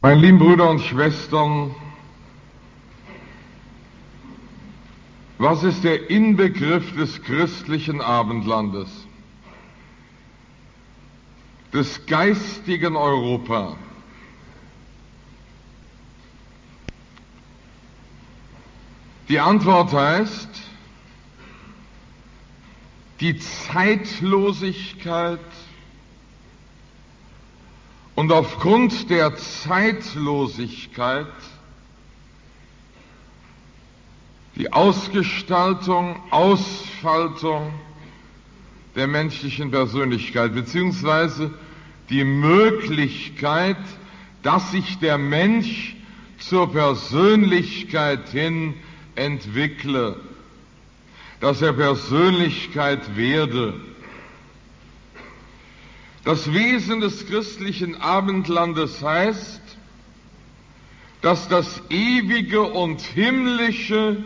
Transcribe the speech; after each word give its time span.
Meine 0.00 0.20
lieben 0.20 0.38
Brüder 0.38 0.70
und 0.70 0.80
Schwestern, 0.80 1.74
was 5.38 5.64
ist 5.64 5.82
der 5.82 6.08
Inbegriff 6.08 6.94
des 6.94 7.20
christlichen 7.22 8.00
Abendlandes, 8.00 8.88
des 11.72 12.06
geistigen 12.06 12.94
Europa? 12.94 13.76
Die 19.28 19.40
Antwort 19.40 19.92
heißt, 19.92 20.48
die 23.18 23.36
Zeitlosigkeit 23.36 25.40
und 28.18 28.32
aufgrund 28.32 29.10
der 29.10 29.36
Zeitlosigkeit 29.36 31.28
die 34.56 34.72
Ausgestaltung, 34.72 36.16
Ausfaltung 36.32 37.72
der 38.96 39.06
menschlichen 39.06 39.70
Persönlichkeit, 39.70 40.52
beziehungsweise 40.52 41.54
die 42.10 42.24
Möglichkeit, 42.24 43.76
dass 44.42 44.72
sich 44.72 44.98
der 44.98 45.16
Mensch 45.16 45.94
zur 46.40 46.72
Persönlichkeit 46.72 48.30
hin 48.30 48.74
entwickle, 49.14 50.16
dass 51.38 51.62
er 51.62 51.72
Persönlichkeit 51.72 53.16
werde. 53.16 53.74
Das 56.28 56.52
Wesen 56.52 57.00
des 57.00 57.26
christlichen 57.26 58.02
Abendlandes 58.02 59.02
heißt, 59.02 59.62
dass 61.22 61.48
das 61.48 61.80
Ewige 61.88 62.64
und 62.64 63.00
Himmlische 63.00 64.22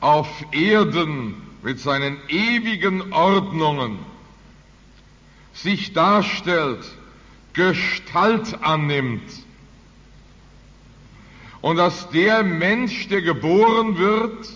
auf 0.00 0.26
Erden 0.50 1.36
mit 1.62 1.78
seinen 1.78 2.16
ewigen 2.26 3.12
Ordnungen 3.12 4.00
sich 5.52 5.92
darstellt, 5.92 6.84
Gestalt 7.52 8.60
annimmt 8.60 9.22
und 11.60 11.76
dass 11.76 12.10
der 12.10 12.42
Mensch, 12.42 13.06
der 13.06 13.22
geboren 13.22 13.96
wird, 13.96 14.48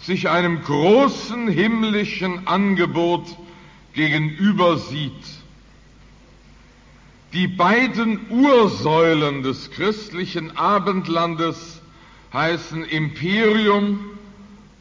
sich 0.00 0.28
einem 0.30 0.62
großen 0.64 1.46
himmlischen 1.46 2.48
Angebot 2.48 3.24
gegenüber 3.92 4.76
sieht. 4.76 5.39
Die 7.32 7.46
beiden 7.46 8.28
Ursäulen 8.28 9.44
des 9.44 9.70
christlichen 9.70 10.56
Abendlandes 10.56 11.80
heißen 12.32 12.82
Imperium 12.84 14.00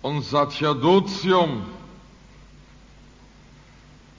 und 0.01 0.23
Sacerdotium. 0.23 1.61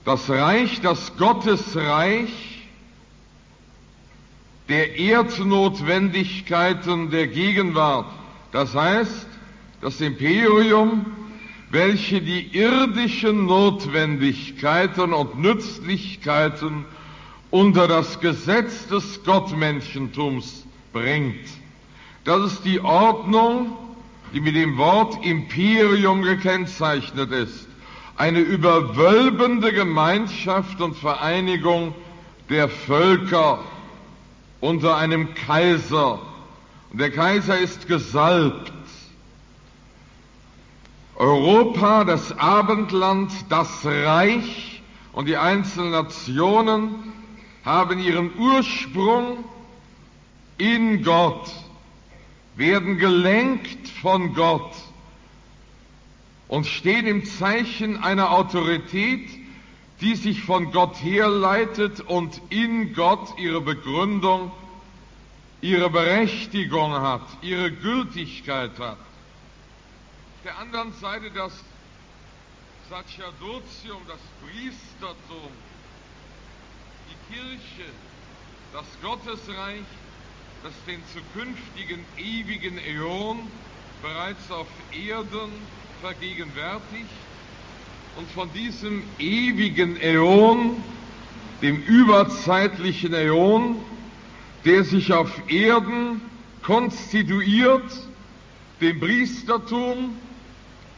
Das 0.05 0.31
Reich, 0.31 0.81
das 0.81 1.17
Gottesreich 1.17 2.31
der 4.69 4.97
Erdnotwendigkeiten 4.97 7.11
der 7.11 7.27
Gegenwart. 7.27 8.07
Das 8.53 8.77
heißt, 8.77 9.27
das 9.81 10.01
Imperium, 10.01 11.07
welche 11.71 12.23
die 12.23 12.57
irdischen 12.57 13.47
Notwendigkeiten 13.47 15.13
und 15.13 15.41
Nützlichkeiten 15.41 16.85
unter 17.51 17.89
das 17.89 18.21
Gesetz 18.21 18.87
des 18.87 19.23
Gottmenschentums 19.25 20.67
bringt. 20.93 21.49
Das 22.25 22.53
ist 22.53 22.65
die 22.65 22.81
Ordnung, 22.81 23.77
die 24.33 24.41
mit 24.41 24.55
dem 24.55 24.77
Wort 24.77 25.25
Imperium 25.25 26.23
gekennzeichnet 26.23 27.33
ist. 27.33 27.67
Eine 28.17 28.41
überwölbende 28.41 29.73
Gemeinschaft 29.73 30.81
und 30.81 30.97
Vereinigung 30.97 31.95
der 32.49 32.69
Völker 32.69 33.61
unter 34.61 34.97
einem 34.97 35.35
Kaiser. 35.35 36.21
Und 36.93 37.01
der 37.01 37.11
Kaiser 37.11 37.59
ist 37.59 37.89
gesalbt. 37.89 38.73
Europa, 41.17 42.05
das 42.05 42.39
Abendland, 42.39 43.31
das 43.49 43.85
Reich 43.85 44.83
und 45.13 45.27
die 45.27 45.37
einzelnen 45.37 45.91
Nationen 45.91 47.20
haben 47.65 47.99
ihren 47.99 48.37
Ursprung 48.39 49.45
in 50.59 51.03
Gott, 51.03 51.51
werden 52.57 52.99
gelenkt 52.99 53.89
von 53.89 54.35
Gott 54.35 54.75
und 56.49 56.67
stehen 56.67 57.07
im 57.07 57.25
Zeichen 57.25 57.97
einer 58.03 58.31
Autorität, 58.33 59.29
die 60.01 60.15
sich 60.15 60.43
von 60.43 60.73
Gott 60.73 61.03
herleitet 61.03 62.01
und 62.01 62.41
in 62.49 62.95
Gott 62.95 63.39
ihre 63.39 63.61
Begründung, 63.61 64.51
ihre 65.61 65.91
Berechtigung 65.91 66.93
hat, 66.93 67.27
ihre 67.43 67.71
Gültigkeit 67.71 68.79
hat. 68.79 68.99
Auf 68.99 70.45
der 70.45 70.59
anderen 70.59 70.93
Seite 70.95 71.31
das 71.31 71.53
Sacerdotium, 72.89 74.01
das 74.09 74.19
Priestertum, 74.43 75.51
Kirche, 77.31 77.89
das 78.73 78.87
Gottesreich, 79.03 79.85
das 80.65 80.73
den 80.87 81.01
zukünftigen 81.15 82.05
ewigen 82.19 82.77
Äon 82.79 83.39
bereits 84.03 84.51
auf 84.51 84.67
Erden 84.93 85.53
vergegenwärtigt 86.01 87.11
und 88.17 88.29
von 88.31 88.53
diesem 88.53 89.03
ewigen 89.21 89.97
Äon, 90.01 90.83
dem 91.63 91.81
überzeitlichen 91.83 93.15
Äon, 93.15 93.77
der 94.65 94.83
sich 94.83 95.13
auf 95.13 95.31
Erden 95.49 96.23
konstituiert, 96.63 97.91
dem 98.81 98.99
Priestertum, 98.99 100.17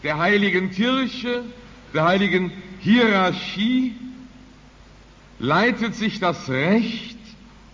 der 0.02 0.16
heiligen 0.18 0.70
Kirche, 0.70 1.44
der 1.92 2.04
heiligen 2.04 2.50
Hierarchie, 2.80 3.94
leitet 5.42 5.96
sich 5.96 6.20
das 6.20 6.48
Recht 6.48 7.18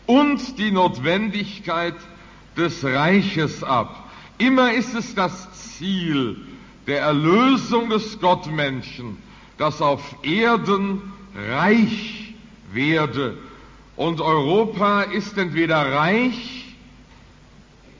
und 0.06 0.59
die 0.59 0.71
Notwendigkeit 0.71 1.95
des 2.56 2.83
Reiches 2.83 3.62
ab. 3.62 4.09
Immer 4.39 4.73
ist 4.73 4.95
es 4.95 5.15
das 5.15 5.77
Ziel 5.77 6.39
der 6.87 7.03
Erlösung 7.03 7.91
des 7.91 8.19
Gottmenschen, 8.21 9.19
dass 9.59 9.83
auf 9.83 10.17
Erden 10.23 11.12
reich 11.51 12.33
werde. 12.73 13.37
Und 13.97 14.23
Europa 14.23 15.03
ist 15.03 15.37
entweder 15.37 15.93
reich, 15.93 16.75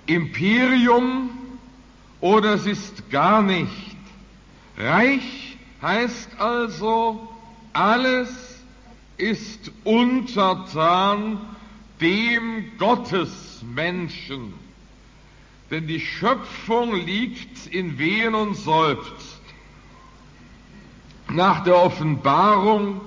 Imperium 0.06 1.29
oder 2.23 2.55
es 2.55 2.65
ist 2.65 3.11
gar 3.11 3.43
nicht. 3.43 3.97
Reich 4.79 5.59
heißt 5.83 6.41
also, 6.41 7.29
alles 7.75 8.48
ist 9.19 9.73
untertan 9.84 11.41
dem 12.01 12.79
Gottesmenschen. 12.79 14.55
Denn 15.71 15.87
die 15.87 16.01
Schöpfung 16.01 16.95
liegt 16.95 17.67
in 17.67 17.99
Wehen 17.99 18.34
und 18.34 18.56
seufzt 18.56 19.43
nach 21.31 21.62
der 21.65 21.77
Offenbarung 21.77 23.03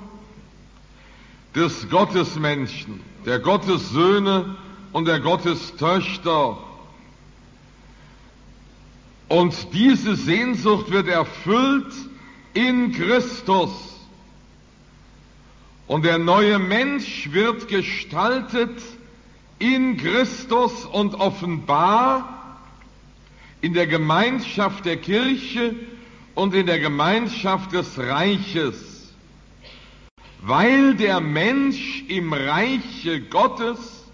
des 1.56 1.90
Gottesmenschen, 1.90 3.02
der 3.26 3.40
Gottessöhne 3.40 4.58
und 4.92 5.08
der 5.08 5.20
Gottestöchter. 5.20 6.58
Und 9.28 9.74
diese 9.74 10.16
Sehnsucht 10.16 10.92
wird 10.92 11.08
erfüllt 11.08 11.94
in 12.54 12.92
Christus. 12.92 13.91
Und 15.92 16.06
der 16.06 16.20
neue 16.20 16.58
Mensch 16.58 17.34
wird 17.34 17.68
gestaltet 17.68 18.82
in 19.60 19.98
Christus 19.98 20.86
und 20.86 21.16
offenbar 21.16 22.62
in 23.60 23.74
der 23.74 23.88
Gemeinschaft 23.88 24.86
der 24.86 24.96
Kirche 24.96 25.76
und 26.34 26.56
in 26.56 26.66
der 26.66 26.80
Gemeinschaft 26.80 27.74
des 27.74 28.00
Reiches, 28.00 29.14
weil 30.40 30.96
der 30.96 31.20
Mensch 31.20 32.06
im 32.08 32.32
Reiche 32.32 33.20
Gottes 33.30 34.06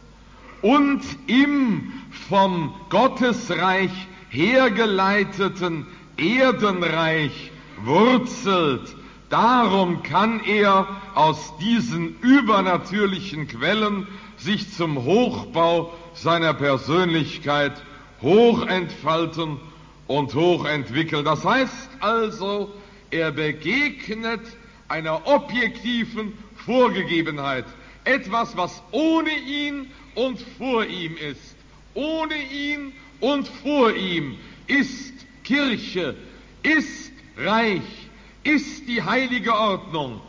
und 0.64 1.04
im 1.28 1.94
vom 2.28 2.74
Gottesreich 2.90 3.92
hergeleiteten 4.32 5.86
Erdenreich 6.18 7.52
wurzelt. 7.84 8.98
Darum 9.30 10.04
kann 10.04 10.42
er 10.46 10.88
aus 11.14 11.54
diesen 11.58 12.18
übernatürlichen 12.22 13.48
Quellen 13.48 14.08
sich 14.38 14.74
zum 14.74 15.04
Hochbau 15.04 15.94
seiner 16.14 16.54
Persönlichkeit 16.54 17.74
hochentfalten 18.22 19.60
und 20.08 20.34
hochentwickeln. 20.34 21.26
Das 21.26 21.44
heißt 21.44 21.90
also, 22.00 22.72
er 23.12 23.32
begegnet 23.32 24.42
einer 24.88 25.28
objektiven 25.28 26.34
Vorgegebenheit, 26.66 27.66
etwas, 28.06 28.56
was 28.56 28.82
ohne 28.92 29.32
ihn 29.38 29.92
und 30.16 30.40
vor 30.58 30.86
ihm 30.86 31.18
ist. 31.18 31.56
Ohne 31.94 32.36
ihn 32.36 32.94
und 33.20 33.48
vor 33.48 33.94
ihm 33.94 34.38
ist 34.68 35.14
Kirche, 35.44 36.16
ist 36.64 37.12
Reich, 37.38 38.07
ist 38.48 38.88
die 38.88 39.04
heilige 39.04 39.54
Ordnung. 39.54 40.22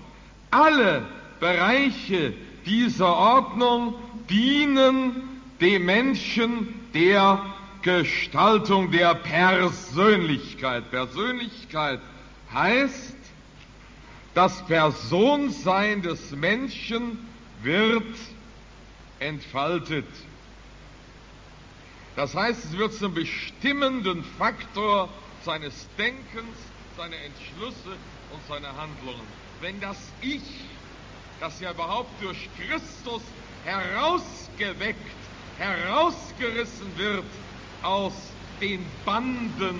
Alle 0.51 1.07
Bereiche 1.41 2.35
dieser 2.67 3.17
Ordnung 3.17 3.95
dienen 4.29 5.23
dem 5.61 5.85
Menschen 5.85 6.75
der 6.95 7.45
Gestaltung 7.83 8.91
der 8.91 9.15
Persönlichkeit. 9.15 10.91
Persönlichkeit 10.91 12.01
heißt, 12.53 13.17
das 14.35 14.65
Personsein 14.67 16.03
des 16.03 16.33
Menschen 16.33 17.19
wird 17.63 18.05
entfaltet. 19.21 20.07
Das 22.17 22.35
heißt, 22.35 22.65
es 22.65 22.77
wird 22.77 22.95
zum 22.95 23.15
bestimmenden 23.15 24.25
Faktor 24.39 25.09
seines 25.45 25.87
Denkens, 25.97 26.57
seiner 26.99 27.17
Entschlüsse 27.17 27.97
und 28.33 28.41
seiner 28.49 28.77
Handlungen. 28.77 29.23
Wenn 29.61 29.81
das 29.81 29.97
Ich, 30.21 30.43
das 31.39 31.61
ja 31.61 31.71
überhaupt 31.71 32.11
durch 32.21 32.49
Christus 32.59 33.23
herausgeweckt, 33.65 34.99
herausgerissen 35.59 36.91
wird 36.97 37.23
aus 37.85 38.15
den 38.61 38.85
Banden 39.05 39.79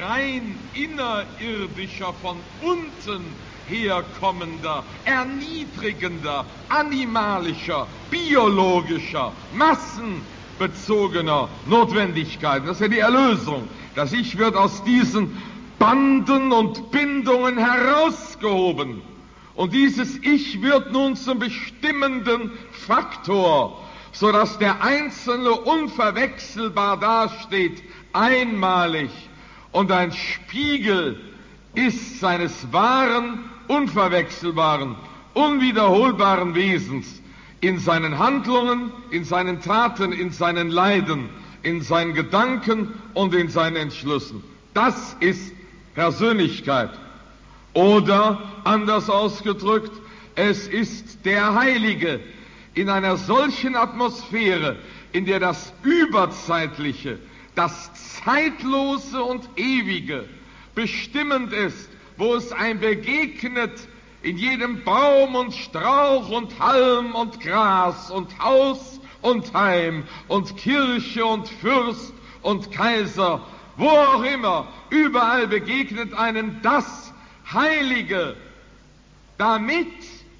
rein 0.00 0.58
innerirdischer, 0.74 2.12
von 2.14 2.38
unten 2.60 3.24
herkommender, 3.68 4.82
erniedrigender, 5.04 6.44
animalischer, 6.68 7.86
biologischer, 8.10 9.32
massenbezogener 9.54 11.48
Notwendigkeiten. 11.66 12.66
Das 12.66 12.78
ist 12.78 12.82
ja 12.82 12.88
die 12.88 12.98
Erlösung. 12.98 13.68
Das 13.94 14.12
Ich 14.12 14.36
wird 14.36 14.56
aus 14.56 14.82
diesen 14.82 15.40
Banden 15.78 16.52
und 16.52 16.90
Bindungen 16.90 17.58
herausgehoben. 17.58 19.02
Und 19.54 19.72
dieses 19.72 20.16
Ich 20.18 20.60
wird 20.62 20.92
nun 20.92 21.16
zum 21.16 21.38
bestimmenden 21.38 22.50
Faktor, 22.72 23.82
sodass 24.12 24.58
der 24.58 24.82
Einzelne 24.82 25.52
unverwechselbar 25.52 26.98
dasteht, 26.98 27.82
einmalig 28.12 29.10
und 29.72 29.92
ein 29.92 30.12
Spiegel 30.12 31.20
ist 31.74 32.20
seines 32.20 32.72
wahren, 32.72 33.44
unverwechselbaren, 33.68 34.96
unwiederholbaren 35.34 36.54
Wesens 36.54 37.22
in 37.60 37.78
seinen 37.78 38.18
Handlungen, 38.18 38.92
in 39.10 39.24
seinen 39.24 39.60
Taten, 39.60 40.12
in 40.12 40.30
seinen 40.30 40.70
Leiden, 40.70 41.28
in 41.62 41.82
seinen 41.82 42.14
Gedanken 42.14 42.94
und 43.14 43.34
in 43.34 43.48
seinen 43.48 43.76
Entschlüssen. 43.76 44.42
Das 44.72 45.16
ist 45.20 45.55
Persönlichkeit. 45.96 46.90
Oder 47.72 48.40
anders 48.64 49.10
ausgedrückt, 49.10 49.92
es 50.34 50.68
ist 50.68 51.24
der 51.24 51.54
Heilige 51.54 52.20
in 52.74 52.90
einer 52.90 53.16
solchen 53.16 53.74
Atmosphäre, 53.74 54.76
in 55.12 55.24
der 55.24 55.40
das 55.40 55.72
Überzeitliche, 55.82 57.18
das 57.54 57.90
Zeitlose 58.22 59.22
und 59.22 59.48
Ewige 59.56 60.28
bestimmend 60.74 61.52
ist, 61.54 61.88
wo 62.18 62.34
es 62.34 62.52
ein 62.52 62.78
begegnet 62.78 63.88
in 64.22 64.36
jedem 64.36 64.84
Baum 64.84 65.34
und 65.34 65.54
Strauch 65.54 66.28
und 66.28 66.58
Halm 66.58 67.14
und 67.14 67.40
Gras 67.40 68.10
und 68.10 68.38
Haus 68.38 69.00
und 69.22 69.54
Heim 69.54 70.04
und 70.28 70.56
Kirche 70.58 71.24
und 71.24 71.48
Fürst 71.48 72.12
und 72.42 72.70
Kaiser, 72.70 73.40
wo 73.76 73.88
auch 73.88 74.22
immer, 74.22 74.68
überall 74.90 75.46
begegnet 75.48 76.14
einem 76.14 76.62
das 76.62 77.12
Heilige, 77.52 78.36
damit 79.38 79.86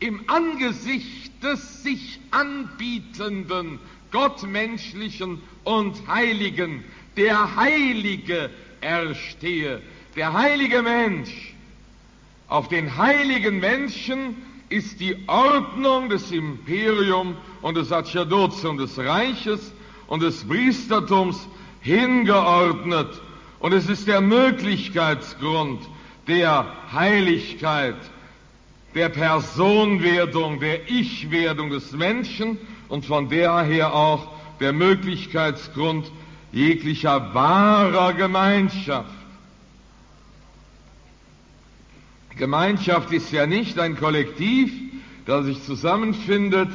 im 0.00 0.20
Angesicht 0.28 1.42
des 1.42 1.82
sich 1.82 2.20
anbietenden 2.30 3.78
Gottmenschlichen 4.10 5.42
und 5.64 5.94
Heiligen 6.06 6.84
der 7.16 7.56
Heilige 7.56 8.50
erstehe, 8.80 9.82
der 10.16 10.32
heilige 10.32 10.82
Mensch. 10.82 11.54
Auf 12.48 12.68
den 12.68 12.96
heiligen 12.96 13.58
Menschen 13.58 14.36
ist 14.68 15.00
die 15.00 15.16
Ordnung 15.26 16.08
des 16.08 16.30
Imperium 16.30 17.36
und 17.62 17.76
des 17.76 17.88
Sacerdotium 17.88 18.78
des 18.78 18.98
Reiches 18.98 19.72
und 20.06 20.22
des 20.22 20.44
Priestertums 20.44 21.48
hingeordnet. 21.80 23.08
Und 23.66 23.72
es 23.72 23.88
ist 23.88 24.06
der 24.06 24.20
Möglichkeitsgrund 24.20 25.80
der 26.28 26.72
Heiligkeit, 26.92 27.96
der 28.94 29.08
Personwerdung, 29.08 30.60
der 30.60 30.88
Ich-Werdung 30.88 31.70
des 31.70 31.90
Menschen 31.90 32.58
und 32.88 33.04
von 33.06 33.28
daher 33.28 33.92
auch 33.92 34.28
der 34.60 34.72
Möglichkeitsgrund 34.72 36.12
jeglicher 36.52 37.34
wahrer 37.34 38.12
Gemeinschaft. 38.12 39.10
Gemeinschaft 42.36 43.10
ist 43.10 43.32
ja 43.32 43.48
nicht 43.48 43.80
ein 43.80 43.96
Kollektiv, 43.96 44.70
das 45.26 45.44
sich 45.44 45.60
zusammenfindet 45.64 46.68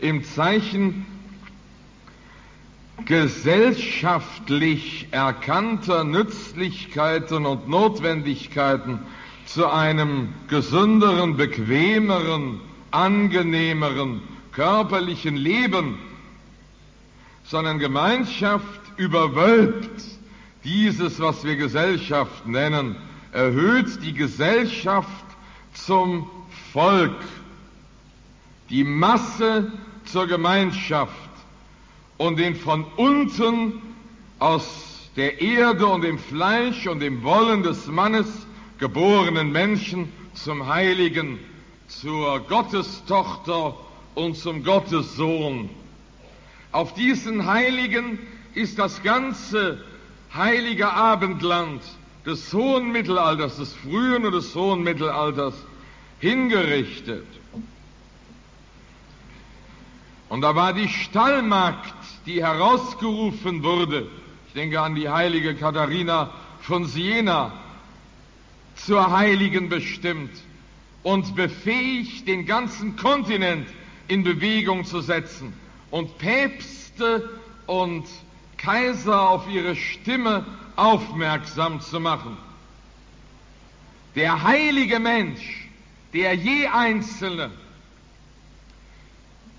im 0.00 0.24
Zeichen 0.24 1.06
gesellschaftlich 3.04 5.08
erkannter 5.10 6.04
Nützlichkeiten 6.04 7.46
und 7.46 7.68
Notwendigkeiten 7.68 9.00
zu 9.46 9.68
einem 9.68 10.28
gesünderen, 10.48 11.36
bequemeren, 11.36 12.60
angenehmeren, 12.90 14.22
körperlichen 14.52 15.36
Leben, 15.36 15.98
sondern 17.44 17.78
Gemeinschaft 17.78 18.80
überwölbt. 18.96 20.02
Dieses, 20.64 21.18
was 21.18 21.44
wir 21.44 21.56
Gesellschaft 21.56 22.46
nennen, 22.46 22.96
erhöht 23.32 24.02
die 24.04 24.12
Gesellschaft 24.12 25.08
zum 25.74 26.30
Volk, 26.72 27.16
die 28.70 28.84
Masse 28.84 29.72
zur 30.04 30.28
Gemeinschaft 30.28 31.12
und 32.22 32.38
den 32.38 32.54
von 32.54 32.84
unten 32.96 33.82
aus 34.38 35.10
der 35.16 35.40
Erde 35.40 35.88
und 35.88 36.02
dem 36.02 36.20
Fleisch 36.20 36.86
und 36.86 37.00
dem 37.00 37.24
Wollen 37.24 37.64
des 37.64 37.88
Mannes 37.88 38.46
geborenen 38.78 39.50
Menschen 39.50 40.08
zum 40.32 40.68
Heiligen, 40.68 41.40
zur 41.88 42.38
Gottestochter 42.40 43.74
und 44.14 44.36
zum 44.36 44.62
Gottessohn. 44.62 45.68
Auf 46.70 46.94
diesen 46.94 47.44
Heiligen 47.46 48.20
ist 48.54 48.78
das 48.78 49.02
ganze 49.02 49.82
heilige 50.32 50.92
Abendland 50.92 51.82
des 52.24 52.54
hohen 52.54 52.92
Mittelalters, 52.92 53.56
des 53.56 53.74
frühen 53.74 54.24
und 54.24 54.32
des 54.32 54.54
hohen 54.54 54.84
Mittelalters 54.84 55.54
hingerichtet. 56.20 57.26
Und 60.32 60.40
da 60.40 60.54
war 60.54 60.72
die 60.72 60.88
Stallmagd, 60.88 61.92
die 62.24 62.42
herausgerufen 62.42 63.62
wurde, 63.62 64.06
ich 64.46 64.54
denke 64.54 64.80
an 64.80 64.94
die 64.94 65.10
heilige 65.10 65.54
Katharina 65.54 66.30
von 66.62 66.86
Siena, 66.86 67.52
zur 68.74 69.10
Heiligen 69.14 69.68
bestimmt 69.68 70.30
und 71.02 71.36
befähigt, 71.36 72.26
den 72.26 72.46
ganzen 72.46 72.96
Kontinent 72.96 73.68
in 74.08 74.24
Bewegung 74.24 74.86
zu 74.86 75.02
setzen. 75.02 75.52
Und 75.90 76.16
Päpste 76.16 77.28
und 77.66 78.06
Kaiser 78.56 79.28
auf 79.28 79.46
ihre 79.50 79.76
Stimme 79.76 80.46
aufmerksam 80.76 81.82
zu 81.82 82.00
machen. 82.00 82.38
Der 84.14 84.42
heilige 84.42 84.98
Mensch, 84.98 85.68
der 86.14 86.32
je 86.32 86.68
Einzelne, 86.68 87.50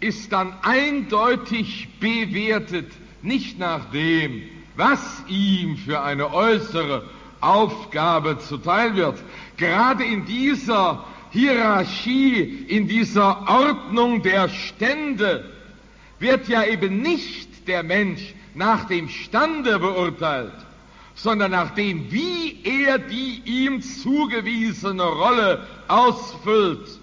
ist 0.03 0.33
dann 0.33 0.53
eindeutig 0.61 1.87
bewertet, 1.99 2.91
nicht 3.21 3.57
nach 3.57 3.89
dem, 3.91 4.43
was 4.75 5.23
ihm 5.27 5.77
für 5.77 6.01
eine 6.01 6.33
äußere 6.33 7.09
Aufgabe 7.39 8.37
zuteil 8.39 8.95
wird. 8.95 9.17
Gerade 9.57 10.03
in 10.03 10.25
dieser 10.25 11.05
Hierarchie, 11.31 12.65
in 12.67 12.87
dieser 12.87 13.47
Ordnung 13.47 14.21
der 14.21 14.49
Stände 14.49 15.49
wird 16.19 16.47
ja 16.47 16.65
eben 16.65 17.01
nicht 17.01 17.67
der 17.67 17.83
Mensch 17.83 18.35
nach 18.55 18.85
dem 18.85 19.07
Stande 19.07 19.79
beurteilt, 19.79 20.53
sondern 21.15 21.51
nach 21.51 21.71
dem, 21.71 22.11
wie 22.11 22.59
er 22.63 22.99
die 22.99 23.41
ihm 23.45 23.81
zugewiesene 23.81 25.03
Rolle 25.03 25.65
ausfüllt. 25.87 26.99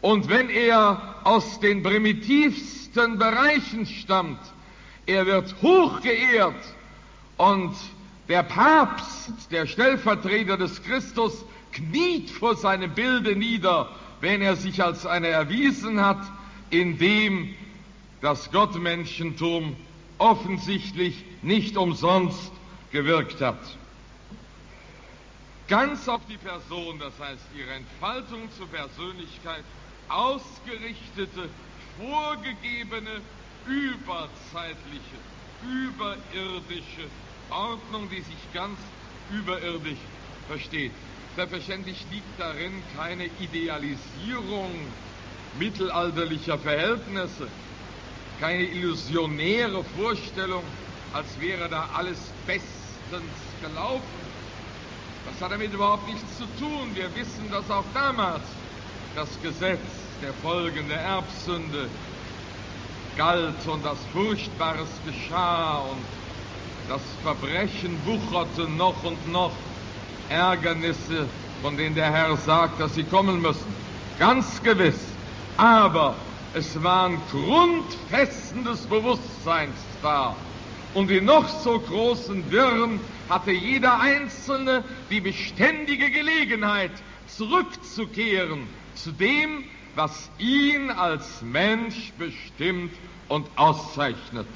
Und 0.00 0.28
wenn 0.28 0.48
er 0.48 1.16
aus 1.24 1.60
den 1.60 1.82
primitivsten 1.82 3.18
Bereichen 3.18 3.86
stammt, 3.86 4.40
er 5.06 5.26
wird 5.26 5.54
hochgeehrt 5.62 6.54
und 7.36 7.74
der 8.28 8.42
Papst, 8.42 9.32
der 9.50 9.66
Stellvertreter 9.66 10.56
des 10.56 10.82
Christus, 10.82 11.44
kniet 11.72 12.30
vor 12.30 12.56
seinem 12.56 12.94
Bilde 12.94 13.34
nieder, 13.34 13.88
wenn 14.20 14.42
er 14.42 14.56
sich 14.56 14.82
als 14.82 15.06
einer 15.06 15.28
erwiesen 15.28 16.04
hat, 16.04 16.20
in 16.70 16.98
dem 16.98 17.54
das 18.20 18.50
Gottmenschentum 18.50 19.76
offensichtlich 20.18 21.24
nicht 21.42 21.76
umsonst 21.76 22.52
gewirkt 22.92 23.40
hat. 23.40 23.58
Ganz 25.68 26.08
auf 26.08 26.22
die 26.28 26.38
Person, 26.38 26.98
das 26.98 27.12
heißt 27.20 27.44
ihre 27.56 27.72
Entfaltung 27.72 28.48
zur 28.56 28.66
Persönlichkeit, 28.68 29.64
ausgerichtete, 30.08 31.48
vorgegebene, 31.98 33.20
überzeitliche, 33.66 35.18
überirdische 35.64 37.08
Ordnung, 37.50 38.08
die 38.10 38.20
sich 38.20 38.52
ganz 38.52 38.78
überirdisch 39.30 39.98
versteht. 40.46 40.92
Selbstverständlich 41.36 42.04
liegt 42.10 42.38
darin 42.40 42.82
keine 42.96 43.26
Idealisierung 43.40 44.70
mittelalterlicher 45.58 46.58
Verhältnisse, 46.58 47.48
keine 48.40 48.64
illusionäre 48.64 49.84
Vorstellung, 49.96 50.62
als 51.12 51.26
wäre 51.40 51.68
da 51.68 51.88
alles 51.94 52.18
bestens 52.46 53.32
gelaufen. 53.60 54.02
Das 55.30 55.42
hat 55.42 55.52
damit 55.52 55.72
überhaupt 55.72 56.06
nichts 56.08 56.38
zu 56.38 56.44
tun. 56.58 56.90
Wir 56.94 57.14
wissen, 57.14 57.50
dass 57.50 57.70
auch 57.70 57.84
damals 57.92 58.42
das 59.14 59.28
Gesetz 59.42 59.78
der 60.22 60.32
Folgen 60.34 60.88
der 60.88 61.00
Erbsünde 61.00 61.88
galt 63.16 63.66
und 63.66 63.84
dass 63.84 63.98
Furchtbares 64.12 64.88
geschah 65.06 65.78
und 65.78 66.02
das 66.88 67.02
Verbrechen 67.22 67.98
wucherte 68.04 68.68
noch 68.70 69.02
und 69.04 69.30
noch. 69.30 69.52
Ärgernisse, 70.28 71.26
von 71.62 71.76
denen 71.76 71.94
der 71.94 72.12
Herr 72.12 72.36
sagt, 72.36 72.80
dass 72.80 72.94
sie 72.94 73.04
kommen 73.04 73.40
müssen. 73.40 73.74
Ganz 74.18 74.62
gewiss. 74.62 75.00
Aber 75.56 76.14
es 76.54 76.82
waren 76.82 77.18
Grundfesten 77.30 78.64
des 78.64 78.80
Bewusstseins 78.86 79.76
da. 80.02 80.34
Und 80.94 81.10
in 81.10 81.24
noch 81.24 81.48
so 81.48 81.78
großen 81.78 82.50
Wirren 82.50 83.00
hatte 83.28 83.52
jeder 83.52 84.00
Einzelne 84.00 84.84
die 85.10 85.20
beständige 85.20 86.10
Gelegenheit, 86.10 86.92
zurückzukehren 87.26 88.66
zu 88.94 89.12
dem, 89.12 89.64
was 89.98 90.30
ihn 90.38 90.90
als 90.92 91.42
Mensch 91.42 92.12
bestimmt 92.16 92.92
und 93.28 93.50
auszeichnet. 93.56 94.46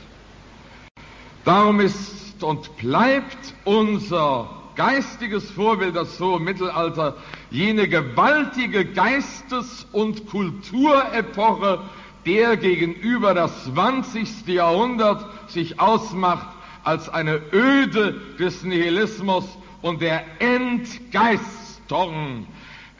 Darum 1.44 1.80
ist 1.80 2.44
und 2.44 2.76
bleibt 2.76 3.52
unser 3.64 4.48
geistiges 4.76 5.50
Vorbild, 5.50 5.96
das 5.96 6.16
so 6.16 6.36
im 6.36 6.44
Mittelalter 6.44 7.16
jene 7.50 7.88
gewaltige 7.88 8.84
Geistes- 8.84 9.84
und 9.90 10.28
Kulturepoche, 10.28 11.80
der 12.24 12.56
gegenüber 12.56 13.34
das 13.34 13.64
20. 13.64 14.46
Jahrhundert 14.46 15.50
sich 15.50 15.80
ausmacht 15.80 16.46
als 16.84 17.08
eine 17.08 17.42
Öde 17.52 18.20
des 18.38 18.62
Nihilismus 18.62 19.44
und 19.82 20.02
der 20.02 20.40
Entgeistung. 20.40 22.46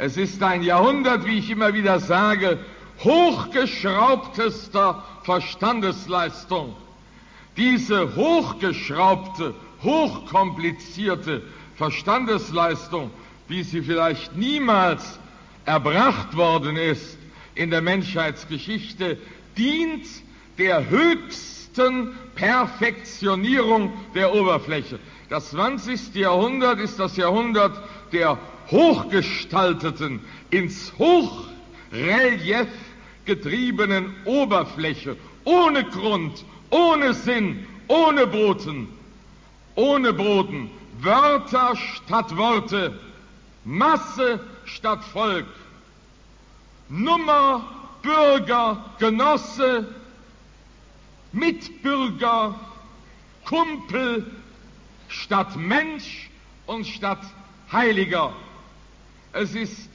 Es 0.05 0.17
ist 0.17 0.43
ein 0.43 0.65
Jahrhundert, 0.65 1.27
wie 1.27 1.39
ich 1.39 1.49
immer 1.49 1.75
wieder 1.75 2.01
sage, 2.01 2.59
hochgeschraubtester 3.05 5.01
Verstandesleistung. 5.23 6.75
Diese 7.57 8.17
hochgeschraubte, 8.17 9.55
hochkomplizierte 9.85 11.45
Verstandesleistung, 11.77 13.13
wie 13.47 13.63
sie 13.63 13.81
vielleicht 13.81 14.37
niemals 14.37 15.21
erbracht 15.67 16.37
worden 16.37 16.77
ist 16.77 17.17
in 17.55 17.71
der 17.71 17.81
Menschheitsgeschichte, 17.81 19.19
dient 19.57 20.09
der 20.59 20.91
höchsten 20.91 22.13
Perfektionierung 22.35 23.93
der 24.17 24.35
Oberfläche. 24.35 24.99
Das 25.29 25.51
20. 25.51 26.17
Jahrhundert 26.17 26.81
ist 26.81 26.99
das 26.99 27.17
Jahrhundert 27.17 27.81
der 28.13 28.37
hochgestalteten, 28.73 30.21
ins 30.51 30.93
Hochrelief 30.99 32.69
getriebenen 33.25 34.15
Oberfläche, 34.25 35.17
ohne 35.45 35.85
Grund, 35.85 36.45
ohne 36.71 37.15
Sinn, 37.15 37.67
ohne 37.87 38.27
Boten, 38.27 38.89
ohne 39.75 40.13
Boden, 40.13 40.71
Wörter 41.01 41.77
statt 41.77 42.37
Worte, 42.37 42.99
Masse 43.65 44.41
statt 44.65 45.05
Volk, 45.13 45.47
Nummer, 46.89 47.65
Bürger, 48.03 48.85
Genosse, 48.99 49.87
Mitbürger, 51.33 52.55
Kumpel 53.45 54.27
statt 55.09 55.57
Mensch 55.57 56.29
und 56.67 56.87
statt 56.87 57.23
Heiliger. 57.71 58.33
Es 59.33 59.55
ist 59.55 59.91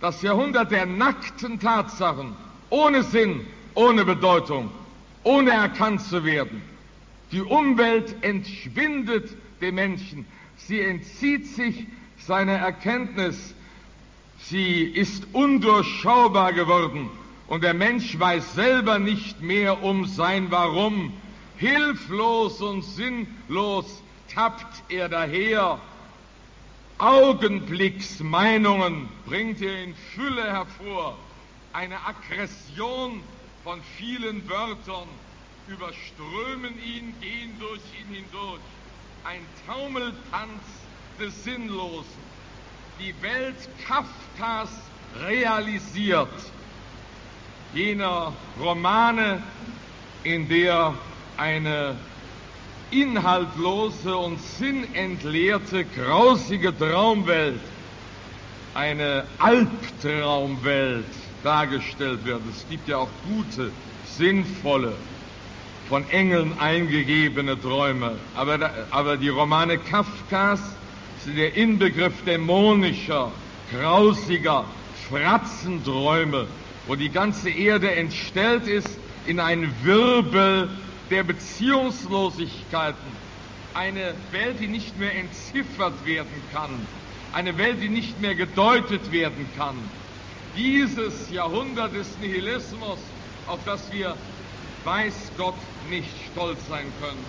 das 0.00 0.22
Jahrhundert 0.22 0.70
der 0.70 0.86
nackten 0.86 1.58
Tatsachen, 1.58 2.36
ohne 2.70 3.02
Sinn, 3.02 3.46
ohne 3.74 4.04
Bedeutung, 4.04 4.70
ohne 5.22 5.50
erkannt 5.50 6.02
zu 6.02 6.24
werden. 6.24 6.62
Die 7.32 7.42
Umwelt 7.42 8.22
entschwindet 8.22 9.30
dem 9.60 9.74
Menschen. 9.74 10.26
Sie 10.56 10.80
entzieht 10.80 11.46
sich 11.46 11.86
seiner 12.18 12.52
Erkenntnis. 12.52 13.54
Sie 14.40 14.82
ist 14.82 15.26
undurchschaubar 15.32 16.52
geworden 16.52 17.10
und 17.48 17.64
der 17.64 17.74
Mensch 17.74 18.18
weiß 18.18 18.54
selber 18.54 18.98
nicht 18.98 19.40
mehr 19.40 19.82
um 19.82 20.06
sein 20.06 20.50
Warum. 20.50 21.12
Hilflos 21.56 22.60
und 22.60 22.82
sinnlos 22.82 24.02
tappt 24.32 24.82
er 24.90 25.08
daher. 25.08 25.80
Augenblicksmeinungen 26.98 29.08
bringt 29.24 29.62
er 29.62 29.84
in 29.84 29.94
Fülle 29.94 30.52
hervor. 30.52 31.16
Eine 31.72 32.04
Aggression 32.04 33.22
von 33.62 33.80
vielen 33.96 34.48
Wörtern 34.48 35.06
überströmen 35.68 36.74
ihn, 36.84 37.14
gehen 37.20 37.56
durch 37.60 37.80
ihn 38.00 38.08
hindurch. 38.14 38.58
Ein 39.24 39.46
Taumeltanz 39.66 40.62
des 41.20 41.44
Sinnlosen. 41.44 42.28
Die 42.98 43.14
Welt 43.22 43.68
Kafkas 43.86 44.70
realisiert. 45.20 46.28
Jener 47.74 48.32
Romane, 48.58 49.40
in 50.24 50.48
der 50.48 50.94
eine 51.36 51.96
inhaltlose 52.90 54.16
und 54.16 54.38
sinnentleerte, 54.40 55.84
grausige 55.84 56.76
Traumwelt, 56.76 57.60
eine 58.74 59.24
Albtraumwelt 59.38 61.04
dargestellt 61.42 62.24
wird. 62.24 62.42
Es 62.50 62.68
gibt 62.68 62.88
ja 62.88 62.98
auch 62.98 63.08
gute, 63.26 63.70
sinnvolle, 64.16 64.94
von 65.88 66.08
Engeln 66.10 66.52
eingegebene 66.58 67.60
Träume. 67.60 68.16
Aber, 68.34 68.70
aber 68.90 69.16
die 69.16 69.28
Romane 69.28 69.78
Kafkas 69.78 70.60
sind 71.24 71.36
der 71.36 71.56
Inbegriff 71.56 72.24
dämonischer, 72.24 73.30
grausiger 73.72 74.64
Fratzenträume, 75.08 76.46
wo 76.86 76.94
die 76.94 77.08
ganze 77.08 77.50
Erde 77.50 77.90
entstellt 77.94 78.66
ist 78.66 78.98
in 79.26 79.40
einen 79.40 79.72
Wirbel 79.82 80.68
der 81.10 81.24
Beziehungslosigkeiten. 81.24 83.28
Eine 83.74 84.14
Welt, 84.32 84.60
die 84.60 84.68
nicht 84.68 84.98
mehr 84.98 85.14
entziffert 85.14 86.04
werden 86.04 86.42
kann. 86.52 86.86
Eine 87.32 87.58
Welt, 87.58 87.82
die 87.82 87.88
nicht 87.88 88.20
mehr 88.20 88.34
gedeutet 88.34 89.12
werden 89.12 89.46
kann 89.56 89.76
dieses 90.58 91.30
Jahrhundert 91.30 91.94
des 91.94 92.08
Nihilismus, 92.20 92.98
auf 93.46 93.60
das 93.64 93.80
wir, 93.92 94.16
weiß 94.84 95.14
Gott, 95.36 95.54
nicht 95.88 96.10
stolz 96.32 96.58
sein 96.68 96.86
können. 97.00 97.24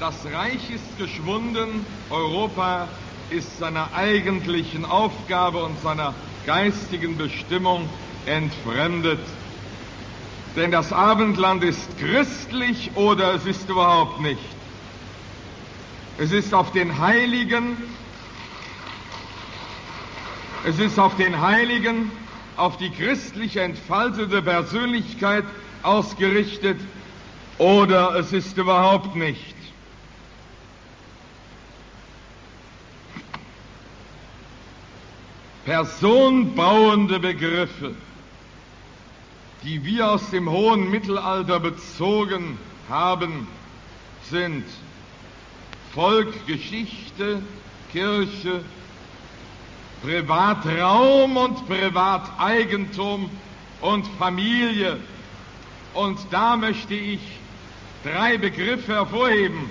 Das 0.00 0.14
Reich 0.32 0.70
ist 0.70 0.98
geschwunden, 0.98 1.84
Europa 2.08 2.88
ist 3.28 3.58
seiner 3.58 3.92
eigentlichen 3.94 4.86
Aufgabe 4.86 5.62
und 5.62 5.78
seiner 5.82 6.14
geistigen 6.46 7.18
Bestimmung 7.18 7.86
entfremdet. 8.24 9.20
Denn 10.56 10.70
das 10.70 10.92
Abendland 10.92 11.62
ist 11.62 11.96
christlich 11.98 12.90
oder 12.96 13.34
es 13.34 13.46
ist 13.46 13.68
überhaupt 13.68 14.20
nicht. 14.20 14.40
Es 16.18 16.32
ist 16.32 16.52
auf 16.52 16.72
den 16.72 16.98
Heiligen, 16.98 17.76
es 20.66 20.78
ist 20.78 20.98
auf 20.98 21.16
den 21.16 21.40
Heiligen, 21.40 22.10
auf 22.56 22.76
die 22.76 22.90
christliche 22.90 23.62
entfaltete 23.62 24.42
Persönlichkeit 24.42 25.44
ausgerichtet 25.82 26.78
oder 27.56 28.16
es 28.16 28.32
ist 28.32 28.58
überhaupt 28.58 29.16
nicht. 29.16 29.54
Personbauende 35.64 37.20
Begriffe, 37.20 37.94
die 39.62 39.84
wir 39.84 40.10
aus 40.10 40.30
dem 40.30 40.50
hohen 40.50 40.90
Mittelalter 40.90 41.60
bezogen 41.60 42.58
haben, 42.88 43.46
sind 44.30 44.64
Volk, 45.92 46.46
Geschichte, 46.46 47.42
Kirche, 47.92 48.64
Privatraum 50.02 51.36
und 51.36 51.66
Privateigentum 51.66 53.28
und 53.80 54.06
Familie. 54.18 54.98
Und 55.92 56.18
da 56.30 56.56
möchte 56.56 56.94
ich 56.94 57.20
drei 58.02 58.38
Begriffe 58.38 58.94
hervorheben. 58.94 59.68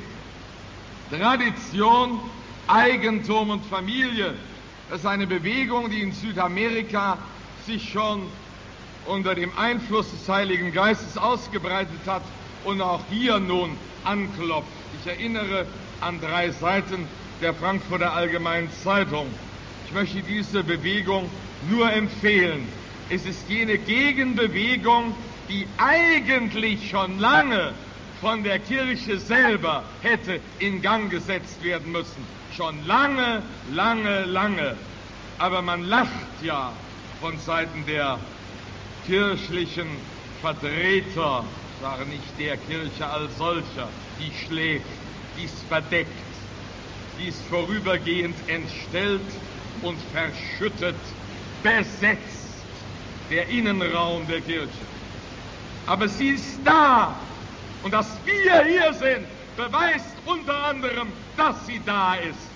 Tradition, 1.10 2.19
Eigentum 2.67 3.50
und 3.50 3.65
Familie. 3.65 4.36
Das 4.89 5.00
ist 5.00 5.05
eine 5.05 5.25
Bewegung, 5.25 5.89
die 5.89 6.01
in 6.01 6.12
Südamerika 6.12 7.17
sich 7.65 7.89
schon 7.89 8.22
unter 9.10 9.36
dem 9.36 9.51
Einfluss 9.58 10.10
des 10.12 10.30
Heiligen 10.30 10.72
Geistes 10.72 11.18
ausgebreitet 11.18 12.00
hat 12.06 12.22
und 12.63 12.82
auch 12.82 13.01
hier 13.10 13.39
nun 13.39 13.72
anklopft. 14.04 14.70
Ich 15.01 15.10
erinnere 15.10 15.66
an 16.01 16.20
drei 16.22 16.51
Seiten 16.51 17.08
der 17.42 17.54
Frankfurter 17.54 18.13
Allgemeinen 18.13 18.70
Zeitung. 18.84 19.28
Ich 19.88 19.94
möchte 19.94 20.22
diese 20.22 20.63
Bewegung 20.63 21.30
nur 21.70 21.92
empfehlen. 21.92 22.68
Es 23.10 23.25
ist 23.25 23.50
jene 23.50 23.78
Gegenbewegung, 23.78 25.16
die 25.50 25.68
eigentlich 25.80 26.89
schon 26.89 27.18
lange 27.20 27.74
von 28.22 28.44
der 28.44 28.60
Kirche 28.60 29.18
selber 29.18 29.84
hätte 30.01 30.39
in 30.60 30.82
Gang 30.82 31.10
gesetzt 31.10 31.63
werden 31.63 31.92
müssen. 31.92 32.24
Schon 32.56 32.86
lange, 32.86 33.42
lange, 33.74 34.25
lange. 34.25 34.75
Aber 35.39 35.62
man 35.62 35.84
lacht 35.86 36.10
ja 36.44 36.72
von 37.22 37.38
Seiten 37.39 37.86
der 37.88 38.20
kirchlichen 39.10 39.88
Vertreter, 40.39 41.44
ich 41.44 41.82
sage 41.82 42.06
nicht 42.06 42.39
der 42.39 42.58
Kirche 42.58 43.08
als 43.08 43.36
solcher, 43.39 43.89
die 44.20 44.32
schläft, 44.46 44.86
die 45.36 45.46
ist 45.46 45.63
verdeckt, 45.68 46.12
die 47.20 47.30
ist 47.30 47.42
vorübergehend 47.50 48.36
entstellt 48.48 49.22
und 49.82 49.98
verschüttet, 50.13 50.96
besetzt 51.63 52.54
der 53.32 53.50
Innenraum 53.50 54.28
der 54.28 54.42
Kirche. 54.42 54.70
Aber 55.88 56.08
sie 56.08 56.30
ist 56.30 56.60
da. 56.63 57.16
Und 57.82 57.94
dass 57.94 58.16
wir 58.25 58.63
hier 58.63 58.94
sind, 58.94 59.25
beweist 59.58 60.16
unter 60.25 60.66
anderem, 60.66 61.08
dass 61.36 61.66
sie 61.66 61.82
da 61.84 62.13
ist. 62.13 62.49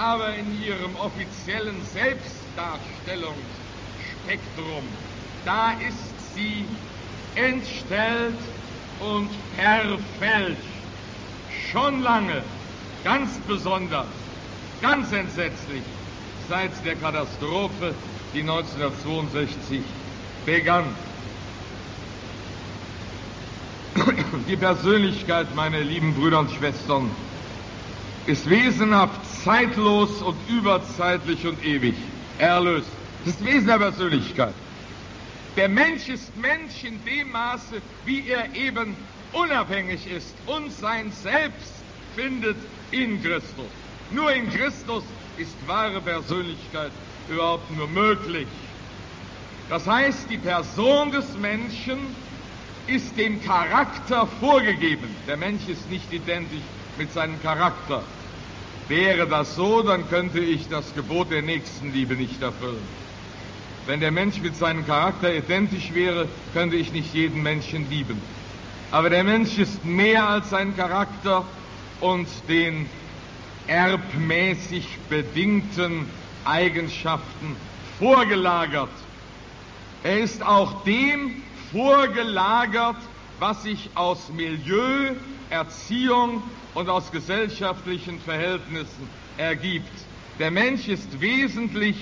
Aber 0.00 0.34
in 0.34 0.62
ihrem 0.62 0.96
offiziellen 0.96 1.76
Selbstdarstellungsspektrum, 1.92 4.84
da 5.44 5.72
ist 5.72 6.34
sie 6.34 6.64
entstellt 7.34 8.38
und 9.00 9.28
verfälscht. 9.56 10.62
Schon 11.70 12.02
lange, 12.02 12.42
ganz 13.04 13.30
besonders, 13.46 14.06
ganz 14.80 15.12
entsetzlich, 15.12 15.82
seit 16.48 16.72
der 16.82 16.96
Katastrophe, 16.96 17.94
die 18.32 18.40
1962 18.40 19.82
begann. 20.46 20.86
Die 24.48 24.56
Persönlichkeit, 24.56 25.54
meine 25.54 25.82
lieben 25.82 26.14
Brüder 26.14 26.38
und 26.38 26.50
Schwestern, 26.50 27.10
ist 28.26 28.48
wesenhaft 28.48 29.19
zeitlos 29.44 30.22
und 30.22 30.36
überzeitlich 30.48 31.46
und 31.46 31.64
ewig. 31.64 31.94
Erlöst. 32.38 32.88
Das 33.24 33.34
ist 33.34 33.44
Wesen 33.44 33.66
der 33.66 33.78
Persönlichkeit. 33.78 34.54
Der 35.56 35.68
Mensch 35.68 36.08
ist 36.08 36.34
Mensch 36.36 36.84
in 36.84 37.04
dem 37.04 37.32
Maße, 37.32 37.82
wie 38.04 38.28
er 38.28 38.54
eben 38.54 38.96
unabhängig 39.32 40.10
ist 40.10 40.34
und 40.46 40.72
sein 40.72 41.12
Selbst 41.12 41.74
findet 42.14 42.56
in 42.90 43.22
Christus. 43.22 43.66
Nur 44.10 44.32
in 44.32 44.48
Christus 44.50 45.04
ist 45.36 45.54
wahre 45.66 46.00
Persönlichkeit 46.00 46.92
überhaupt 47.28 47.70
nur 47.76 47.88
möglich. 47.88 48.48
Das 49.68 49.86
heißt, 49.86 50.30
die 50.30 50.38
Person 50.38 51.12
des 51.12 51.36
Menschen 51.36 51.98
ist 52.86 53.16
dem 53.16 53.42
Charakter 53.44 54.26
vorgegeben. 54.40 55.14
Der 55.26 55.36
Mensch 55.36 55.68
ist 55.68 55.88
nicht 55.90 56.12
identisch 56.12 56.62
mit 56.98 57.12
seinem 57.12 57.40
Charakter. 57.40 58.02
Wäre 58.90 59.28
das 59.28 59.54
so, 59.54 59.82
dann 59.82 60.08
könnte 60.08 60.40
ich 60.40 60.68
das 60.68 60.92
Gebot 60.96 61.30
der 61.30 61.42
Nächstenliebe 61.42 62.14
nicht 62.14 62.42
erfüllen. 62.42 62.82
Wenn 63.86 64.00
der 64.00 64.10
Mensch 64.10 64.40
mit 64.40 64.56
seinem 64.56 64.84
Charakter 64.84 65.32
identisch 65.32 65.94
wäre, 65.94 66.28
könnte 66.52 66.74
ich 66.74 66.92
nicht 66.92 67.14
jeden 67.14 67.40
Menschen 67.40 67.88
lieben. 67.88 68.20
Aber 68.90 69.08
der 69.08 69.22
Mensch 69.22 69.58
ist 69.58 69.84
mehr 69.84 70.28
als 70.28 70.50
sein 70.50 70.76
Charakter 70.76 71.44
und 72.00 72.26
den 72.48 72.88
erbmäßig 73.68 74.98
bedingten 75.08 76.06
Eigenschaften 76.44 77.54
vorgelagert. 78.00 78.90
Er 80.02 80.18
ist 80.18 80.42
auch 80.44 80.82
dem 80.82 81.40
vorgelagert, 81.70 82.96
was 83.40 83.62
sich 83.62 83.90
aus 83.94 84.28
Milieu, 84.28 85.14
Erziehung 85.48 86.42
und 86.74 86.90
aus 86.90 87.10
gesellschaftlichen 87.10 88.20
Verhältnissen 88.20 89.08
ergibt. 89.38 89.90
Der 90.38 90.50
Mensch 90.50 90.88
ist 90.88 91.20
wesentlich 91.20 91.96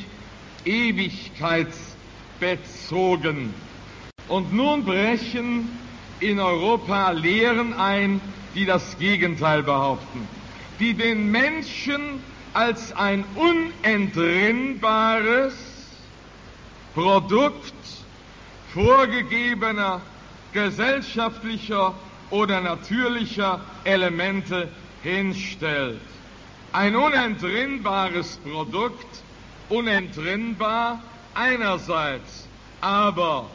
ewigkeitsbezogen. 0.64 3.55
Und 4.29 4.53
nun 4.53 4.85
brechen 4.85 5.68
in 6.20 6.38
Europa 6.40 7.11
Lehren 7.12 7.72
ein, 7.74 8.20
die 8.55 8.66
das 8.66 8.98
Gegenteil 8.98 9.62
behaupten, 9.62 10.27
die 10.81 10.94
den 10.94 11.31
Menschen 11.31 12.20
als 12.53 12.92
ein 12.92 13.24
unentrinnbares 13.37 15.55
Produkt 16.94 17.72
vorgegebener 18.74 20.03
gesellschaftlicher 20.53 21.95
oder 22.31 22.61
natürlicher 22.61 23.61
Elemente 23.85 24.69
hinstellt. 25.03 26.01
Ein 26.73 26.97
unentrinnbares 26.97 28.39
Produkt, 28.39 29.23
unentrinnbar 29.69 31.01
einerseits, 31.35 32.47
aber 32.81 33.49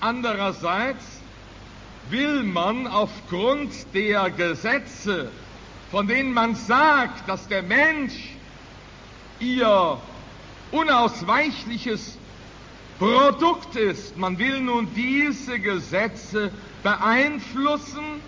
andererseits 0.00 1.04
will 2.10 2.42
man 2.42 2.86
aufgrund 2.86 3.72
der 3.94 4.30
Gesetze, 4.30 5.30
von 5.90 6.06
denen 6.06 6.32
man 6.32 6.54
sagt, 6.54 7.28
dass 7.28 7.48
der 7.48 7.62
Mensch 7.62 8.34
ihr 9.38 9.98
unausweichliches 10.70 12.18
Produkt 12.98 13.76
ist. 13.76 14.16
Man 14.16 14.38
will 14.38 14.60
nun 14.60 14.88
diese 14.94 15.58
Gesetze 15.58 16.52
beeinflussen, 16.82 18.20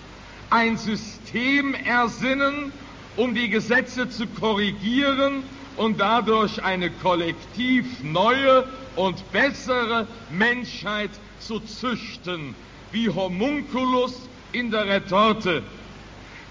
ein 0.50 0.76
System 0.76 1.74
ersinnen, 1.74 2.72
um 3.16 3.34
die 3.34 3.48
Gesetze 3.48 4.08
zu 4.08 4.26
korrigieren 4.26 5.42
und 5.76 6.00
dadurch 6.00 6.62
eine 6.62 6.90
kollektiv 6.90 8.02
neue 8.02 8.66
und 8.96 9.30
bessere 9.32 10.06
Menschheit 10.30 11.10
zu 11.38 11.60
züchten, 11.60 12.54
wie 12.92 13.08
Homunculus 13.08 14.28
in 14.52 14.70
der 14.70 14.86
Retorte. 14.86 15.62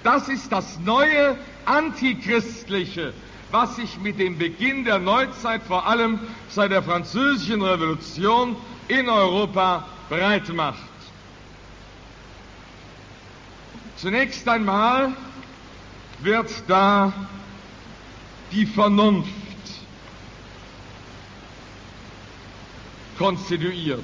Das 0.04 0.30
ist 0.30 0.52
das 0.52 0.80
neue 0.80 1.38
Antichristliche, 1.66 3.14
was 3.52 3.76
sich 3.76 3.98
mit 4.00 4.20
dem 4.20 4.38
Beginn 4.38 4.84
der 4.84 5.00
Neuzeit, 5.00 5.64
vor 5.64 5.88
allem 5.88 6.20
seit 6.50 6.72
der 6.72 6.84
Französischen 6.84 7.62
Revolution 7.62 8.56
in 8.88 9.10
Europa 9.10 9.88
breit 10.10 10.50
macht. 10.54 10.80
Zunächst 13.98 14.48
einmal 14.48 15.14
wird 16.20 16.52
da 16.68 17.14
die 18.52 18.66
Vernunft 18.66 19.30
konstituiert. 23.18 24.04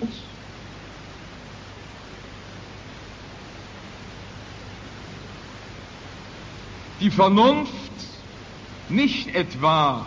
Die 7.00 7.12
Vernunft 7.12 7.81
nicht 8.92 9.34
etwa 9.36 10.06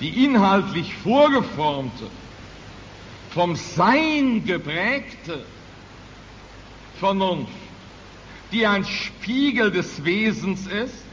die 0.00 0.24
inhaltlich 0.24 0.94
vorgeformte, 0.94 2.08
vom 3.30 3.56
Sein 3.56 4.44
geprägte 4.44 5.44
Vernunft, 6.98 7.52
die 8.52 8.66
ein 8.66 8.84
Spiegel 8.84 9.70
des 9.70 10.04
Wesens 10.04 10.66
ist, 10.66 11.04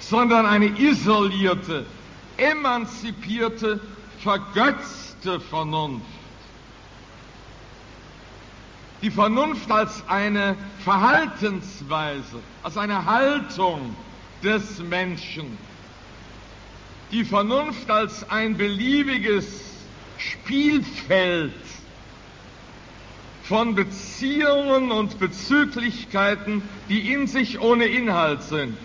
sondern 0.00 0.46
eine 0.46 0.66
isolierte, 0.66 1.86
emanzipierte, 2.36 3.80
vergötzte 4.18 5.40
Vernunft. 5.40 6.06
Die 9.00 9.10
Vernunft 9.10 9.70
als 9.70 10.04
eine 10.08 10.56
Verhaltensweise, 10.84 12.40
als 12.62 12.76
eine 12.76 13.04
Haltung 13.04 13.96
des 14.42 14.78
Menschen. 14.80 15.58
Die 17.10 17.24
Vernunft 17.24 17.90
als 17.90 18.28
ein 18.30 18.56
beliebiges 18.56 19.46
Spielfeld 20.18 21.52
von 23.44 23.74
Beziehungen 23.74 24.90
und 24.90 25.18
Bezüglichkeiten, 25.18 26.62
die 26.88 27.12
in 27.12 27.26
sich 27.26 27.60
ohne 27.60 27.86
Inhalt 27.86 28.42
sind. 28.42 28.76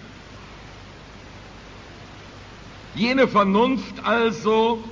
Jene 2.95 3.27
Vernunft 3.27 4.03
also, 4.03 4.83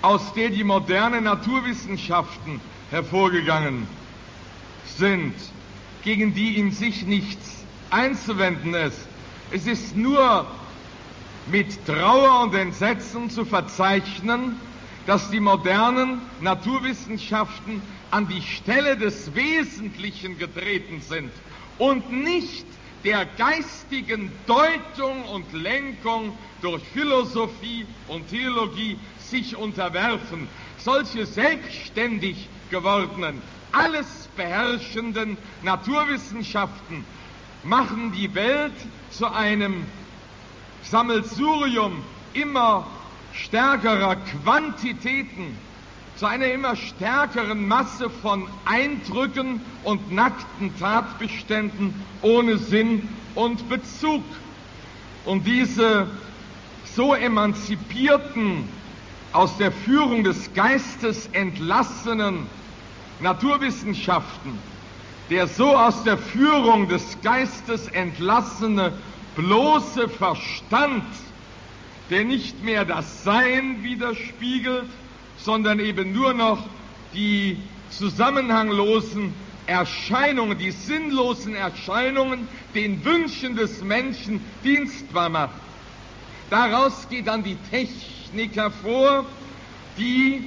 aus 0.00 0.32
der 0.34 0.48
die 0.50 0.64
modernen 0.64 1.24
Naturwissenschaften 1.24 2.60
hervorgegangen 2.90 3.86
sind, 4.96 5.34
gegen 6.02 6.34
die 6.34 6.56
in 6.56 6.72
sich 6.72 7.04
nichts 7.04 7.64
einzuwenden 7.90 8.74
ist. 8.74 9.06
Es 9.54 9.66
ist 9.66 9.94
nur 9.94 10.46
mit 11.50 11.84
Trauer 11.86 12.44
und 12.44 12.54
Entsetzen 12.54 13.28
zu 13.28 13.44
verzeichnen, 13.44 14.56
dass 15.06 15.30
die 15.30 15.40
modernen 15.40 16.22
Naturwissenschaften 16.40 17.82
an 18.10 18.28
die 18.28 18.40
Stelle 18.40 18.96
des 18.96 19.34
Wesentlichen 19.34 20.38
getreten 20.38 21.02
sind 21.02 21.30
und 21.76 22.10
nicht 22.10 22.64
der 23.04 23.26
geistigen 23.26 24.30
Deutung 24.46 25.24
und 25.26 25.52
Lenkung 25.52 26.32
durch 26.62 26.82
Philosophie 26.94 27.84
und 28.08 28.28
Theologie 28.30 28.96
sich 29.18 29.54
unterwerfen. 29.56 30.48
Solche 30.78 31.26
selbstständig 31.26 32.48
gewordenen, 32.70 33.42
alles 33.72 34.30
beherrschenden 34.34 35.36
Naturwissenschaften 35.62 37.04
machen 37.64 38.12
die 38.12 38.34
Welt 38.34 38.72
zu 39.12 39.30
einem 39.30 39.84
Sammelsurium 40.82 42.02
immer 42.34 42.86
stärkerer 43.32 44.16
Quantitäten, 44.16 45.56
zu 46.16 46.26
einer 46.26 46.46
immer 46.52 46.76
stärkeren 46.76 47.66
Masse 47.66 48.10
von 48.10 48.46
Eindrücken 48.64 49.60
und 49.84 50.12
nackten 50.12 50.76
Tatbeständen 50.78 51.94
ohne 52.22 52.58
Sinn 52.58 53.08
und 53.34 53.68
Bezug. 53.68 54.22
Und 55.24 55.46
diese 55.46 56.08
so 56.94 57.14
emanzipierten, 57.14 58.68
aus 59.32 59.56
der 59.56 59.72
Führung 59.72 60.24
des 60.24 60.52
Geistes 60.52 61.26
entlassenen 61.32 62.46
Naturwissenschaften, 63.20 64.58
der 65.32 65.46
so 65.46 65.74
aus 65.74 66.04
der 66.04 66.18
Führung 66.18 66.88
des 66.88 67.18
Geistes 67.22 67.88
entlassene 67.88 68.92
bloße 69.34 70.10
Verstand, 70.10 71.04
der 72.10 72.24
nicht 72.24 72.62
mehr 72.62 72.84
das 72.84 73.24
Sein 73.24 73.82
widerspiegelt, 73.82 74.84
sondern 75.38 75.80
eben 75.80 76.12
nur 76.12 76.34
noch 76.34 76.58
die 77.14 77.56
zusammenhanglosen 77.88 79.32
Erscheinungen, 79.66 80.58
die 80.58 80.70
sinnlosen 80.70 81.54
Erscheinungen 81.54 82.46
den 82.74 83.02
Wünschen 83.02 83.56
des 83.56 83.82
Menschen 83.82 84.44
dienstbar 84.62 85.30
macht. 85.30 85.56
Daraus 86.50 87.08
geht 87.08 87.26
dann 87.26 87.42
die 87.42 87.56
Technik 87.70 88.54
hervor, 88.54 89.24
die 89.96 90.44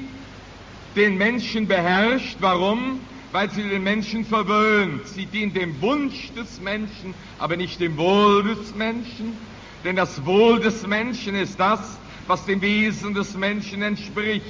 den 0.96 1.18
Menschen 1.18 1.68
beherrscht. 1.68 2.38
Warum? 2.40 3.00
Weil 3.36 3.52
sie 3.52 3.64
den 3.64 3.84
Menschen 3.84 4.24
verwöhnt. 4.24 5.06
Sie 5.10 5.26
dient 5.26 5.58
dem 5.58 5.82
Wunsch 5.82 6.32
des 6.38 6.62
Menschen, 6.62 7.14
aber 7.38 7.58
nicht 7.58 7.82
dem 7.82 7.98
Wohl 7.98 8.44
des 8.44 8.74
Menschen. 8.76 9.38
Denn 9.84 9.98
das 9.98 10.26
Wohl 10.26 10.62
des 10.62 10.88
Menschen 10.88 11.36
ist 11.36 11.60
das, 11.60 12.00
was 12.28 12.46
dem 12.46 12.62
Wesen 12.62 13.14
des 13.14 13.36
Menschen 13.36 13.82
entspricht. 13.82 14.46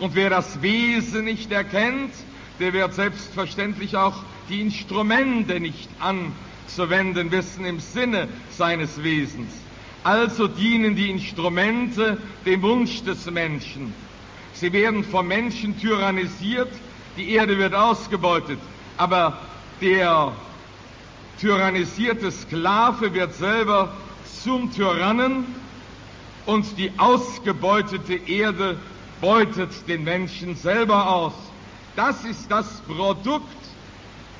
Und 0.00 0.16
wer 0.16 0.28
das 0.28 0.60
Wesen 0.60 1.26
nicht 1.26 1.52
erkennt, 1.52 2.10
der 2.58 2.72
wird 2.72 2.94
selbstverständlich 2.94 3.96
auch 3.96 4.24
die 4.48 4.60
Instrumente 4.60 5.60
nicht 5.60 5.88
anzuwenden 6.00 7.30
wissen 7.30 7.64
im 7.64 7.78
Sinne 7.78 8.26
seines 8.50 9.04
Wesens. 9.04 9.52
Also 10.02 10.48
dienen 10.48 10.96
die 10.96 11.10
Instrumente 11.10 12.18
dem 12.44 12.60
Wunsch 12.62 13.04
des 13.04 13.30
Menschen. 13.30 13.94
Sie 14.52 14.72
werden 14.72 15.04
vom 15.04 15.28
Menschen 15.28 15.78
tyrannisiert, 15.78 16.72
die 17.16 17.30
Erde 17.30 17.58
wird 17.58 17.74
ausgebeutet, 17.74 18.58
aber 18.96 19.38
der 19.80 20.32
tyrannisierte 21.40 22.30
Sklave 22.30 23.12
wird 23.14 23.34
selber 23.34 23.92
zum 24.42 24.72
Tyrannen 24.72 25.46
und 26.46 26.78
die 26.78 26.90
ausgebeutete 26.98 28.14
Erde 28.14 28.78
beutet 29.20 29.88
den 29.88 30.04
Menschen 30.04 30.56
selber 30.56 31.08
aus. 31.08 31.34
Das 31.96 32.24
ist 32.24 32.50
das 32.50 32.80
Produkt 32.82 33.56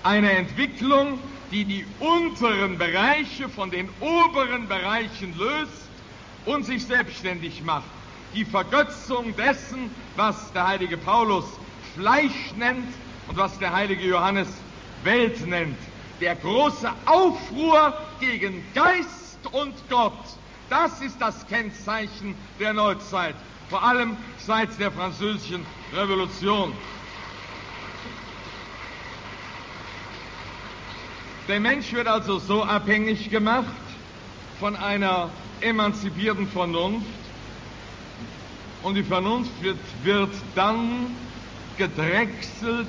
einer 0.03 0.33
Entwicklung, 0.33 1.19
die 1.51 1.65
die 1.65 1.87
unteren 2.01 2.79
Bereiche 2.79 3.49
von 3.49 3.71
den 3.71 3.89
oberen 4.01 4.69
Bereichen 4.69 5.35
löst 5.39 5.89
und 6.47 6.65
sich 6.65 6.85
selbstständig 6.87 7.63
macht 7.63 7.85
die 8.35 8.45
Vergötzung 8.45 9.35
dessen, 9.37 9.91
was 10.17 10.53
der 10.53 10.67
heilige 10.67 10.97
Paulus 10.97 11.45
Fleisch 11.95 12.53
nennt 12.57 12.93
und 13.29 13.37
was 13.37 13.59
der 13.59 13.73
heilige 13.73 14.05
Johannes 14.05 14.49
Welt 15.03 15.47
nennt. 15.47 15.79
Der 16.21 16.35
große 16.37 16.91
Aufruhr 17.07 17.95
gegen 18.21 18.65
Geist 18.75 19.39
und 19.53 19.75
Gott, 19.89 20.13
das 20.71 21.01
ist 21.01 21.21
das 21.21 21.47
Kennzeichen 21.47 22.37
der 22.59 22.73
Neuzeit, 22.73 23.35
vor 23.69 23.83
allem 23.83 24.17
seit 24.39 24.79
der 24.79 24.91
französischen 24.91 25.65
Revolution. 25.95 26.73
Der 31.47 31.61
Mensch 31.61 31.93
wird 31.93 32.09
also 32.09 32.39
so 32.39 32.65
abhängig 32.65 33.29
gemacht 33.31 33.67
von 34.59 34.77
einer 34.77 35.31
emanzipierten 35.61 36.49
Vernunft, 36.49 37.07
und 38.83 38.97
die 38.97 39.03
Vernunft 39.03 39.63
wird, 39.63 39.79
wird 40.03 40.35
dann 40.55 41.07
gedrechselt, 41.77 42.89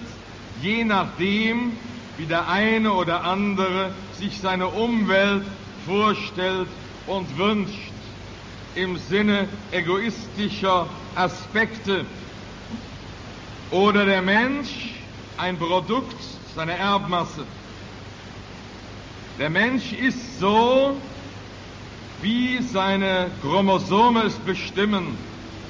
je 0.61 0.83
nachdem, 0.83 1.73
wie 2.17 2.25
der 2.25 2.47
eine 2.47 2.93
oder 2.93 3.23
andere 3.23 3.93
sich 4.17 4.39
seine 4.39 4.67
Umwelt 4.67 5.43
vorstellt 5.85 6.67
und 7.07 7.37
wünscht, 7.37 7.91
im 8.75 8.97
Sinne 8.97 9.47
egoistischer 9.71 10.87
Aspekte. 11.15 12.05
Oder 13.71 14.05
der 14.05 14.21
Mensch 14.21 14.95
ein 15.37 15.57
Produkt 15.57 16.15
seiner 16.55 16.73
Erbmasse. 16.73 17.45
Der 19.39 19.49
Mensch 19.49 19.91
ist 19.91 20.39
so, 20.39 20.95
wie 22.21 22.61
seine 22.61 23.31
Chromosome 23.41 24.23
es 24.23 24.35
bestimmen 24.35 25.17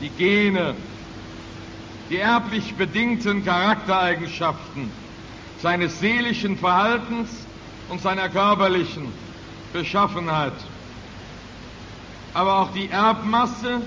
die 0.01 0.09
Gene, 0.09 0.75
die 2.09 2.17
erblich 2.17 2.75
bedingten 2.75 3.43
Charaktereigenschaften 3.43 4.91
seines 5.61 5.99
seelischen 5.99 6.57
Verhaltens 6.57 7.29
und 7.89 8.01
seiner 8.01 8.29
körperlichen 8.29 9.11
Beschaffenheit. 9.73 10.53
Aber 12.33 12.59
auch 12.59 12.71
die 12.73 12.89
Erbmasse 12.89 13.81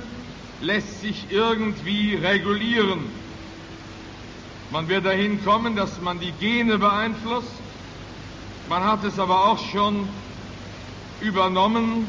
lässt 0.61 1.01
sich 1.01 1.27
irgendwie 1.31 2.15
regulieren. 2.15 3.05
Man 4.71 4.89
wird 4.89 5.07
dahin 5.07 5.43
kommen, 5.45 5.77
dass 5.77 6.01
man 6.01 6.19
die 6.21 6.33
Gene 6.33 6.79
beeinflusst. 6.79 7.53
Man 8.69 8.85
hat 8.85 9.05
es 9.05 9.19
aber 9.19 9.47
auch 9.47 9.59
schon 9.71 10.09
übernommen, 11.21 12.07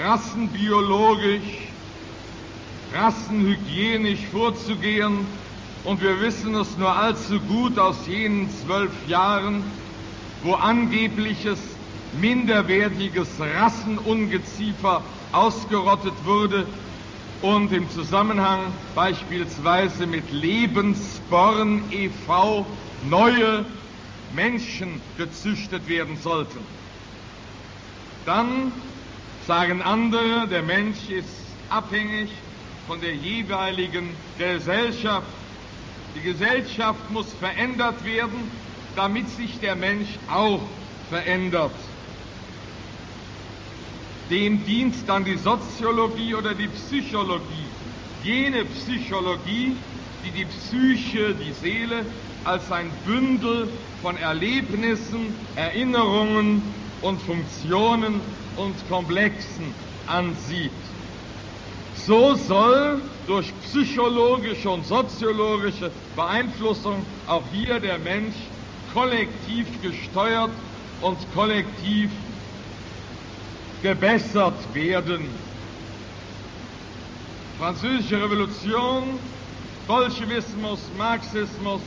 rassenbiologisch, 0.00 1.61
rassenhygienisch 2.94 4.26
vorzugehen. 4.30 5.26
Und 5.84 6.00
wir 6.00 6.20
wissen 6.20 6.54
es 6.54 6.76
nur 6.78 6.94
allzu 6.94 7.40
gut 7.40 7.78
aus 7.78 8.06
jenen 8.06 8.48
zwölf 8.50 8.92
Jahren, 9.08 9.64
wo 10.42 10.54
angebliches 10.54 11.58
minderwertiges 12.20 13.28
Rassenungeziefer 13.40 15.02
ausgerottet 15.32 16.14
wurde 16.24 16.66
und 17.40 17.72
im 17.72 17.90
Zusammenhang 17.90 18.60
beispielsweise 18.94 20.06
mit 20.06 20.30
Lebensborn 20.30 21.82
e.V. 21.90 22.64
neue 23.08 23.64
Menschen 24.34 25.00
gezüchtet 25.18 25.88
werden 25.88 26.16
sollten. 26.22 26.60
Dann 28.24 28.72
sagen 29.46 29.82
andere, 29.82 30.46
der 30.48 30.62
Mensch 30.62 31.08
ist 31.08 31.28
abhängig 31.68 32.30
von 32.86 33.00
der 33.00 33.14
jeweiligen 33.14 34.10
Gesellschaft. 34.38 35.26
Die 36.14 36.20
Gesellschaft 36.20 37.10
muss 37.10 37.32
verändert 37.34 38.04
werden, 38.04 38.50
damit 38.96 39.28
sich 39.28 39.58
der 39.60 39.76
Mensch 39.76 40.08
auch 40.30 40.60
verändert. 41.08 41.72
Dem 44.30 44.64
dient 44.64 44.94
dann 45.06 45.24
die 45.24 45.36
Soziologie 45.36 46.34
oder 46.34 46.54
die 46.54 46.68
Psychologie. 46.68 47.66
Jene 48.22 48.64
Psychologie, 48.64 49.76
die 50.24 50.30
die 50.30 50.44
Psyche, 50.44 51.34
die 51.34 51.52
Seele, 51.52 52.06
als 52.44 52.70
ein 52.70 52.90
Bündel 53.04 53.68
von 54.00 54.16
Erlebnissen, 54.16 55.34
Erinnerungen 55.56 56.62
und 57.02 57.20
Funktionen 57.20 58.20
und 58.56 58.74
Komplexen 58.88 59.74
ansieht. 60.06 60.70
So 62.06 62.34
soll 62.34 63.00
durch 63.28 63.52
psychologische 63.62 64.68
und 64.68 64.84
soziologische 64.84 65.92
Beeinflussung 66.16 67.06
auch 67.28 67.44
hier 67.52 67.78
der 67.78 67.98
Mensch 67.98 68.34
kollektiv 68.92 69.68
gesteuert 69.80 70.50
und 71.00 71.16
kollektiv 71.32 72.10
gebessert 73.82 74.56
werden. 74.74 75.28
Französische 77.58 78.20
Revolution, 78.20 79.20
Bolschewismus, 79.86 80.80
Marxismus, 80.98 81.80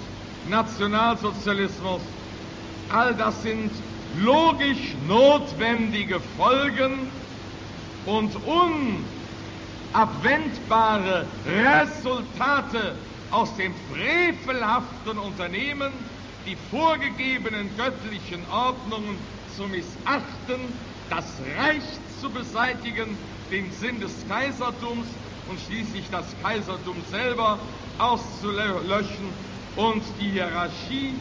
Nationalsozialismus, 0.50 2.02
all 2.90 3.14
das 3.16 3.42
sind 3.42 3.72
logisch 4.24 4.96
notwendige 5.08 6.22
Folgen 6.38 7.12
und 8.06 8.34
unabwendbare 9.96 11.26
Resultate 11.46 12.96
aus 13.32 13.56
dem 13.56 13.74
frevelhaften 13.90 15.18
Unternehmen, 15.18 15.94
die 16.46 16.56
vorgegebenen 16.70 17.70
göttlichen 17.78 18.46
Ordnungen 18.52 19.18
zu 19.56 19.64
missachten, 19.64 20.74
das 21.10 21.40
Reich 21.58 21.84
zu 22.20 22.30
beseitigen, 22.30 23.18
den 23.52 23.72
Sinn 23.72 24.00
des 24.00 24.28
Kaisertums 24.28 25.08
und 25.48 25.60
schließlich 25.60 26.10
das 26.10 26.36
Kaisertum 26.42 27.02
selber 27.10 27.58
auszulöschen 27.98 29.34
und 29.78 30.04
die 30.20 30.32
Hierarchie 30.32 31.16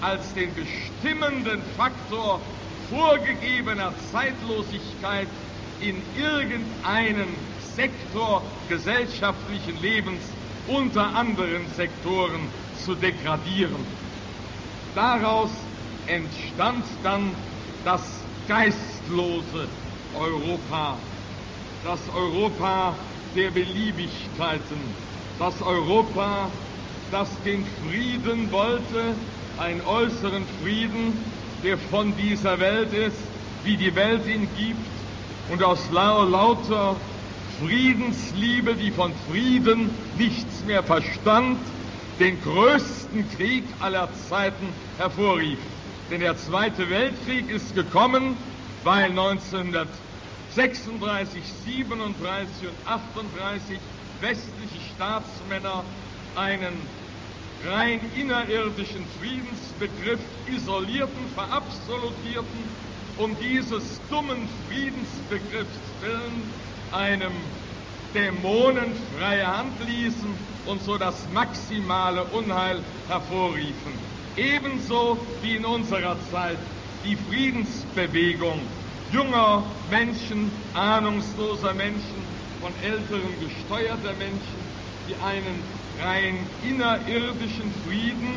als 0.00 0.32
den 0.34 0.54
bestimmenden 0.54 1.62
Faktor 1.76 2.40
vorgegebener 2.90 3.92
Zeitlosigkeit 4.12 5.28
in 5.80 5.96
irgendeinen 6.16 7.28
Sektor 7.80 8.42
gesellschaftlichen 8.68 9.80
Lebens 9.80 10.20
unter 10.66 11.14
anderen 11.14 11.66
Sektoren 11.76 12.46
zu 12.84 12.94
degradieren. 12.94 13.86
Daraus 14.94 15.50
entstand 16.06 16.84
dann 17.02 17.34
das 17.82 18.02
geistlose 18.46 19.66
Europa, 20.14 20.98
das 21.82 22.00
Europa 22.14 22.94
der 23.34 23.50
Beliebigkeiten, 23.50 24.80
das 25.38 25.62
Europa, 25.62 26.50
das 27.10 27.30
den 27.46 27.64
Frieden 27.88 28.52
wollte, 28.52 29.14
einen 29.58 29.80
äußeren 29.86 30.44
Frieden, 30.62 31.16
der 31.64 31.78
von 31.78 32.14
dieser 32.18 32.60
Welt 32.60 32.92
ist, 32.92 33.22
wie 33.64 33.78
die 33.78 33.94
Welt 33.94 34.26
ihn 34.26 34.48
gibt, 34.54 34.86
und 35.50 35.62
aus 35.62 35.90
lauter 35.90 36.96
Friedensliebe, 37.60 38.74
die 38.74 38.90
von 38.90 39.12
Frieden 39.28 39.90
nichts 40.16 40.64
mehr 40.66 40.82
verstand, 40.82 41.58
den 42.18 42.40
größten 42.42 43.30
Krieg 43.36 43.62
aller 43.80 44.08
Zeiten 44.28 44.66
hervorrief. 44.98 45.58
Denn 46.10 46.20
der 46.20 46.36
Zweite 46.36 46.90
Weltkrieg 46.90 47.48
ist 47.50 47.74
gekommen, 47.74 48.36
weil 48.84 49.10
1936, 49.10 51.42
37 51.66 52.68
und 52.68 52.76
38 52.86 53.78
westliche 54.20 54.80
Staatsmänner 54.94 55.82
einen 56.36 56.74
rein 57.66 58.00
innerirdischen 58.16 59.04
Friedensbegriff 59.20 60.20
isolierten, 60.54 61.28
verabsolutierten, 61.34 62.68
um 63.18 63.36
dieses 63.38 64.00
dummen 64.08 64.48
Friedensbegriffs 64.68 65.78
willen 66.00 66.50
einem 66.92 67.32
Dämonen 68.14 68.92
freie 69.16 69.46
Hand 69.46 69.74
ließen 69.86 70.34
und 70.66 70.82
so 70.82 70.98
das 70.98 71.28
maximale 71.32 72.24
Unheil 72.24 72.80
hervorriefen. 73.08 73.92
Ebenso 74.36 75.18
wie 75.42 75.56
in 75.56 75.64
unserer 75.64 76.16
Zeit 76.30 76.58
die 77.04 77.16
Friedensbewegung 77.16 78.60
junger 79.12 79.64
Menschen, 79.90 80.50
ahnungsloser 80.74 81.74
Menschen, 81.74 82.30
von 82.60 82.72
Älteren 82.82 83.34
gesteuerter 83.40 84.12
Menschen, 84.18 84.60
die 85.08 85.14
einen 85.24 85.62
rein 86.02 86.38
innerirdischen 86.62 87.72
Frieden, 87.86 88.34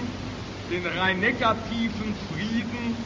den 0.72 0.86
rein 0.86 1.20
negativen 1.20 2.16
Frieden 2.32 2.98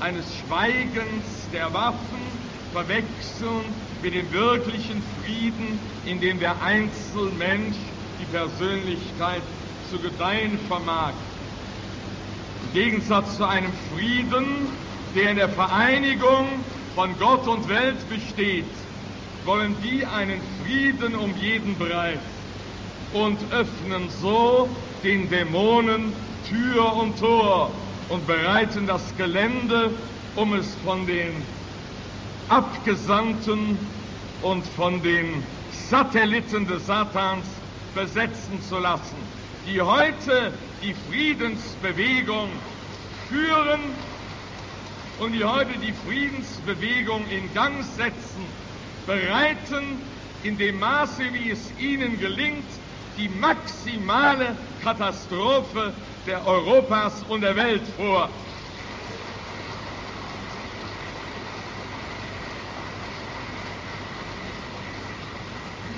eines 0.00 0.26
Schweigens 0.36 1.48
der 1.52 1.72
Waffen 1.72 2.35
verwechseln 2.76 3.64
mit 4.02 4.12
dem 4.12 4.30
wirklichen 4.32 5.02
Frieden, 5.24 5.80
in 6.04 6.20
dem 6.20 6.38
der 6.38 6.60
Einzelmensch 6.62 7.78
die 8.20 8.26
Persönlichkeit 8.26 9.40
zu 9.90 9.98
gedeihen 9.98 10.58
vermag. 10.68 11.14
Im 12.66 12.72
Gegensatz 12.74 13.38
zu 13.38 13.48
einem 13.48 13.72
Frieden, 13.94 14.68
der 15.14 15.30
in 15.30 15.36
der 15.38 15.48
Vereinigung 15.48 16.48
von 16.94 17.18
Gott 17.18 17.48
und 17.48 17.66
Welt 17.70 18.06
besteht, 18.10 18.66
wollen 19.46 19.74
die 19.82 20.04
einen 20.04 20.42
Frieden 20.62 21.14
um 21.14 21.34
jeden 21.40 21.78
Preis 21.78 22.20
und 23.14 23.38
öffnen 23.52 24.10
so 24.20 24.68
den 25.02 25.30
Dämonen 25.30 26.12
Tür 26.46 26.94
und 26.94 27.18
Tor 27.18 27.70
und 28.10 28.26
bereiten 28.26 28.86
das 28.86 29.16
Gelände, 29.16 29.92
um 30.34 30.52
es 30.52 30.74
von 30.84 31.06
den 31.06 31.55
Abgesandten 32.48 33.76
und 34.42 34.64
von 34.66 35.02
den 35.02 35.42
Satelliten 35.88 36.66
des 36.66 36.86
Satans 36.86 37.46
besetzen 37.94 38.60
zu 38.60 38.78
lassen, 38.78 39.16
die 39.66 39.80
heute 39.80 40.52
die 40.82 40.94
Friedensbewegung 40.94 42.50
führen 43.28 43.80
und 45.18 45.32
die 45.32 45.44
heute 45.44 45.76
die 45.78 45.92
Friedensbewegung 45.92 47.26
in 47.28 47.52
Gang 47.52 47.82
setzen, 47.82 48.46
bereiten 49.06 50.02
in 50.44 50.56
dem 50.56 50.78
Maße, 50.78 51.24
wie 51.32 51.50
es 51.50 51.72
ihnen 51.80 52.18
gelingt, 52.20 52.66
die 53.16 53.28
maximale 53.28 54.56
Katastrophe 54.84 55.92
der 56.26 56.46
Europas 56.46 57.24
und 57.28 57.40
der 57.40 57.56
Welt 57.56 57.88
vor. 57.96 58.30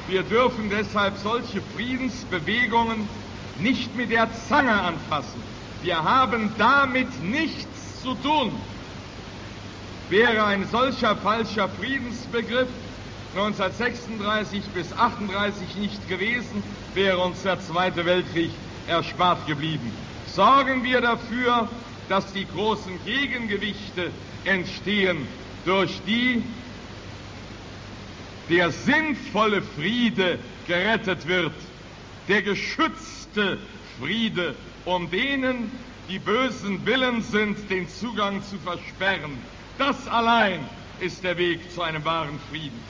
Wir 0.08 0.22
dürfen 0.22 0.70
deshalb 0.70 1.18
solche 1.18 1.60
Friedensbewegungen 1.76 3.06
nicht 3.58 3.94
mit 3.94 4.10
der 4.10 4.28
Zange 4.48 4.72
anfassen. 4.72 5.42
Wir 5.82 6.02
haben 6.02 6.50
damit 6.56 7.22
nichts 7.22 8.02
zu 8.02 8.14
tun. 8.14 8.52
Wäre 10.08 10.44
ein 10.44 10.66
solcher 10.68 11.14
falscher 11.16 11.68
Friedensbegriff 11.68 12.68
1936 13.34 14.64
bis 14.74 14.92
38 14.94 15.76
nicht 15.76 16.08
gewesen, 16.08 16.62
wäre 16.94 17.18
uns 17.18 17.42
der 17.42 17.60
Zweite 17.60 18.06
Weltkrieg 18.06 18.50
erspart 18.86 19.46
geblieben. 19.46 19.92
Sorgen 20.34 20.82
wir 20.84 21.02
dafür, 21.02 21.68
dass 22.08 22.32
die 22.32 22.46
großen 22.46 22.98
Gegengewichte 23.04 24.10
entstehen, 24.46 25.28
durch 25.66 26.00
die 26.06 26.42
der 28.48 28.70
sinnvolle 28.70 29.62
Friede 29.62 30.38
gerettet 30.66 31.26
wird, 31.26 31.52
der 32.28 32.42
geschützte 32.42 33.58
Friede, 33.98 34.54
um 34.84 35.10
denen, 35.10 35.70
die 36.08 36.18
bösen 36.18 36.84
Willen 36.86 37.22
sind, 37.22 37.70
den 37.70 37.88
Zugang 37.88 38.42
zu 38.42 38.58
versperren. 38.58 39.38
Das 39.76 40.08
allein 40.08 40.60
ist 41.00 41.22
der 41.22 41.36
Weg 41.36 41.70
zu 41.72 41.82
einem 41.82 42.04
wahren 42.04 42.38
Frieden. 42.50 42.80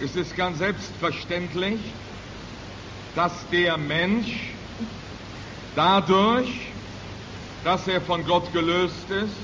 Es 0.00 0.16
ist 0.16 0.36
ganz 0.36 0.58
selbstverständlich, 0.58 1.80
dass 3.14 3.32
der 3.50 3.76
Mensch 3.76 4.50
dadurch, 5.76 6.68
dass 7.64 7.86
er 7.88 8.00
von 8.00 8.24
Gott 8.26 8.52
gelöst 8.52 9.10
ist, 9.10 9.34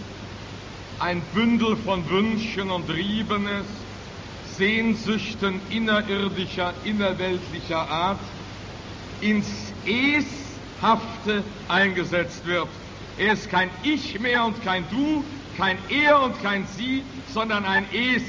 ein 0.99 1.23
Bündel 1.33 1.77
von 1.77 2.09
Wünschen 2.11 2.71
und 2.71 2.87
Trieben 2.87 3.47
ist, 3.47 4.57
Sehnsüchten 4.59 5.61
innerirdischer, 5.71 6.75
innerweltlicher 6.85 7.89
Art, 7.89 8.19
ins 9.23 9.73
Eshafte 9.87 11.43
eingesetzt 11.69 12.45
wird. 12.45 12.69
Er 13.19 13.33
ist 13.33 13.51
kein 13.51 13.71
Ich 13.83 14.19
mehr 14.21 14.45
und 14.45 14.63
kein 14.63 14.85
Du, 14.91 15.25
kein 15.57 15.79
Er 15.89 16.21
und 16.23 16.43
kein 16.43 16.67
Sie, 16.77 17.03
sondern 17.33 17.65
ein 17.65 17.87
Es. 17.93 18.23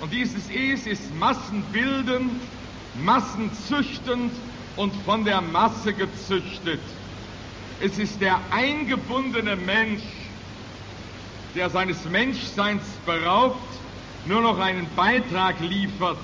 Und 0.00 0.12
dieses 0.12 0.48
Es 0.50 0.86
ist 0.86 1.14
massenbildend, 1.16 2.40
massenzüchtend 3.04 4.32
und 4.76 4.94
von 5.04 5.24
der 5.24 5.40
Masse 5.40 5.92
gezüchtet. 5.92 6.80
Es 7.80 7.98
ist 7.98 8.20
der 8.20 8.38
eingebundene 8.50 9.56
Mensch, 9.56 10.02
der 11.54 11.70
seines 11.70 12.04
Menschseins 12.04 12.84
beraubt, 13.04 13.56
nur 14.26 14.42
noch 14.42 14.58
einen 14.58 14.88
Beitrag 14.96 15.60
liefert, 15.60 16.18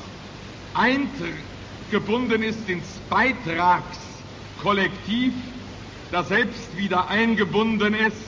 eingebunden 0.74 2.42
ist 2.42 2.68
ins 2.68 2.88
Beitragskollektiv, 3.08 5.32
das 6.10 6.28
selbst 6.28 6.76
wieder 6.76 7.08
eingebunden 7.08 7.94
ist 7.94 8.20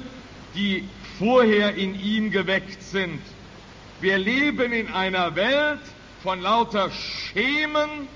die 0.54 0.88
vorher 1.18 1.74
in 1.74 2.00
ihm 2.00 2.30
geweckt 2.30 2.80
sind. 2.80 3.20
Wir 4.00 4.18
leben 4.18 4.72
in 4.72 4.86
einer 4.92 5.34
Welt 5.34 5.80
von 6.22 6.40
lauter 6.40 6.92
Schemen, 6.92 8.06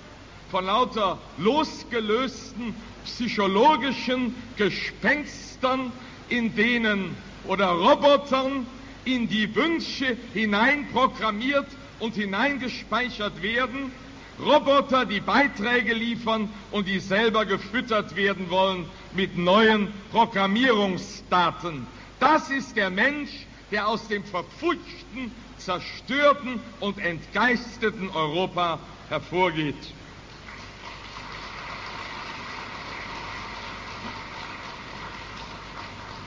von 0.51 0.67
lauter 0.67 1.19
losgelösten 1.39 2.75
psychologischen 3.05 4.35
Gespenstern, 4.57 5.93
in 6.29 6.55
denen 6.55 7.17
oder 7.47 7.69
Robotern, 7.69 8.67
in 9.05 9.29
die 9.29 9.55
Wünsche 9.55 10.17
hineinprogrammiert 10.35 11.67
und 11.99 12.15
hineingespeichert 12.15 13.43
werden, 13.43 13.93
Roboter, 14.39 15.05
die 15.05 15.21
Beiträge 15.21 15.93
liefern 15.93 16.49
und 16.71 16.89
die 16.89 16.99
selber 16.99 17.45
gefüttert 17.45 18.17
werden 18.17 18.49
wollen 18.51 18.87
mit 19.13 19.37
neuen 19.37 19.93
Programmierungsdaten. 20.11 21.87
Das 22.19 22.51
ist 22.51 22.77
der 22.77 22.91
Mensch, 22.91 23.31
der 23.71 23.87
aus 23.89 24.09
dem 24.09 24.25
verfuschten, 24.25 25.33
zerstörten 25.59 26.61
und 26.81 26.99
entgeisteten 26.99 28.09
Europa 28.11 28.79
hervorgeht. 29.11 29.77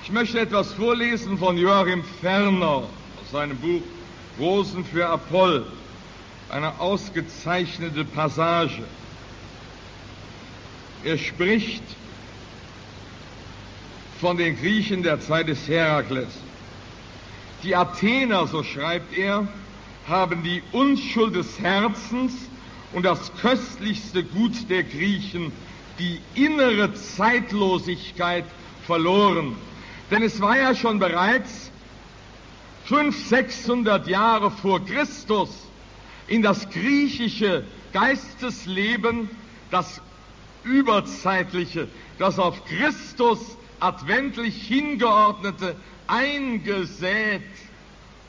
Ich 0.03 0.11
möchte 0.11 0.37
etwas 0.37 0.73
vorlesen 0.73 1.37
von 1.37 1.55
Joachim 1.55 2.03
Ferner 2.19 2.67
aus 2.67 3.31
seinem 3.31 3.55
Buch 3.55 3.81
Rosen 4.37 4.83
für 4.83 5.07
Apoll, 5.07 5.65
eine 6.49 6.77
ausgezeichnete 6.77 8.03
Passage. 8.03 8.83
Er 11.05 11.17
spricht 11.17 11.83
von 14.19 14.35
den 14.35 14.57
Griechen 14.57 15.03
der 15.03 15.21
Zeit 15.21 15.47
des 15.47 15.69
Herakles. 15.69 16.27
Die 17.63 17.73
Athener, 17.73 18.45
so 18.47 18.61
schreibt 18.61 19.17
er, 19.17 19.47
haben 20.05 20.43
die 20.43 20.61
Unschuld 20.73 21.33
des 21.33 21.59
Herzens 21.59 22.33
und 22.91 23.03
das 23.03 23.31
köstlichste 23.41 24.25
Gut 24.25 24.69
der 24.69 24.83
Griechen, 24.83 25.53
die 25.97 26.19
innere 26.35 26.93
Zeitlosigkeit, 26.93 28.43
verloren. 28.85 29.55
Denn 30.13 30.21
es 30.21 30.39
war 30.39 30.55
ja 30.55 30.75
schon 30.75 30.99
bereits 30.99 31.71
500, 32.85 33.19
600 33.19 34.07
Jahre 34.07 34.51
vor 34.51 34.85
Christus 34.85 35.49
in 36.27 36.43
das 36.43 36.69
griechische 36.69 37.63
Geistesleben, 37.93 39.27
das 39.71 40.01
überzeitliche, 40.63 41.87
das 42.19 42.37
auf 42.37 42.63
Christus 42.65 43.39
adventlich 43.79 44.55
hingeordnete, 44.67 45.75
eingesät 46.05 47.41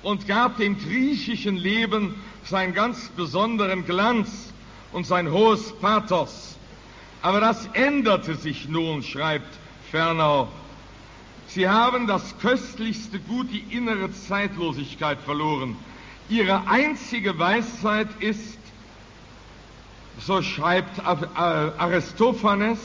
und 0.03 0.27
gab 0.27 0.57
dem 0.57 0.79
griechischen 0.79 1.57
Leben 1.59 2.15
seinen 2.45 2.73
ganz 2.73 3.11
besonderen 3.11 3.85
Glanz 3.85 4.55
und 4.91 5.07
sein 5.07 5.31
hohes 5.31 5.71
Pathos. 5.83 6.57
Aber 7.21 7.41
das 7.41 7.69
änderte 7.75 8.37
sich 8.37 8.71
nun, 8.71 9.03
schreibt 9.03 9.59
Fernau 9.91 10.49
Sie 11.55 11.69
haben 11.69 12.09
das 12.09 12.37
köstlichste 12.41 13.21
Gut, 13.21 13.47
die 13.53 13.65
innere 13.77 14.11
Zeitlosigkeit 14.11 15.21
verloren. 15.21 15.77
Ihre 16.29 16.67
einzige 16.67 17.39
Weisheit 17.39 18.09
ist, 18.19 18.59
so 20.19 20.43
schreibt 20.43 20.99
Aristophanes, 21.07 22.81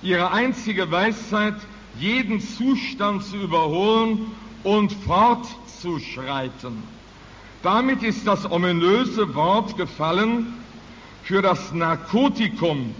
ihre 0.00 0.30
einzige 0.30 0.88
Weisheit, 0.92 1.56
jeden 1.98 2.40
Zustand 2.40 3.24
zu 3.24 3.38
überholen 3.38 4.30
und 4.62 4.92
fortzuschreiten. 4.92 6.84
Damit 7.64 8.04
ist 8.04 8.28
das 8.28 8.48
ominöse 8.48 9.34
Wort 9.34 9.76
gefallen 9.76 10.54
für 11.24 11.42
das 11.42 11.72
Narkotikum 11.72 12.94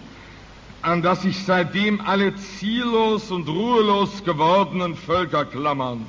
an 0.85 1.01
das 1.01 1.23
sich 1.23 1.43
seitdem 1.45 2.01
alle 2.03 2.35
ziellos 2.37 3.31
und 3.31 3.49
ruhelos 3.49 4.23
gewordenen 4.23 4.95
Völker 4.97 5.47
klammern. 5.47 6.05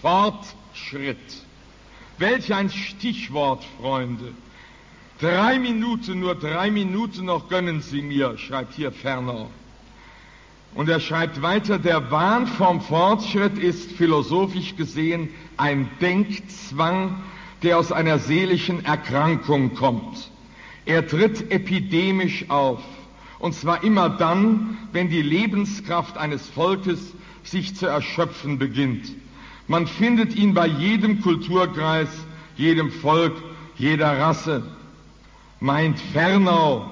Fortschritt. 0.00 1.16
Welch 2.16 2.54
ein 2.54 2.70
Stichwort, 2.70 3.64
Freunde. 3.78 4.32
Drei 5.20 5.58
Minuten, 5.58 6.20
nur 6.20 6.36
drei 6.36 6.70
Minuten 6.70 7.26
noch 7.26 7.48
gönnen 7.50 7.82
Sie 7.82 8.00
mir, 8.00 8.38
schreibt 8.38 8.74
hier 8.74 8.92
Ferner. 8.92 9.46
Und 10.74 10.88
er 10.88 11.00
schreibt 11.00 11.42
weiter, 11.42 11.78
der 11.78 12.10
Wahn 12.10 12.46
vom 12.46 12.80
Fortschritt 12.80 13.58
ist 13.58 13.92
philosophisch 13.92 14.76
gesehen 14.76 15.28
ein 15.58 15.90
Denkzwang, 16.00 17.22
der 17.62 17.78
aus 17.78 17.92
einer 17.92 18.18
seelischen 18.18 18.84
Erkrankung 18.86 19.74
kommt. 19.74 20.30
Er 20.86 21.06
tritt 21.06 21.50
epidemisch 21.50 22.48
auf. 22.48 22.80
Und 23.38 23.54
zwar 23.54 23.84
immer 23.84 24.08
dann, 24.08 24.78
wenn 24.92 25.08
die 25.08 25.22
Lebenskraft 25.22 26.16
eines 26.16 26.48
Volkes 26.48 27.12
sich 27.44 27.76
zu 27.76 27.86
erschöpfen 27.86 28.58
beginnt. 28.58 29.12
Man 29.68 29.86
findet 29.86 30.34
ihn 30.34 30.54
bei 30.54 30.66
jedem 30.66 31.20
Kulturkreis, 31.22 32.08
jedem 32.56 32.90
Volk, 32.90 33.36
jeder 33.76 34.18
Rasse. 34.18 34.62
Meint 35.60 36.00
Fernau. 36.12 36.90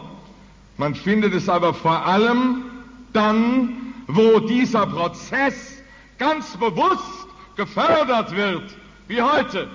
Man 0.76 0.94
findet 0.94 1.34
es 1.34 1.48
aber 1.48 1.74
vor 1.74 2.06
allem 2.06 2.64
dann, 3.12 3.94
wo 4.06 4.40
dieser 4.40 4.86
Prozess 4.86 5.82
ganz 6.18 6.56
bewusst 6.56 7.26
gefördert 7.56 8.34
wird, 8.36 8.76
wie 9.08 9.22
heute. 9.22 9.68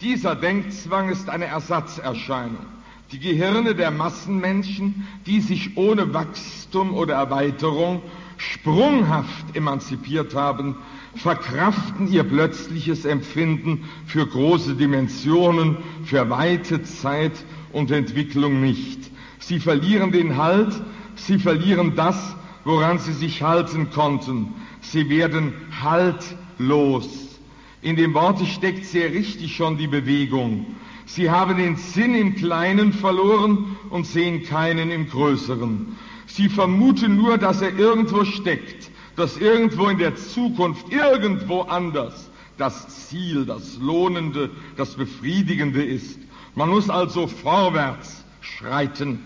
Dieser 0.00 0.34
Denkzwang 0.36 1.08
ist 1.08 1.28
eine 1.30 1.46
Ersatzerscheinung. 1.46 2.73
Die 3.14 3.20
Gehirne 3.20 3.76
der 3.76 3.92
Massenmenschen, 3.92 5.06
die 5.24 5.40
sich 5.40 5.76
ohne 5.76 6.12
Wachstum 6.12 6.92
oder 6.94 7.14
Erweiterung 7.14 8.02
sprunghaft 8.38 9.54
emanzipiert 9.54 10.34
haben, 10.34 10.74
verkraften 11.14 12.10
ihr 12.12 12.24
plötzliches 12.24 13.04
Empfinden 13.04 13.84
für 14.04 14.26
große 14.26 14.74
Dimensionen, 14.74 15.76
für 16.04 16.28
weite 16.28 16.82
Zeit 16.82 17.30
und 17.72 17.92
Entwicklung 17.92 18.60
nicht. 18.60 18.98
Sie 19.38 19.60
verlieren 19.60 20.10
den 20.10 20.36
Halt, 20.36 20.74
sie 21.14 21.38
verlieren 21.38 21.94
das, 21.94 22.34
woran 22.64 22.98
sie 22.98 23.12
sich 23.12 23.42
halten 23.44 23.90
konnten. 23.90 24.54
Sie 24.80 25.08
werden 25.08 25.52
haltlos. 25.80 27.38
In 27.80 27.94
dem 27.94 28.12
Worte 28.12 28.44
steckt 28.44 28.86
sehr 28.86 29.12
richtig 29.12 29.54
schon 29.54 29.76
die 29.76 29.86
Bewegung. 29.86 30.66
Sie 31.06 31.30
haben 31.30 31.56
den 31.56 31.76
Sinn 31.76 32.14
im 32.14 32.34
Kleinen 32.34 32.92
verloren 32.92 33.76
und 33.90 34.06
sehen 34.06 34.42
keinen 34.44 34.90
im 34.90 35.08
Größeren. 35.08 35.96
Sie 36.26 36.48
vermuten 36.48 37.16
nur, 37.16 37.38
dass 37.38 37.62
er 37.62 37.78
irgendwo 37.78 38.24
steckt, 38.24 38.90
dass 39.16 39.36
irgendwo 39.36 39.88
in 39.88 39.98
der 39.98 40.16
Zukunft, 40.16 40.92
irgendwo 40.92 41.62
anders 41.62 42.30
das 42.56 43.08
Ziel, 43.08 43.44
das 43.44 43.78
Lohnende, 43.78 44.50
das 44.76 44.94
Befriedigende 44.94 45.82
ist. 45.82 46.18
Man 46.54 46.70
muss 46.70 46.88
also 46.88 47.26
vorwärts 47.26 48.24
schreiten. 48.40 49.18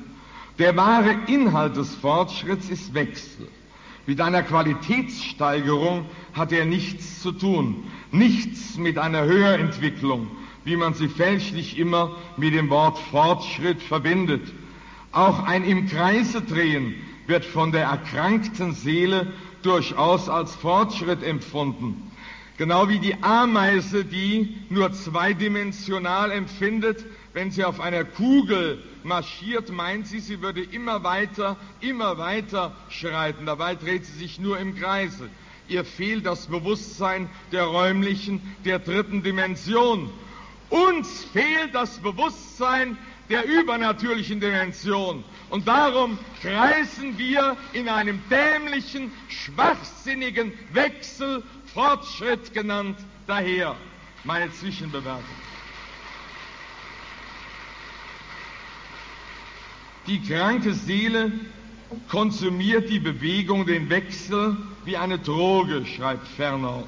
Der 0.59 0.77
wahre 0.77 1.15
Inhalt 1.27 1.77
des 1.77 1.95
Fortschritts 1.95 2.69
ist 2.69 2.95
Wechsel. 2.95 3.49
Mit 4.07 4.21
einer 4.21 4.43
Qualitätssteigerung 4.43 6.07
hat 6.33 6.53
er 6.53 6.65
nichts 6.65 7.21
zu 7.23 7.31
tun, 7.31 7.85
nichts 8.11 8.79
mit 8.79 8.97
einer 8.97 9.25
Höherentwicklung, 9.25 10.29
wie 10.69 10.77
man 10.77 10.93
sie 10.93 11.09
fälschlich 11.09 11.79
immer 11.79 12.15
mit 12.37 12.53
dem 12.53 12.69
Wort 12.69 12.99
Fortschritt 13.11 13.83
verbindet. 13.83 14.53
Auch 15.13 15.43
ein 15.45 15.65
im 15.65 15.89
Kreise 15.89 16.43
drehen 16.43 16.95
wird 17.27 17.47
von 17.47 17.73
der 17.73 17.85
erkrankten 17.85 18.75
Seele 18.75 19.33
durchaus 19.63 20.29
als 20.29 20.55
Fortschritt 20.55 21.23
empfunden. 21.23 22.13
Genau 22.59 22.89
wie 22.91 22.99
die 22.99 23.15
Ameise, 23.23 24.05
die 24.05 24.59
nur 24.69 24.93
zweidimensional 24.93 26.31
empfindet, 26.33 27.07
wenn 27.33 27.51
sie 27.51 27.65
auf 27.65 27.81
einer 27.81 28.05
Kugel 28.05 28.83
marschiert, 29.05 29.71
meint 29.71 30.07
sie, 30.07 30.21
sie 30.21 30.43
würde 30.43 30.61
immer 30.61 31.03
weiter, 31.03 31.57
immer 31.81 32.19
weiter 32.19 32.75
schreiten. 32.91 33.47
Dabei 33.47 33.75
dreht 33.75 34.05
sie 34.05 34.19
sich 34.19 34.39
nur 34.39 34.59
im 34.59 34.75
Kreise. 34.75 35.31
Ihr 35.67 35.85
fehlt 35.85 36.27
das 36.27 36.47
Bewusstsein 36.47 37.31
der 37.53 37.65
räumlichen, 37.65 38.43
der 38.67 38.79
dritten 38.81 39.23
Dimension. 39.23 40.11
Uns 40.71 41.25
fehlt 41.33 41.75
das 41.75 41.99
Bewusstsein 41.99 42.99
der 43.29 43.45
übernatürlichen 43.45 44.41
Dimension. 44.41 45.25
Und 45.51 45.69
darum 45.69 46.19
kreisen 46.41 47.19
wir 47.19 47.57
in 47.73 47.89
einem 47.89 48.21
dämlichen, 48.31 49.13
schwachsinnigen 49.29 50.53
Wechsel, 50.73 51.43
Fortschritt 51.75 52.53
genannt, 52.55 52.99
daher. 53.27 53.77
Meine 54.25 54.53
Zwischenbewertung. 54.53 55.23
Die 60.07 60.21
kranke 60.23 60.73
Seele 60.73 61.33
konsumiert 62.09 62.89
die 62.89 62.99
Bewegung, 62.99 63.67
den 63.67 63.89
Wechsel 63.91 64.57
wie 64.85 64.97
eine 64.97 65.19
Droge, 65.19 65.85
schreibt 65.87 66.27
Fernau. 66.29 66.87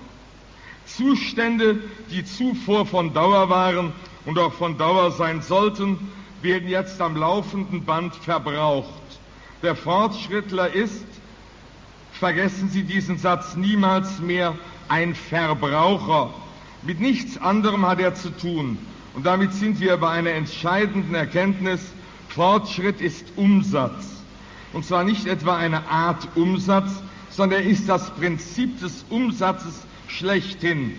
Zustände, 0.97 1.78
die 2.11 2.24
zuvor 2.24 2.86
von 2.86 3.12
Dauer 3.12 3.49
waren 3.49 3.93
und 4.26 4.38
auch 4.38 4.53
von 4.53 4.76
Dauer 4.78 5.11
sein 5.12 5.43
sollten, 5.43 5.99
werden 6.43 6.68
jetzt 6.68 7.01
am 7.01 7.16
laufenden 7.16 7.84
Band 7.84 8.14
verbraucht. 8.14 8.88
Der 9.62 9.76
Fortschrittler 9.76 10.72
ist, 10.72 11.05
vergessen 12.12 12.70
Sie 12.70 12.82
diesen 12.82 13.18
Satz 13.18 13.57
niemals 13.57 14.20
mehr, 14.20 14.55
ein 14.88 15.14
Verbraucher. 15.14 16.32
Mit 16.82 17.01
nichts 17.01 17.38
anderem 17.38 17.86
hat 17.86 18.01
er 18.01 18.14
zu 18.14 18.30
tun. 18.30 18.78
Und 19.14 19.26
damit 19.26 19.53
sind 19.53 19.80
wir 19.80 19.97
bei 19.97 20.11
einer 20.11 20.30
entscheidenden 20.30 21.14
Erkenntnis. 21.14 21.80
Fortschritt 22.28 23.01
ist 23.01 23.26
Umsatz. 23.36 24.22
Und 24.72 24.84
zwar 24.84 25.05
nicht 25.05 25.26
etwa 25.26 25.57
eine 25.57 25.86
Art 25.88 26.28
Umsatz, 26.36 26.91
sondern 27.30 27.62
er 27.62 27.66
ist 27.66 27.88
das 27.88 28.11
Prinzip 28.11 28.80
des 28.80 29.05
Umsatzes 29.11 29.84
schlechthin. 30.11 30.96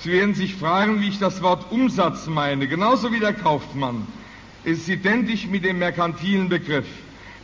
Sie 0.00 0.12
werden 0.12 0.34
sich 0.34 0.54
fragen, 0.54 1.00
wie 1.00 1.08
ich 1.08 1.18
das 1.18 1.40
Wort 1.42 1.70
Umsatz 1.70 2.26
meine. 2.26 2.68
Genauso 2.68 3.12
wie 3.12 3.20
der 3.20 3.32
Kaufmann. 3.32 4.06
Es 4.64 4.78
ist 4.78 4.88
identisch 4.88 5.46
mit 5.46 5.64
dem 5.64 5.78
merkantilen 5.78 6.48
Begriff. 6.48 6.86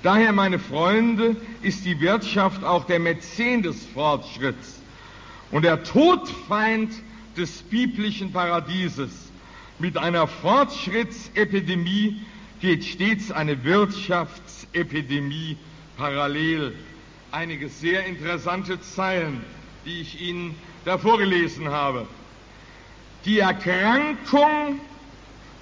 Daher, 0.02 0.32
meine 0.32 0.58
Freunde, 0.58 1.36
ist 1.62 1.84
die 1.84 2.00
Wirtschaft 2.00 2.64
auch 2.64 2.84
der 2.86 2.98
Mäzen 2.98 3.62
des 3.62 3.84
Fortschritts 3.86 4.80
und 5.50 5.62
der 5.62 5.82
Todfeind 5.82 6.92
des 7.36 7.62
biblischen 7.62 8.32
Paradieses. 8.32 9.10
Mit 9.78 9.98
einer 9.98 10.26
Fortschrittsepidemie 10.26 12.22
geht 12.60 12.84
stets 12.84 13.30
eine 13.30 13.64
Wirtschaftsepidemie 13.64 15.56
parallel. 15.96 16.74
Einige 17.32 17.68
sehr 17.68 18.04
interessante 18.06 18.80
Zeilen, 18.80 19.42
die 19.84 20.00
ich 20.00 20.20
Ihnen 20.20 20.54
da 20.84 20.98
vorgelesen 20.98 21.68
habe. 21.68 22.06
Die 23.24 23.38
Erkrankung 23.38 24.80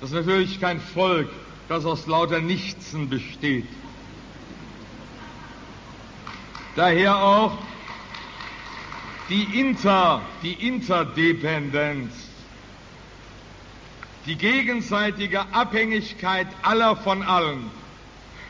Das 0.00 0.10
ist 0.10 0.16
natürlich 0.16 0.60
kein 0.60 0.80
Volk, 0.80 1.28
das 1.68 1.84
aus 1.84 2.06
lauter 2.08 2.40
Nichtsen 2.40 3.08
besteht. 3.08 3.68
Daher 6.74 7.16
auch 7.16 7.58
die 9.28 9.60
Inter, 9.60 10.22
die 10.42 10.54
Interdependenz, 10.66 12.12
die 14.26 14.36
gegenseitige 14.36 15.40
Abhängigkeit 15.52 16.46
aller 16.62 16.96
von 16.96 17.22
allen, 17.22 17.70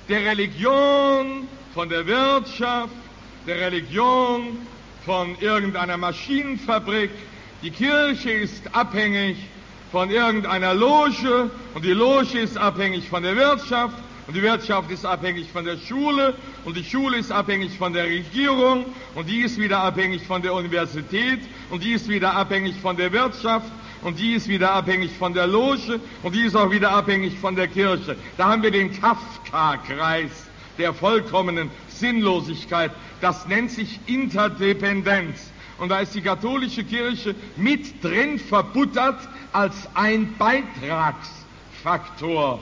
der 0.08 0.24
Religion, 0.24 1.48
von 1.74 1.88
der 1.88 2.06
Wirtschaft, 2.06 2.92
der 3.46 3.60
Religion, 3.60 4.58
von 5.04 5.36
irgendeiner 5.40 5.96
Maschinenfabrik. 5.96 7.10
Die 7.62 7.70
Kirche 7.70 8.30
ist 8.30 8.74
abhängig 8.74 9.36
von 9.90 10.10
irgendeiner 10.10 10.74
Loge 10.74 11.50
und 11.74 11.84
die 11.84 11.92
Loge 11.92 12.38
ist 12.38 12.56
abhängig 12.56 13.08
von 13.08 13.22
der 13.22 13.36
Wirtschaft 13.36 13.96
und 14.28 14.34
die 14.34 14.42
Wirtschaft 14.42 14.90
ist 14.90 15.06
abhängig 15.06 15.50
von 15.50 15.64
der 15.64 15.78
Schule 15.78 16.34
und 16.66 16.76
die 16.76 16.84
Schule 16.84 17.16
ist 17.16 17.32
abhängig 17.32 17.78
von 17.78 17.94
der 17.94 18.04
Regierung 18.04 18.84
und 19.14 19.26
die 19.26 19.40
ist 19.40 19.58
wieder 19.58 19.80
abhängig 19.80 20.26
von 20.26 20.42
der 20.42 20.52
Universität 20.52 21.40
und 21.70 21.82
die 21.82 21.92
ist 21.92 22.10
wieder 22.10 22.36
abhängig 22.36 22.76
von 22.76 22.98
der 22.98 23.10
Wirtschaft 23.10 23.72
und 24.02 24.18
die 24.18 24.34
ist 24.34 24.46
wieder 24.46 24.72
abhängig 24.72 25.12
von 25.12 25.32
der 25.32 25.46
Loge 25.46 25.98
und 26.22 26.34
die 26.34 26.42
ist 26.42 26.54
auch 26.54 26.70
wieder 26.70 26.90
abhängig 26.90 27.38
von 27.38 27.56
der 27.56 27.68
Kirche. 27.68 28.18
Da 28.36 28.48
haben 28.48 28.62
wir 28.62 28.70
den 28.70 28.92
Kafka-Kreis 29.00 30.44
der 30.76 30.92
vollkommenen 30.92 31.70
Sinnlosigkeit. 31.88 32.90
Das 33.22 33.48
nennt 33.48 33.70
sich 33.70 33.98
Interdependenz. 34.06 35.50
Und 35.78 35.88
da 35.88 36.00
ist 36.00 36.14
die 36.14 36.20
katholische 36.20 36.84
Kirche 36.84 37.34
mit 37.56 38.04
drin 38.04 38.38
verbuttert 38.38 39.26
als 39.52 39.88
ein 39.94 40.34
Beitragsfaktor. 40.36 42.60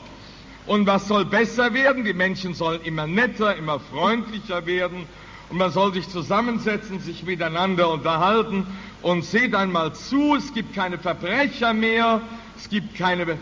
Und 0.66 0.86
was 0.86 1.06
soll 1.06 1.24
besser 1.24 1.74
werden? 1.74 2.04
Die 2.04 2.12
Menschen 2.12 2.54
sollen 2.54 2.82
immer 2.82 3.06
netter, 3.06 3.56
immer 3.56 3.78
freundlicher 3.78 4.66
werden. 4.66 5.06
Und 5.48 5.58
man 5.58 5.70
soll 5.70 5.94
sich 5.94 6.08
zusammensetzen, 6.08 6.98
sich 7.00 7.22
miteinander 7.22 7.88
unterhalten. 7.88 8.66
Und 9.02 9.24
seht 9.24 9.54
einmal 9.54 9.94
zu, 9.94 10.34
es 10.34 10.52
gibt 10.52 10.74
keine 10.74 10.98
Verbrecher 10.98 11.72
mehr, 11.72 12.20
es 12.56 12.68
gibt 12.68 12.96
keine 12.96 13.38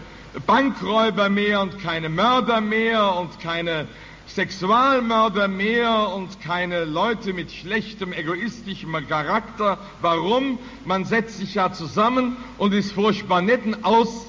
Bankräuber 0.47 1.31
mehr 1.31 1.63
und 1.63 1.79
keine 1.79 2.09
Mörder 2.11 2.61
mehr 2.61 3.15
und 3.17 3.41
keine 3.41 3.87
Sexualmörder 4.27 5.49
mehr 5.49 6.09
und 6.09 6.41
keine 6.43 6.85
Leute 6.85 7.33
mit 7.33 7.53
schlechtem, 7.53 8.13
egoistischem 8.13 8.97
Charakter. 9.09 9.79
Warum? 10.01 10.59
Man 10.85 11.05
setzt 11.05 11.39
sich 11.39 11.55
ja 11.55 11.73
zusammen 11.73 12.37
und 12.59 12.75
ist 12.75 12.93
furchtbar 12.93 13.43
netten 13.43 13.85
aus. 13.85 14.27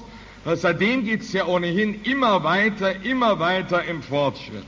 Seitdem 0.54 1.04
geht 1.04 1.22
es 1.22 1.32
ja 1.32 1.46
ohnehin 1.46 2.02
immer 2.04 2.44
weiter, 2.44 3.04
immer 3.04 3.40
weiter 3.40 3.82
im 3.84 4.00
Fortschritt. 4.02 4.62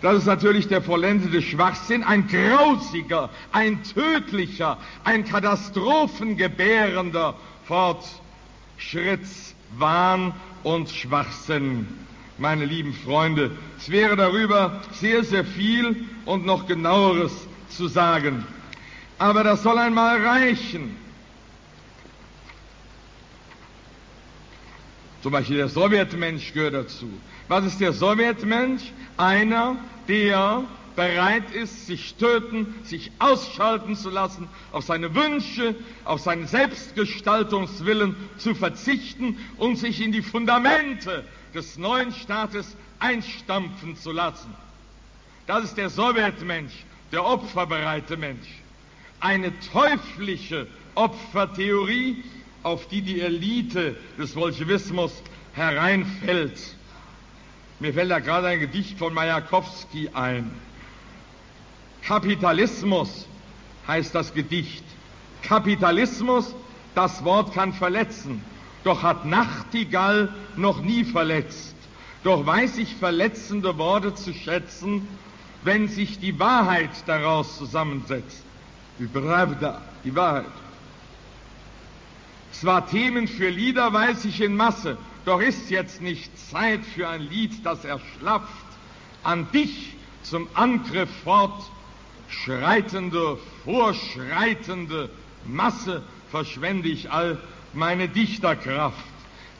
Das 0.00 0.18
ist 0.18 0.26
natürlich 0.26 0.68
der 0.68 0.82
vollendete 0.82 1.42
Schwachsinn, 1.42 2.04
ein 2.04 2.28
grausiger, 2.28 3.30
ein 3.50 3.82
tödlicher, 3.82 4.78
ein 5.02 5.24
katastrophengebärender 5.24 7.34
Fortschrittswahn 7.64 10.32
und 10.62 10.90
Schwachsinn 10.90 11.88
meine 12.38 12.64
lieben 12.64 12.92
Freunde. 12.92 13.50
Es 13.78 13.90
wäre 13.90 14.16
darüber 14.16 14.80
sehr, 14.92 15.24
sehr 15.24 15.44
viel 15.44 16.04
und 16.26 16.44
noch 16.44 16.66
genaueres 16.66 17.32
zu 17.68 17.88
sagen. 17.88 18.44
Aber 19.18 19.42
das 19.42 19.62
soll 19.62 19.78
einmal 19.78 20.24
reichen. 20.24 20.96
Zum 25.26 25.32
Beispiel 25.32 25.56
der 25.56 25.68
Sowjetmensch 25.68 26.52
gehört 26.52 26.74
dazu. 26.74 27.10
Was 27.48 27.64
ist 27.64 27.80
der 27.80 27.92
Sowjetmensch? 27.92 28.92
Einer, 29.16 29.74
der 30.06 30.62
bereit 30.94 31.50
ist, 31.50 31.88
sich 31.88 32.14
töten, 32.14 32.76
sich 32.84 33.10
ausschalten 33.18 33.96
zu 33.96 34.08
lassen, 34.08 34.46
auf 34.70 34.84
seine 34.84 35.12
Wünsche, 35.16 35.74
auf 36.04 36.20
seinen 36.20 36.46
Selbstgestaltungswillen 36.46 38.14
zu 38.38 38.54
verzichten 38.54 39.36
und 39.56 39.74
sich 39.78 40.00
in 40.00 40.12
die 40.12 40.22
Fundamente 40.22 41.24
des 41.52 41.76
neuen 41.76 42.12
Staates 42.12 42.76
einstampfen 43.00 43.96
zu 43.96 44.12
lassen. 44.12 44.54
Das 45.48 45.64
ist 45.64 45.76
der 45.76 45.90
Sowjetmensch, 45.90 46.84
der 47.10 47.24
opferbereite 47.24 48.16
Mensch. 48.16 48.46
Eine 49.18 49.52
teuflische 49.72 50.68
Opfertheorie, 50.94 52.22
auf 52.62 52.88
die 52.88 53.02
die 53.02 53.20
Elite 53.20 53.96
des 54.18 54.32
Bolschewismus 54.32 55.12
hereinfällt. 55.54 56.58
Mir 57.78 57.92
fällt 57.92 58.10
da 58.10 58.18
gerade 58.20 58.48
ein 58.48 58.60
Gedicht 58.60 58.98
von 58.98 59.12
Majakowski 59.12 60.10
ein. 60.14 60.50
Kapitalismus 62.02 63.26
heißt 63.86 64.14
das 64.14 64.32
Gedicht. 64.32 64.84
Kapitalismus, 65.42 66.54
das 66.94 67.24
Wort 67.24 67.52
kann 67.54 67.72
verletzen. 67.72 68.42
Doch 68.84 69.02
hat 69.02 69.24
Nachtigall 69.26 70.32
noch 70.56 70.80
nie 70.80 71.04
verletzt. 71.04 71.74
Doch 72.24 72.46
weiß 72.46 72.78
ich 72.78 72.94
verletzende 72.96 73.76
Worte 73.78 74.14
zu 74.14 74.32
schätzen, 74.32 75.06
wenn 75.62 75.88
sich 75.88 76.18
die 76.18 76.38
Wahrheit 76.38 76.90
daraus 77.06 77.58
zusammensetzt. 77.58 78.42
Die 78.98 79.06
Pravda, 79.06 79.82
die 80.04 80.14
Wahrheit. 80.14 80.46
Zwar 82.60 82.86
Themen 82.86 83.28
für 83.28 83.50
Lieder 83.50 83.92
weiß 83.92 84.24
ich 84.24 84.40
in 84.40 84.56
Masse, 84.56 84.96
doch 85.26 85.42
ist 85.42 85.68
jetzt 85.68 86.00
nicht 86.00 86.30
Zeit 86.50 86.80
für 86.86 87.06
ein 87.06 87.20
Lied, 87.20 87.66
das 87.66 87.84
erschlafft. 87.84 88.48
An 89.22 89.46
dich 89.52 89.94
zum 90.22 90.48
Angriff 90.54 91.10
fort, 91.22 91.70
schreitende, 92.30 93.36
vorschreitende 93.64 95.10
Masse 95.44 96.02
verschwende 96.30 96.88
ich 96.88 97.10
all 97.10 97.38
meine 97.74 98.08
Dichterkraft. 98.08 99.04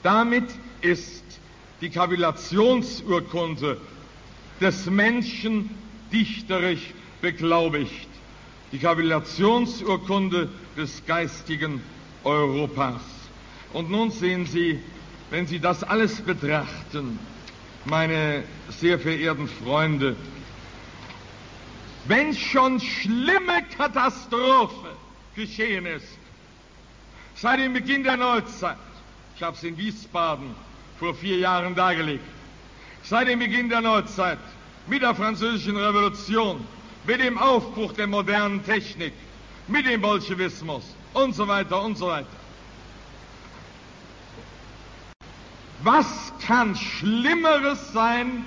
Damit 0.03 0.49
ist 0.81 1.25
die 1.83 1.91
Kapitulationsurkunde 1.91 3.79
des 4.59 4.87
Menschen 4.87 5.69
dichterisch 6.13 6.95
beglaubigt. 7.21 8.09
Die 8.73 8.79
Kapitulationsurkunde 8.79 10.49
des 10.79 11.05
geistigen 11.05 11.83
Europas. 12.27 13.01
Und 13.72 13.91
nun 13.91 14.11
sehen 14.11 14.47
Sie, 14.47 14.81
wenn 15.31 15.47
Sie 15.47 15.61
das 15.61 15.83
alles 15.83 16.20
betrachten, 16.20 17.18
meine 17.85 18.45
sehr 18.68 18.99
verehrten 18.99 19.49
Freunde, 19.49 20.16
wenn 22.07 22.35
schon 22.35 22.81
schlimme 22.81 23.64
Katastrophe 23.77 24.89
geschehen 25.35 25.87
ist, 25.87 26.07
Seit 27.39 27.59
dem 27.61 27.74
Beginn 27.74 28.03
der 28.03 28.16
Neuzeit, 28.16 28.79
ich 29.37 29.43
habe 29.43 29.55
es 29.55 29.62
in 29.62 29.77
Wiesbaden 29.77 30.55
vor 30.99 31.14
vier 31.14 31.37
Jahren 31.37 31.74
dargelegt, 31.74 32.24
seit 33.03 33.29
dem 33.29 33.41
Beginn 33.41 33.68
der 33.68 33.83
Neuzeit, 33.83 34.39
mit 34.87 35.03
der 35.03 35.14
französischen 35.14 35.77
Revolution, 35.77 36.64
mit 37.07 37.20
dem 37.20 37.37
Aufbruch 37.37 37.93
der 37.93 38.07
modernen 38.07 38.64
Technik, 38.64 39.12
mit 39.68 39.85
dem 39.85 40.01
Bolschewismus 40.01 40.96
und 41.17 41.35
so 41.35 41.49
weiter 41.49 41.83
und 41.83 41.97
so 41.97 42.07
weiter. 42.09 42.29
Was 45.83 46.33
kann 46.47 46.77
Schlimmeres 46.77 47.93
sein, 47.93 48.45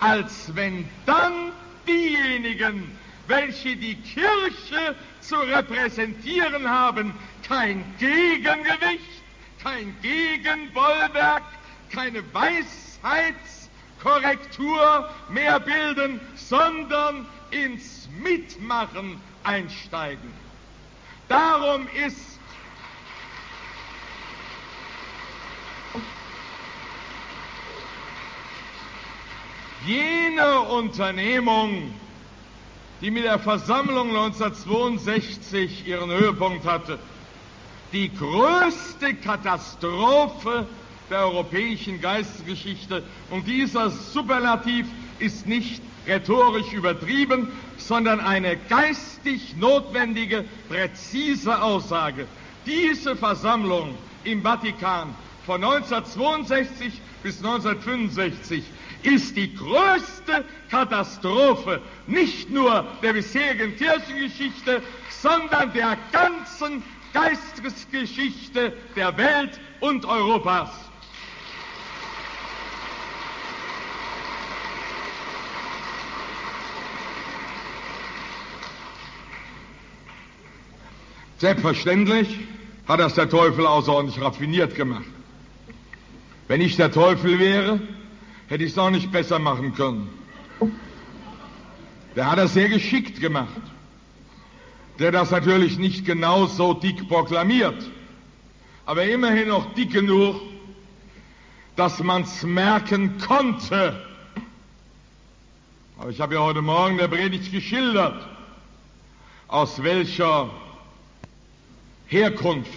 als 0.00 0.54
wenn 0.54 0.86
dann 1.06 1.52
diejenigen, 1.86 2.94
welche 3.26 3.74
die 3.76 3.96
Kirche 3.96 4.94
zu 5.20 5.36
repräsentieren 5.36 6.68
haben, 6.68 7.14
kein 7.48 7.82
Gegengewicht, 7.98 9.22
kein 9.62 9.96
Gegenbollwerk, 10.02 11.44
keine 11.90 12.22
Weisheitskorrektur 12.34 15.08
mehr 15.30 15.58
bilden, 15.60 16.20
sondern 16.34 17.26
ins 17.50 18.10
Mitmachen 18.22 19.18
einsteigen. 19.42 20.43
Darum 21.28 21.86
ist 22.06 22.38
jene 29.86 30.60
Unternehmung, 30.60 31.92
die 33.00 33.10
mit 33.10 33.24
der 33.24 33.38
Versammlung 33.38 34.08
1962 34.08 35.86
ihren 35.86 36.10
Höhepunkt 36.10 36.64
hatte, 36.66 36.98
die 37.92 38.12
größte 38.14 39.14
Katastrophe 39.14 40.66
der 41.10 41.20
europäischen 41.20 42.00
Geistesgeschichte. 42.00 43.04
Und 43.30 43.46
dieser 43.46 43.90
Superlativ 43.90 44.86
ist 45.18 45.46
nicht 45.46 45.82
rhetorisch 46.06 46.72
übertrieben, 46.72 47.48
sondern 47.76 48.20
eine 48.20 48.56
geistig 48.56 49.56
notwendige, 49.56 50.44
präzise 50.68 51.60
Aussage. 51.62 52.26
Diese 52.66 53.16
Versammlung 53.16 53.96
im 54.24 54.42
Vatikan 54.42 55.14
von 55.44 55.62
1962 55.62 57.00
bis 57.22 57.38
1965 57.38 58.64
ist 59.02 59.36
die 59.36 59.54
größte 59.54 60.44
Katastrophe 60.70 61.82
nicht 62.06 62.50
nur 62.50 62.86
der 63.02 63.12
bisherigen 63.12 63.76
Kirchengeschichte, 63.76 64.82
sondern 65.10 65.72
der 65.74 65.98
ganzen 66.12 66.82
Geistesgeschichte 67.12 68.72
der 68.96 69.16
Welt 69.16 69.60
und 69.80 70.06
Europas. 70.06 70.70
Selbstverständlich 81.44 82.38
hat 82.88 83.00
das 83.00 83.12
der 83.12 83.28
Teufel 83.28 83.66
außerordentlich 83.66 84.18
raffiniert 84.18 84.74
gemacht. 84.74 85.04
Wenn 86.48 86.62
ich 86.62 86.76
der 86.76 86.90
Teufel 86.90 87.38
wäre, 87.38 87.80
hätte 88.48 88.64
ich 88.64 88.72
es 88.72 88.78
auch 88.78 88.88
nicht 88.88 89.12
besser 89.12 89.38
machen 89.38 89.74
können. 89.74 90.08
Der 92.16 92.30
hat 92.30 92.38
das 92.38 92.54
sehr 92.54 92.70
geschickt 92.70 93.20
gemacht. 93.20 93.60
Der 94.98 95.12
das 95.12 95.32
natürlich 95.32 95.76
nicht 95.76 96.06
genau 96.06 96.46
so 96.46 96.72
dick 96.72 97.06
proklamiert, 97.10 97.90
aber 98.86 99.04
immerhin 99.04 99.48
noch 99.48 99.74
dick 99.74 99.92
genug, 99.92 100.40
dass 101.76 102.02
man 102.02 102.22
es 102.22 102.42
merken 102.42 103.18
konnte. 103.18 104.02
Aber 105.98 106.08
ich 106.08 106.22
habe 106.22 106.36
ja 106.36 106.40
heute 106.40 106.62
Morgen 106.62 106.96
der 106.96 107.08
Predigt 107.08 107.52
geschildert, 107.52 108.26
aus 109.46 109.82
welcher 109.82 110.48
Herkunft 112.06 112.70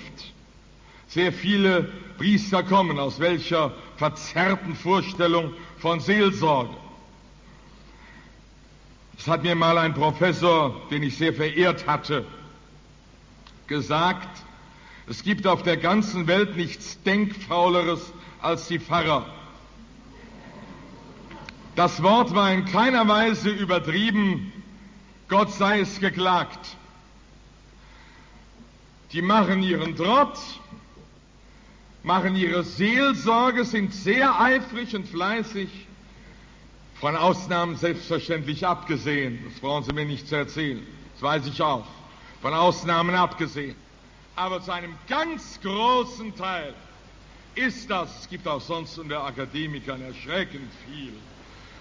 sehr 1.07 1.31
viele 1.31 1.89
Priester 2.17 2.63
kommen, 2.63 2.99
aus 2.99 3.19
welcher 3.19 3.73
verzerrten 3.95 4.75
Vorstellung 4.75 5.53
von 5.79 5.99
Seelsorge. 5.99 6.75
Das 9.15 9.27
hat 9.27 9.43
mir 9.43 9.55
mal 9.55 9.77
ein 9.77 9.93
Professor, 9.93 10.79
den 10.91 11.03
ich 11.03 11.17
sehr 11.17 11.33
verehrt 11.33 11.87
hatte, 11.87 12.25
gesagt, 13.67 14.43
es 15.07 15.23
gibt 15.23 15.47
auf 15.47 15.63
der 15.63 15.77
ganzen 15.77 16.27
Welt 16.27 16.55
nichts 16.55 17.01
Denkfauleres 17.03 18.13
als 18.41 18.67
die 18.67 18.79
Pfarrer. 18.79 19.25
Das 21.75 22.03
Wort 22.03 22.35
war 22.35 22.51
in 22.51 22.65
keiner 22.65 23.07
Weise 23.07 23.49
übertrieben, 23.49 24.51
Gott 25.29 25.51
sei 25.53 25.79
es 25.79 25.99
geklagt. 25.99 26.77
Die 29.13 29.21
machen 29.21 29.63
ihren 29.63 29.95
Trott, 29.95 30.37
machen 32.03 32.35
ihre 32.35 32.63
Seelsorge, 32.63 33.63
sind 33.63 33.93
sehr 33.93 34.39
eifrig 34.39 34.95
und 34.95 35.07
fleißig, 35.07 35.69
von 36.99 37.15
Ausnahmen 37.15 37.75
selbstverständlich 37.75 38.65
abgesehen. 38.65 39.39
Das 39.45 39.59
brauchen 39.59 39.83
Sie 39.83 39.93
mir 39.93 40.05
nicht 40.05 40.27
zu 40.27 40.35
erzählen. 40.35 40.85
Das 41.13 41.21
weiß 41.21 41.47
ich 41.47 41.61
auch. 41.61 41.85
Von 42.41 42.53
Ausnahmen 42.53 43.15
abgesehen. 43.15 43.75
Aber 44.35 44.61
zu 44.61 44.71
einem 44.71 44.95
ganz 45.07 45.59
großen 45.61 46.35
Teil 46.35 46.73
ist 47.55 47.89
das, 47.89 48.21
es 48.21 48.29
gibt 48.29 48.47
auch 48.47 48.61
sonst 48.61 48.97
unter 48.99 49.23
Akademikern 49.23 50.01
erschreckend 50.01 50.71
viel, 50.85 51.13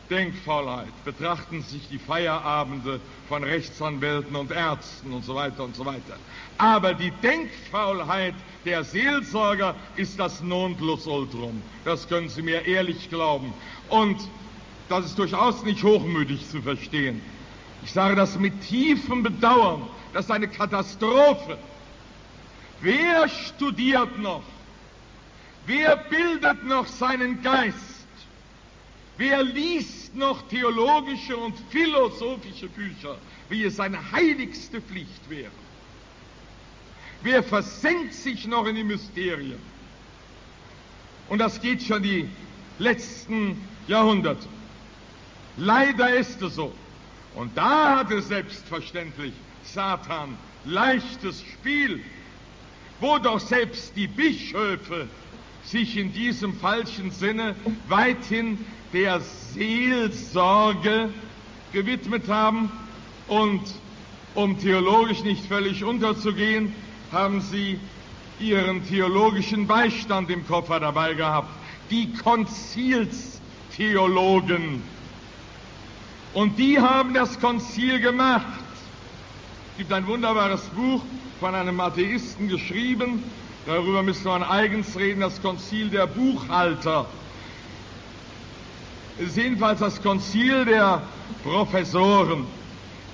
Denkfaulheit. 0.09 0.89
Betrachten 1.05 1.63
sich 1.63 1.89
die 1.89 1.99
Feierabende 1.99 3.01
von 3.29 3.45
Rechtsanwälten 3.45 4.37
und 4.37 4.51
Ärzten 4.51 5.13
und 5.13 5.25
so 5.25 5.35
weiter 5.35 5.65
und 5.65 5.77
so 5.77 5.85
weiter. 5.85 6.17
Aber 6.59 6.95
die 6.95 7.11
Denkfaulheit 7.23 8.35
der 8.65 8.85
Seelsorger 8.85 9.75
ist 9.97 10.19
das 10.19 10.41
Nonplusultrum. 10.43 11.63
Das 11.85 12.09
können 12.09 12.29
Sie 12.29 12.43
mir 12.43 12.67
ehrlich 12.67 13.09
glauben. 13.09 13.53
Und 13.89 14.17
das 14.89 15.07
ist 15.07 15.19
durchaus 15.19 15.65
nicht 15.65 15.83
hochmütig 15.83 16.49
zu 16.49 16.63
verstehen. 16.63 17.21
Ich 17.83 17.93
sage 17.93 18.17
das 18.17 18.39
mit 18.39 18.61
tiefem 18.63 19.23
Bedauern. 19.23 19.83
Das 20.13 20.27
ist 20.27 20.31
eine 20.31 20.49
Katastrophe. 20.49 21.59
Wer 22.81 23.29
studiert 23.29 24.19
noch? 24.19 24.43
Wer 25.67 25.97
bildet 25.97 26.65
noch 26.65 26.87
seinen 26.87 27.43
Geist? 27.43 27.96
Wer 29.19 29.43
liest 29.43 30.15
noch 30.15 30.47
theologische 30.49 31.37
und 31.37 31.55
philosophische 31.71 32.69
Bücher, 32.69 33.17
wie 33.49 33.65
es 33.65 33.77
seine 33.77 34.13
heiligste 34.13 34.81
Pflicht 34.81 35.31
wäre? 35.31 35.51
Wer 37.23 37.43
versenkt 37.43 38.13
sich 38.13 38.47
noch 38.47 38.67
in 38.67 38.77
die 38.77 38.85
Mysterien? 38.85 39.59
Und 41.29 41.39
das 41.39 41.61
geht 41.61 41.83
schon 41.83 42.03
die 42.03 42.29
letzten 42.79 43.61
Jahrhunderte. 43.89 44.47
Leider 45.57 46.15
ist 46.15 46.41
es 46.43 46.55
so. 46.55 46.73
Und 47.35 47.57
da 47.57 47.99
hatte 47.99 48.21
selbstverständlich 48.21 49.33
Satan 49.65 50.37
leichtes 50.65 51.43
Spiel, 51.43 52.03
wo 53.01 53.19
doch 53.19 53.41
selbst 53.41 53.97
die 53.97 54.07
Bischöfe 54.07 55.09
sich 55.67 55.97
in 55.97 56.13
diesem 56.13 56.55
falschen 56.55 57.11
Sinne 57.11 57.57
weithin 57.89 58.65
der 58.93 59.21
Seelsorge 59.21 61.11
gewidmet 61.73 62.29
haben 62.29 62.71
und 63.27 63.63
um 64.35 64.59
theologisch 64.59 65.25
nicht 65.25 65.45
völlig 65.47 65.83
unterzugehen, 65.83 66.73
haben 67.11 67.41
sie 67.41 67.81
ihren 68.39 68.87
theologischen 68.87 69.67
Beistand 69.67 70.31
im 70.31 70.47
Koffer 70.47 70.79
dabei 70.79 71.15
gehabt, 71.15 71.49
die 71.91 72.13
Konzilstheologen. 72.13 74.83
Und 76.35 76.59
die 76.59 76.79
haben 76.79 77.15
das 77.15 77.41
Konzil 77.41 77.99
gemacht. 78.01 78.45
Es 79.73 79.79
gibt 79.79 79.91
ein 79.93 80.07
wunderbares 80.07 80.69
Buch 80.69 81.03
von 81.41 81.55
einem 81.55 81.81
Atheisten 81.81 82.49
geschrieben, 82.49 83.23
darüber 83.67 84.03
müssen 84.03 84.25
wir 84.25 84.51
eigens 84.51 84.97
reden, 84.97 85.21
das 85.21 85.43
Konzil 85.43 85.91
der 85.91 86.07
Buchhalter. 86.07 87.07
Es 89.19 89.29
ist 89.29 89.37
jedenfalls 89.37 89.81
das 89.81 90.03
Konzil 90.03 90.65
der 90.65 91.03
Professoren, 91.43 92.47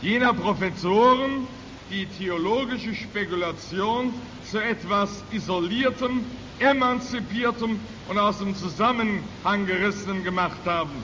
jener 0.02 0.34
Professoren, 0.34 1.46
die 1.90 2.06
theologische 2.06 2.94
Spekulation 2.94 4.12
zu 4.50 4.58
etwas 4.58 5.22
Isoliertem, 5.32 6.24
Emanzipiertem 6.58 7.80
und 8.08 8.18
aus 8.18 8.38
dem 8.38 8.54
Zusammenhang 8.54 9.66
gerissenem 9.66 10.24
gemacht 10.24 10.60
haben, 10.64 11.02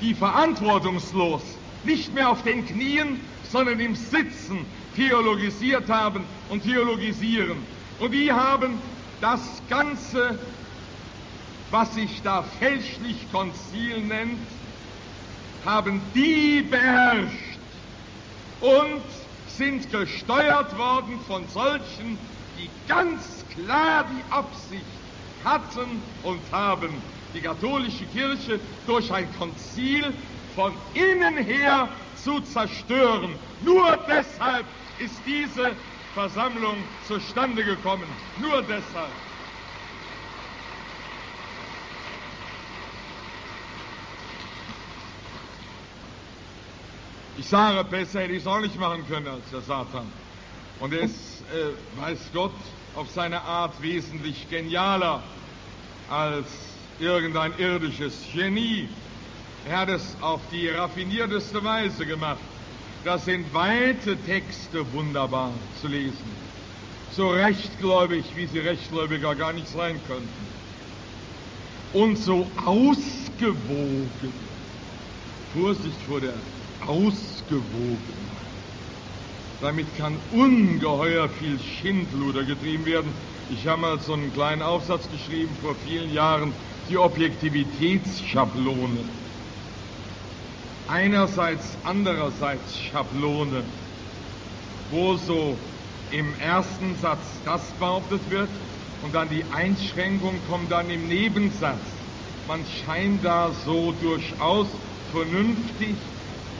die 0.00 0.14
verantwortungslos, 0.14 1.42
nicht 1.84 2.14
mehr 2.14 2.30
auf 2.30 2.42
den 2.42 2.66
Knien, 2.66 3.20
sondern 3.50 3.80
im 3.80 3.94
Sitzen 3.94 4.66
theologisiert 4.96 5.88
haben 5.88 6.24
und 6.48 6.62
theologisieren. 6.62 7.77
Und 8.00 8.12
die 8.12 8.32
haben 8.32 8.78
das 9.20 9.62
ganze 9.68 10.38
was 11.70 11.94
sich 11.94 12.22
da 12.22 12.42
fälschlich 12.42 13.30
Konzil 13.30 14.00
nennt, 14.00 14.38
haben 15.64 16.00
die 16.14 16.62
beherrscht 16.62 17.58
und 18.60 19.02
sind 19.46 19.90
gesteuert 19.90 20.76
worden 20.78 21.20
von 21.20 21.46
solchen, 21.48 22.18
die 22.56 22.70
ganz 22.88 23.44
klar 23.50 24.06
die 24.10 24.32
Absicht 24.32 24.84
hatten 25.44 26.02
und 26.22 26.40
haben, 26.52 27.02
die 27.34 27.40
katholische 27.40 28.06
Kirche 28.06 28.60
durch 28.86 29.12
ein 29.12 29.30
Konzil 29.38 30.14
von 30.54 30.72
innen 30.94 31.36
her 31.44 31.88
zu 32.16 32.40
zerstören. 32.40 33.36
Nur 33.62 33.98
deshalb 34.08 34.64
ist 35.00 35.20
diese 35.26 35.76
Versammlung 36.18 36.78
zustande 37.06 37.62
gekommen. 37.62 38.08
Nur 38.40 38.60
deshalb. 38.62 39.12
Ich 47.36 47.46
sage, 47.46 47.84
besser 47.84 48.22
hätte 48.22 48.32
ich 48.32 48.40
es 48.40 48.48
auch 48.48 48.58
nicht 48.58 48.76
machen 48.80 49.06
können 49.06 49.28
als 49.28 49.48
der 49.52 49.60
Satan. 49.60 50.10
Und 50.80 50.92
er 50.92 51.02
ist, 51.02 51.44
äh, 51.52 52.00
weiß 52.02 52.18
Gott, 52.32 52.50
auf 52.96 53.08
seine 53.10 53.40
Art 53.40 53.80
wesentlich 53.80 54.50
genialer 54.50 55.22
als 56.10 56.48
irgendein 56.98 57.56
irdisches 57.58 58.24
Genie. 58.34 58.88
Er 59.68 59.78
hat 59.78 59.88
es 59.88 60.16
auf 60.20 60.40
die 60.50 60.68
raffinierteste 60.68 61.62
Weise 61.62 62.04
gemacht. 62.04 62.40
Das 63.04 63.24
sind 63.24 63.52
weite 63.54 64.16
Texte 64.16 64.84
wunderbar 64.92 65.52
zu 65.80 65.88
lesen. 65.88 66.48
So 67.12 67.30
rechtgläubig, 67.30 68.24
wie 68.34 68.46
sie 68.46 68.58
Rechtgläubiger 68.58 69.34
gar 69.34 69.52
nicht 69.52 69.68
sein 69.68 70.00
könnten. 70.06 70.28
Und 71.92 72.18
so 72.18 72.46
ausgewogen. 72.64 74.32
Vorsicht 75.54 76.00
vor 76.06 76.20
der 76.20 76.34
Ausgewogenheit. 76.86 77.98
Damit 79.60 79.86
kann 79.96 80.16
ungeheuer 80.32 81.28
viel 81.28 81.58
Schindluder 81.58 82.44
getrieben 82.44 82.84
werden. 82.84 83.12
Ich 83.50 83.66
habe 83.66 83.80
mal 83.80 83.98
so 83.98 84.12
einen 84.12 84.32
kleinen 84.32 84.62
Aufsatz 84.62 85.08
geschrieben 85.10 85.56
vor 85.62 85.74
vielen 85.86 86.12
Jahren, 86.12 86.52
die 86.88 86.98
Objektivitätsschablone. 86.98 89.04
Einerseits, 90.88 91.78
andererseits 91.84 92.78
Schablone, 92.78 93.62
wo 94.90 95.16
so 95.16 95.58
im 96.10 96.34
ersten 96.40 96.94
Satz 96.96 97.42
das 97.44 97.78
behauptet 97.78 98.30
wird 98.30 98.48
und 99.02 99.14
dann 99.14 99.28
die 99.28 99.44
Einschränkung 99.52 100.40
kommt 100.48 100.72
dann 100.72 100.88
im 100.88 101.06
Nebensatz. 101.06 101.86
Man 102.46 102.64
scheint 102.64 103.22
da 103.22 103.52
so 103.52 103.92
durchaus 103.92 104.66
vernünftig 105.12 105.98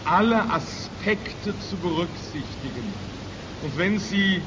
alle 0.04 0.50
Aspekte 0.50 1.58
zu 1.58 1.78
berücksichtigen. 1.78 2.92
Und 3.62 3.78
wenn 3.78 3.98
Sie 3.98 4.42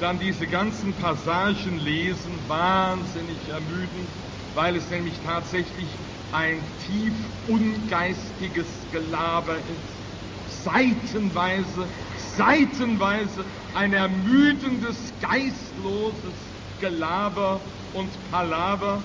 dann 0.00 0.18
diese 0.18 0.46
ganzen 0.46 0.94
Passagen 0.94 1.76
lesen, 1.76 2.48
wahnsinnig 2.48 3.48
ermüdend, 3.48 4.08
weil 4.54 4.76
es 4.76 4.90
nämlich 4.90 5.20
tatsächlich 5.20 5.98
ein 6.36 6.60
tief 6.86 7.14
ungeistiges 7.48 8.66
Gelaber 8.92 9.54
ist. 9.56 10.64
Seitenweise, 10.64 11.86
seitenweise 12.36 13.42
ein 13.74 13.94
ermüdendes, 13.94 14.96
geistloses 15.22 16.34
Gelaber 16.80 17.58
und 17.94 18.08
Palaver 18.30 19.02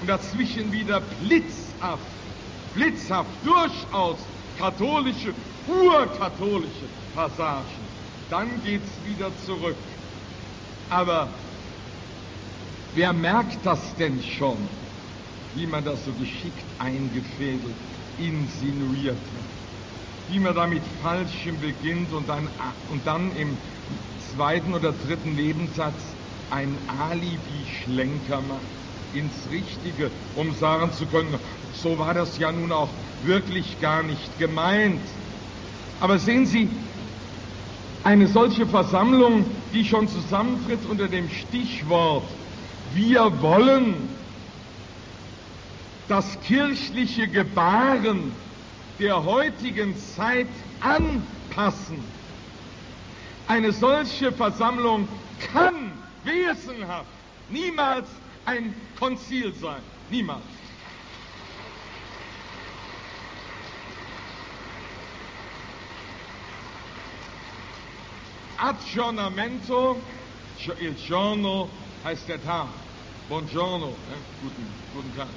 und 0.00 0.08
dazwischen 0.08 0.72
wieder 0.72 1.00
blitzhaft, 1.24 2.02
blitzhaft 2.74 3.30
durchaus 3.44 4.18
katholische, 4.58 5.32
urkatholische 5.68 6.88
Passagen. 7.14 7.66
Dann 8.30 8.48
geht's 8.64 8.90
wieder 9.06 9.30
zurück. 9.46 9.76
Aber 10.90 11.28
wer 12.94 13.12
merkt 13.12 13.64
das 13.64 13.94
denn 13.96 14.20
schon, 14.22 14.56
wie 15.54 15.66
man 15.66 15.84
das 15.84 16.04
so 16.04 16.12
geschickt 16.12 16.64
eingefädelt, 16.78 17.74
insinuiert 18.18 19.16
hat? 19.16 20.30
Wie 20.30 20.38
man 20.38 20.54
da 20.54 20.66
mit 20.66 20.82
Falschem 21.02 21.58
beginnt 21.60 22.12
und 22.12 22.28
dann, 22.28 22.48
und 22.90 23.06
dann 23.06 23.30
im 23.36 23.56
zweiten 24.34 24.74
oder 24.74 24.92
dritten 25.06 25.34
Nebensatz 25.34 26.00
ein 26.50 26.76
Alibi-Schlenker 27.10 28.42
macht 28.42 28.60
ins 29.14 29.32
Richtige, 29.50 30.10
um 30.36 30.52
sagen 30.54 30.92
zu 30.92 31.06
können, 31.06 31.34
so 31.82 31.98
war 31.98 32.12
das 32.12 32.38
ja 32.38 32.52
nun 32.52 32.72
auch 32.72 32.90
wirklich 33.24 33.80
gar 33.80 34.02
nicht 34.02 34.38
gemeint. 34.38 35.00
Aber 36.00 36.18
sehen 36.18 36.44
Sie, 36.46 36.68
eine 38.04 38.26
solche 38.26 38.66
Versammlung, 38.66 39.44
die 39.72 39.84
schon 39.84 40.08
zusammentritt 40.08 40.84
unter 40.90 41.08
dem 41.08 41.28
Stichwort 41.30 42.24
wir 42.94 43.42
wollen 43.42 43.94
das 46.08 46.40
kirchliche 46.40 47.28
Gebaren 47.28 48.32
der 48.98 49.24
heutigen 49.24 49.96
Zeit 49.96 50.48
anpassen. 50.80 52.02
Eine 53.46 53.72
solche 53.72 54.32
Versammlung 54.32 55.08
kann 55.52 55.92
wesenhaft 56.24 57.06
niemals 57.50 58.08
ein 58.44 58.74
Konzil 58.98 59.54
sein. 59.54 59.82
Niemals. 60.10 60.42
Aggiornamento, 68.56 69.96
il 70.80 70.94
giorno 70.96 71.68
heißt 72.04 72.28
der 72.28 72.42
Tag. 72.42 72.66
Buongiorno, 73.28 73.86
ne? 73.86 74.16
guten, 74.42 74.66
guten 74.92 75.16
Tag. 75.16 75.28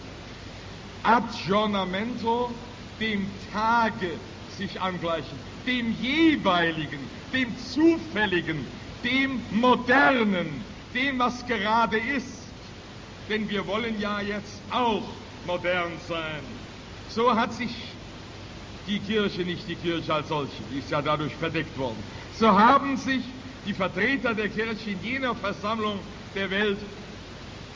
Aggiornamento, 1.04 2.52
dem 3.00 3.30
Tage 3.52 4.12
sich 4.58 4.80
angleichen, 4.80 5.38
dem 5.66 5.96
jeweiligen, 6.02 7.00
dem 7.34 7.56
zufälligen, 7.58 8.66
dem 9.04 9.42
modernen, 9.52 10.64
dem, 10.94 11.20
was 11.20 11.46
gerade 11.48 11.98
ist. 11.98 12.42
Denn 13.30 13.50
wir 13.50 13.66
wollen 13.66 14.00
ja 14.00 14.22
jetzt 14.22 14.62
auch 14.72 15.04
modern 15.48 15.94
sein. 16.08 16.42
So 17.10 17.36
hat 17.36 17.54
sich 17.54 17.72
die 18.88 19.00
Kirche, 19.00 19.42
nicht 19.42 19.68
die 19.68 19.76
Kirche 19.76 20.14
als 20.14 20.28
solche, 20.28 20.52
die 20.72 20.80
ist 20.80 20.92
ja 20.92 21.02
dadurch 21.02 21.36
verdeckt 21.36 21.78
worden, 21.78 22.02
so 22.38 22.48
haben 22.48 22.98
sich 22.98 23.24
die 23.66 23.74
Vertreter 23.74 24.34
der 24.34 24.50
Kirche 24.50 24.92
in 24.92 25.04
jener 25.04 25.36
Versammlung 25.36 26.00
der 26.34 26.50
Welt 26.50 26.80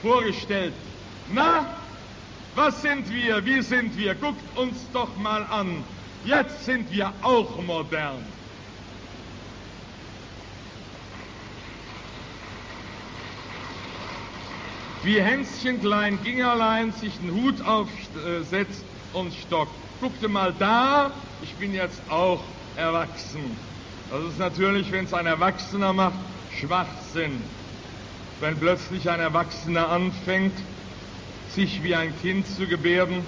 vorgestellt. 0.02 0.74
Na, 1.32 1.66
was 2.56 2.82
sind 2.82 3.12
wir? 3.14 3.46
Wie 3.46 3.62
sind 3.62 3.98
wir? 3.98 4.16
Guckt 4.16 4.58
uns 4.58 4.78
doch 4.94 5.16
mal 5.18 5.46
an. 5.50 5.84
Jetzt 6.26 6.66
sind 6.66 6.92
wir 6.92 7.14
auch 7.22 7.62
modern. 7.64 8.24
Wie 15.04 15.22
Hänschen 15.22 15.80
Klein 15.82 16.18
Gingerlein 16.24 16.92
sich 16.94 17.14
den 17.20 17.32
Hut 17.32 17.62
aufsetzt 17.64 18.84
und 19.14 19.34
stockt. 19.36 19.72
Guckte 20.02 20.28
mal 20.28 20.52
da, 20.58 21.12
ich 21.44 21.54
bin 21.56 21.74
jetzt 21.74 22.02
auch 22.10 22.42
erwachsen. 22.76 23.56
Das 24.10 24.24
ist 24.24 24.40
natürlich, 24.40 24.92
wenn 24.92 25.06
es 25.06 25.14
ein 25.14 25.28
Erwachsener 25.28 25.94
macht, 25.94 26.16
Schwachsinn. 26.60 27.42
Wenn 28.40 28.58
plötzlich 28.58 29.10
ein 29.10 29.20
Erwachsener 29.20 29.90
anfängt, 29.90 30.54
sich 31.56 31.82
wie 31.84 31.96
ein 31.96 32.14
Kind 32.22 32.48
zu 32.48 32.68
gebärden. 32.68 33.24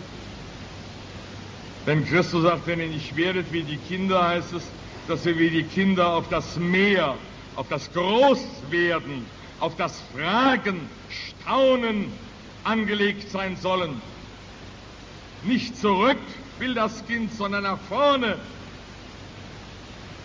Wenn 1.86 2.06
Christus 2.06 2.44
sagt, 2.44 2.68
wenn 2.68 2.80
ihr 2.80 2.88
nicht 2.88 3.16
werdet 3.16 3.52
wie 3.52 3.64
die 3.64 3.78
Kinder, 3.78 4.28
heißt 4.28 4.54
es, 4.54 4.64
dass 5.08 5.26
wir 5.26 5.40
wie 5.40 5.50
die 5.50 5.64
Kinder 5.64 6.14
auf 6.14 6.28
das 6.30 6.58
Meer, 6.58 7.16
auf 7.56 7.68
das 7.70 7.92
Großwerden, 7.94 9.26
auf 9.60 9.76
das 9.78 10.02
Fragen, 10.14 10.82
Staunen 11.10 12.12
angelegt 12.64 13.32
sein 13.32 13.56
sollen. 13.56 14.02
Nicht 15.44 15.78
zurück 15.78 16.18
will 16.60 16.74
das 16.74 17.06
Kind, 17.08 17.34
sondern 17.34 17.64
nach 17.64 17.80
vorne 17.88 18.38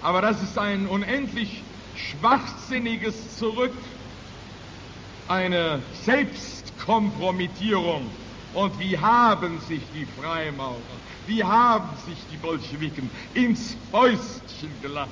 aber 0.03 0.21
das 0.21 0.43
ist 0.43 0.59
ein 0.59 0.87
unendlich 0.89 1.63
schwachsinniges 1.97 3.39
Zurück, 3.39 3.73
eine 5.29 5.81
Selbstkompromittierung. 6.83 8.11
Und 8.55 8.79
wie 8.79 8.99
haben 8.99 9.61
sich 9.61 9.83
die 9.95 10.07
Freimaurer, 10.21 10.77
wie 11.27 11.43
haben 11.43 11.89
sich 12.07 12.19
die 12.31 12.37
Bolschewiken 12.37 13.11
ins 13.35 13.77
Fäustchen 13.91 14.71
gelacht 14.83 15.09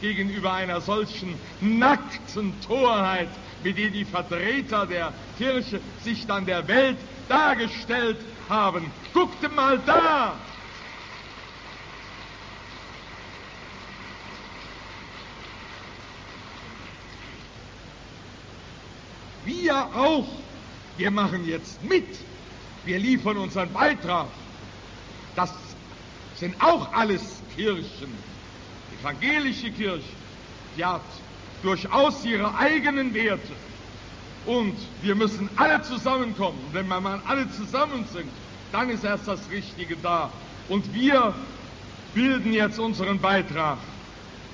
gegenüber 0.00 0.52
einer 0.52 0.80
solchen 0.80 1.34
nackten 1.60 2.54
Torheit, 2.66 3.28
mit 3.62 3.76
der 3.78 3.90
die 3.90 4.04
Vertreter 4.04 4.86
der 4.86 5.12
Kirche 5.38 5.80
sich 6.02 6.26
dann 6.26 6.46
der 6.46 6.66
Welt 6.66 6.96
dargestellt 7.28 8.16
haben. 8.48 8.90
Guckte 9.12 9.48
mal 9.48 9.78
da, 9.84 10.34
Wir 19.44 19.74
auch. 19.94 20.41
Wir 20.96 21.10
machen 21.10 21.46
jetzt 21.46 21.82
mit. 21.84 22.06
Wir 22.84 22.98
liefern 22.98 23.36
unseren 23.36 23.72
Beitrag. 23.72 24.26
Das 25.36 25.52
sind 26.36 26.54
auch 26.62 26.92
alles 26.92 27.40
Kirchen. 27.54 28.12
Die 28.90 29.00
evangelische 29.00 29.70
Kirche, 29.70 30.02
die 30.76 30.84
hat 30.84 31.02
durchaus 31.62 32.24
ihre 32.24 32.54
eigenen 32.56 33.14
Werte. 33.14 33.52
Und 34.44 34.76
wir 35.02 35.14
müssen 35.14 35.48
alle 35.56 35.80
zusammenkommen. 35.82 36.58
Wenn 36.72 36.88
wir 36.88 37.00
mal 37.00 37.20
alle 37.26 37.48
zusammen 37.52 38.04
sind, 38.12 38.28
dann 38.72 38.90
ist 38.90 39.04
erst 39.04 39.28
das 39.28 39.40
Richtige 39.50 39.96
da. 40.02 40.30
Und 40.68 40.92
wir 40.92 41.34
bilden 42.14 42.52
jetzt 42.52 42.78
unseren 42.78 43.20
Beitrag. 43.20 43.78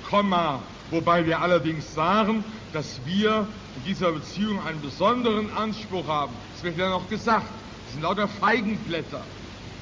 Komma. 0.09 0.61
Wobei 0.91 1.25
wir 1.25 1.39
allerdings 1.41 1.93
sagen, 1.93 2.43
dass 2.73 2.99
wir 3.05 3.47
in 3.79 3.85
dieser 3.85 4.11
Beziehung 4.11 4.65
einen 4.65 4.81
besonderen 4.81 5.51
Anspruch 5.55 6.07
haben. 6.07 6.33
Es 6.55 6.63
wird 6.63 6.77
ja 6.77 6.89
noch 6.89 7.07
gesagt, 7.09 7.47
es 7.87 7.93
sind 7.93 8.01
lauter 8.01 8.27
Feigenblätter. 8.27 9.21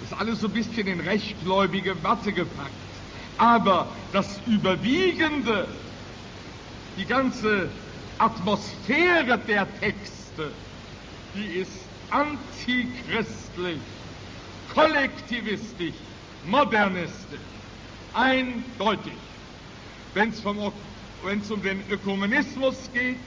Das 0.01 0.11
ist 0.11 0.19
alles 0.19 0.41
so 0.41 0.47
ein 0.47 0.53
bisschen 0.53 0.87
in 0.87 0.99
rechtgläubige 0.99 2.01
Watte 2.03 2.31
gepackt. 2.31 2.71
Aber 3.37 3.87
das 4.13 4.39
Überwiegende, 4.45 5.67
die 6.97 7.05
ganze 7.05 7.69
Atmosphäre 8.19 9.37
der 9.47 9.67
Texte, 9.79 10.51
die 11.33 11.59
ist 11.59 11.71
antichristlich, 12.09 13.79
kollektivistisch, 14.73 15.95
modernistisch. 16.45 17.39
eindeutig. 18.13 19.13
Wenn 20.13 20.29
es 20.29 21.51
um 21.51 21.61
den 21.61 21.83
Ökumenismus 21.89 22.89
geht, 22.93 23.17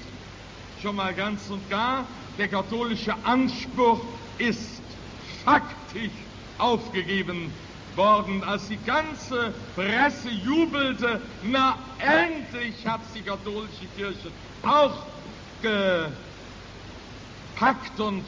schon 0.82 0.96
mal 0.96 1.12
ganz 1.14 1.48
und 1.50 1.68
gar, 1.68 2.06
der 2.38 2.48
katholische 2.48 3.14
Anspruch 3.24 4.00
ist 4.38 4.80
faktisch 5.44 6.10
aufgegeben 6.58 7.52
worden, 7.96 8.42
als 8.44 8.68
die 8.68 8.78
ganze 8.86 9.52
Presse 9.74 10.30
jubelte, 10.30 11.20
na 11.50 11.76
endlich 11.98 12.86
hat 12.86 13.00
die 13.14 13.22
katholische 13.22 13.86
Kirche 13.96 14.30
auch 14.62 15.04
gepackt 17.56 17.98
und 18.00 18.24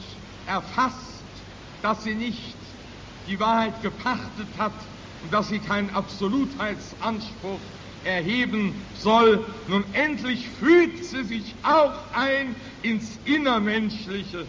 erfasst, 0.47 1.23
dass 1.81 2.03
sie 2.03 2.15
nicht 2.15 2.55
die 3.27 3.39
Wahrheit 3.39 3.81
gepachtet 3.81 4.47
hat 4.57 4.73
und 5.23 5.33
dass 5.33 5.47
sie 5.49 5.59
keinen 5.59 5.89
Absolutheitsanspruch 5.95 7.59
erheben 8.05 8.73
soll. 8.95 9.45
Nun 9.67 9.83
endlich 9.93 10.47
fügt 10.59 11.05
sie 11.05 11.23
sich 11.23 11.55
auch 11.63 11.93
ein 12.13 12.55
ins 12.81 13.17
Innermenschliche. 13.25 14.45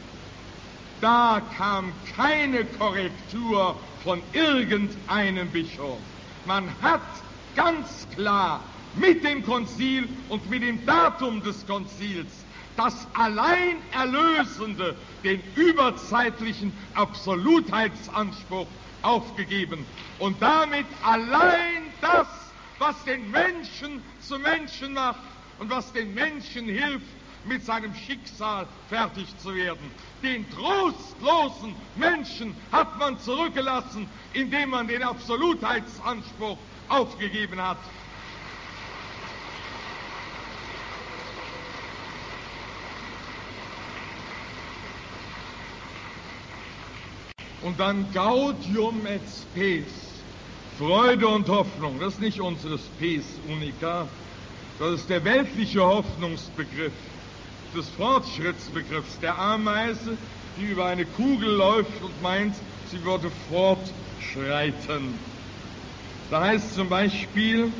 Da 1.00 1.42
kam 1.56 1.92
keine 2.16 2.64
Korrektur 2.64 3.76
von 4.02 4.22
irgendeinem 4.32 5.48
Bischof. 5.50 5.98
Man 6.46 6.68
hat 6.82 7.02
ganz 7.56 8.06
klar 8.14 8.62
mit 8.96 9.24
dem 9.24 9.44
Konzil 9.44 10.08
und 10.28 10.48
mit 10.48 10.62
dem 10.62 10.84
Datum 10.86 11.42
des 11.42 11.66
Konzils 11.66 12.44
das 12.76 13.06
allein 13.14 13.76
Erlösende, 13.92 14.96
den 15.22 15.42
überzeitlichen 15.54 16.72
Absolutheitsanspruch 16.94 18.66
aufgegeben 19.02 19.84
und 20.18 20.40
damit 20.40 20.86
allein 21.02 21.82
das, 22.00 22.26
was 22.84 23.02
den 23.04 23.30
Menschen 23.30 24.02
zu 24.20 24.38
Menschen 24.38 24.92
macht 24.92 25.22
und 25.58 25.70
was 25.70 25.90
den 25.92 26.12
Menschen 26.12 26.66
hilft, 26.66 27.06
mit 27.44 27.64
seinem 27.64 27.94
Schicksal 27.94 28.66
fertig 28.88 29.26
zu 29.38 29.54
werden. 29.54 29.90
Den 30.22 30.48
trostlosen 30.50 31.74
Menschen 31.94 32.54
hat 32.72 32.98
man 32.98 33.18
zurückgelassen, 33.18 34.08
indem 34.34 34.70
man 34.70 34.86
den 34.86 35.02
Absolutheitsanspruch 35.02 36.58
aufgegeben 36.88 37.60
hat. 37.60 37.78
Und 47.62 47.80
dann 47.80 48.10
Gaudium 48.12 49.06
et 49.06 49.22
Spes, 49.26 50.13
Freude 50.78 51.28
und 51.28 51.48
Hoffnung, 51.48 52.00
das 52.00 52.14
ist 52.14 52.20
nicht 52.20 52.40
unsere 52.40 52.78
Spes 52.78 53.38
Unica, 53.48 54.08
das 54.80 55.00
ist 55.00 55.08
der 55.08 55.24
weltliche 55.24 55.80
Hoffnungsbegriff 55.84 56.92
des 57.76 57.88
Fortschrittsbegriffs 57.90 59.20
der 59.20 59.38
Ameise, 59.38 60.18
die 60.58 60.64
über 60.64 60.86
eine 60.86 61.04
Kugel 61.06 61.50
läuft 61.50 62.02
und 62.02 62.20
meint, 62.22 62.56
sie 62.86 63.04
würde 63.04 63.30
fortschreiten. 63.48 65.16
Da 66.30 66.40
heißt 66.44 66.74
zum 66.74 66.88
Beispiel, 66.88 67.72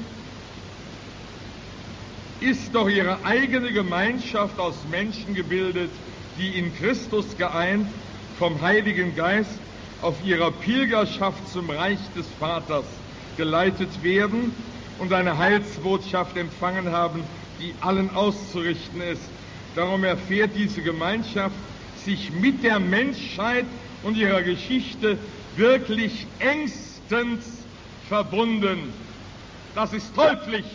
ist 2.41 2.73
doch 2.77 2.89
ihre 2.89 3.25
eigene 3.25 3.73
Gemeinschaft 3.73 4.61
aus 4.61 4.87
Menschen 4.89 5.35
gebildet, 5.35 5.91
die 6.39 6.59
in 6.59 6.73
Christus 6.75 7.37
geeint 7.37 7.89
vom 8.39 8.61
Heiligen 8.61 9.17
Geist 9.17 9.64
auf 10.05 10.23
ihrer 10.23 10.51
Pilgerschaft 10.51 11.49
zum 11.49 11.71
Reich 11.71 11.99
des 12.15 12.27
Vaters 12.39 12.85
geleitet 13.39 14.03
werden 14.03 14.53
und 14.99 15.15
eine 15.15 15.39
Heilsbotschaft 15.39 16.37
empfangen 16.37 16.93
haben, 16.93 17.25
die 17.59 17.75
allen 17.81 18.15
auszurichten 18.15 19.01
ist. 19.01 19.23
Darum 19.75 20.05
erfährt 20.05 20.51
diese 20.55 20.83
Gemeinschaft 20.83 21.57
sich 22.05 22.31
mit 22.33 22.63
der 22.63 22.81
Menschheit 22.81 23.65
und 24.03 24.19
ihrer 24.19 24.43
Geschichte 24.43 25.19
wirklich 25.57 26.27
engstens 26.39 27.65
verbunden. 28.07 28.93
Das 29.75 29.95
ist 29.95 30.15
teuflisch. 30.15 30.67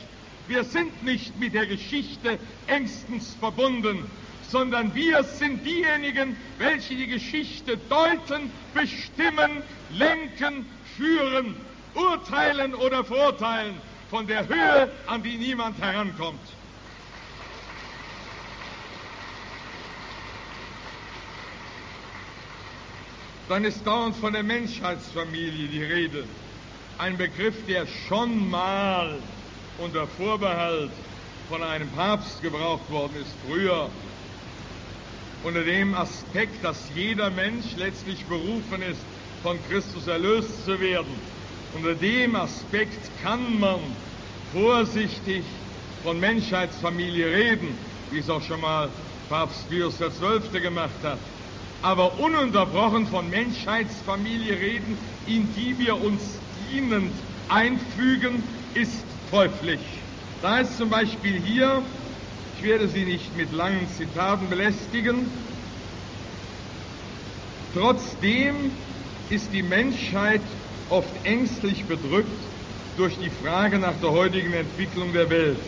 Wir 0.48 0.64
sind 0.64 1.04
nicht 1.04 1.40
mit 1.40 1.54
der 1.54 1.68
Geschichte 1.68 2.40
engstens 2.66 3.36
verbunden, 3.40 4.10
sondern 4.52 4.94
wir 4.96 5.24
sind 5.24 5.66
diejenigen, 5.66 6.36
welche 6.58 6.96
die 6.96 7.08
Geschichte 7.08 7.78
deuten, 7.90 8.52
bestimmen, 8.74 9.64
lenken, 9.92 10.66
führen, 10.98 11.56
urteilen 11.94 12.74
oder 12.74 13.04
verurteilen 13.04 13.76
von 14.10 14.26
der 14.26 14.48
Höhe, 14.48 14.92
an 15.06 15.22
die 15.22 15.38
niemand 15.38 15.80
herankommt. 15.80 16.40
Dann 23.48 23.66
ist 23.66 23.86
dauernd 23.86 24.16
von 24.16 24.34
der 24.34 24.44
Menschheitsfamilie 24.44 25.68
die 25.68 25.84
Rede. 25.84 26.24
Ein 27.00 27.18
Begriff, 27.18 27.56
der 27.68 27.88
schon 28.08 28.50
mal 28.50 29.18
unter 29.80 30.06
Vorbehalt 30.06 30.92
von 31.48 31.64
einem 31.64 31.90
Papst 31.90 32.42
gebraucht 32.44 32.90
worden 32.92 33.16
ist, 33.20 33.32
früher 33.48 33.90
unter 35.44 35.64
dem 35.64 35.96
Aspekt, 35.96 36.64
dass 36.64 36.78
jeder 36.96 37.30
Mensch 37.30 37.76
letztlich 37.78 38.26
berufen 38.26 38.82
ist, 38.82 39.02
von 39.44 39.58
Christus 39.70 40.08
erlöst 40.08 40.66
zu 40.66 40.80
werden. 40.80 41.14
Unter 41.74 41.96
dem 41.96 42.36
Aspekt 42.36 43.10
kann 43.22 43.60
man 43.60 43.80
vorsichtig 44.52 45.44
von 46.04 46.20
Menschheitsfamilie 46.20 47.28
reden, 47.28 47.78
wie 48.12 48.20
es 48.20 48.30
auch 48.30 48.42
schon 48.42 48.62
mal 48.62 48.90
Papst 49.30 49.70
Pius 49.70 49.96
XII. 50.00 50.60
gemacht 50.60 50.90
hat. 51.04 51.20
Aber 51.82 52.20
ununterbrochen 52.20 53.08
von 53.08 53.30
Menschheitsfamilie 53.30 54.60
reden, 54.60 54.98
in 55.28 55.48
die 55.56 55.78
wir 55.78 55.96
uns 55.96 56.40
dienend 56.70 57.14
einfügen, 57.48 58.44
ist 58.74 59.04
teuflisch. 59.32 59.80
Da 60.42 60.60
ist 60.60 60.78
zum 60.78 60.90
Beispiel 60.90 61.40
hier 61.40 61.82
ich 62.60 62.66
werde 62.66 62.90
Sie 62.90 63.06
nicht 63.06 63.38
mit 63.38 63.54
langen 63.54 63.88
Zitaten 63.88 64.50
belästigen. 64.50 65.32
Trotzdem 67.74 68.72
ist 69.30 69.54
die 69.54 69.64
Menschheit 69.64 70.42
oft 70.90 71.26
ängstlich 71.26 71.88
bedrückt 71.88 72.50
durch 72.98 73.18
die 73.18 73.30
Frage 73.30 73.80
nach 73.80 73.96
der 74.02 74.12
heutigen 74.12 74.52
Entwicklung 74.52 75.14
der 75.14 75.30
Welt, 75.30 75.62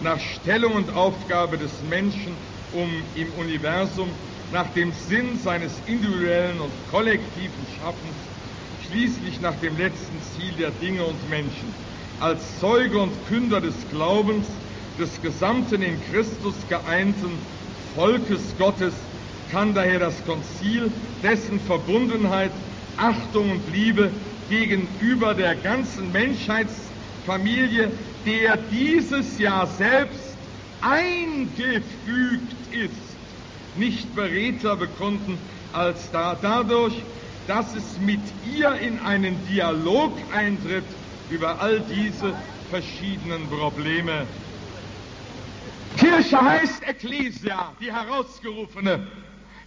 nach 0.00 0.18
Stellung 0.18 0.76
und 0.76 0.88
Aufgabe 0.94 1.58
des 1.58 1.82
Menschen 1.82 2.38
um 2.72 2.88
im 3.16 3.34
Universum, 3.34 4.14
nach 4.50 4.70
dem 4.70 4.92
Sinn 4.92 5.36
seines 5.36 5.80
individuellen 5.80 6.62
und 6.62 6.72
kollektiven 6.86 7.66
Schaffens, 7.66 8.16
schließlich 8.78 9.42
nach 9.42 9.56
dem 9.56 9.76
letzten 9.76 10.22
Ziel 10.22 10.56
der 10.56 10.70
Dinge 10.70 11.04
und 11.04 11.28
Menschen. 11.28 11.74
Als 12.18 12.58
Zeuge 12.60 12.98
und 12.98 13.26
Künder 13.26 13.60
des 13.60 13.86
Glaubens 13.90 14.48
des 15.00 15.22
gesamten 15.22 15.80
in 15.82 15.98
Christus 16.12 16.54
geeinten 16.68 17.30
Volkes 17.94 18.54
Gottes 18.58 18.94
kann 19.50 19.74
daher 19.74 19.98
das 19.98 20.22
Konzil 20.26 20.92
dessen 21.22 21.58
Verbundenheit, 21.58 22.52
Achtung 22.98 23.50
und 23.50 23.72
Liebe 23.72 24.10
gegenüber 24.50 25.34
der 25.34 25.56
ganzen 25.56 26.12
Menschheitsfamilie, 26.12 27.90
der 28.26 28.58
dieses 28.70 29.38
Jahr 29.38 29.66
selbst 29.66 30.36
eingefügt 30.82 32.54
ist, 32.70 33.16
nicht 33.78 34.14
beredter 34.14 34.76
bekunden 34.76 35.38
als 35.72 36.10
da, 36.10 36.34
dadurch, 36.40 36.94
dass 37.46 37.74
es 37.74 37.98
mit 37.98 38.20
ihr 38.44 38.74
in 38.74 38.98
einen 39.00 39.36
Dialog 39.46 40.12
eintritt 40.32 40.84
über 41.30 41.60
all 41.60 41.80
diese 41.80 42.34
verschiedenen 42.70 43.48
Probleme. 43.48 44.26
Kirche 45.96 46.40
heißt 46.40 46.82
Ecclesia, 46.86 47.72
die 47.80 47.92
Herausgerufene. 47.92 49.06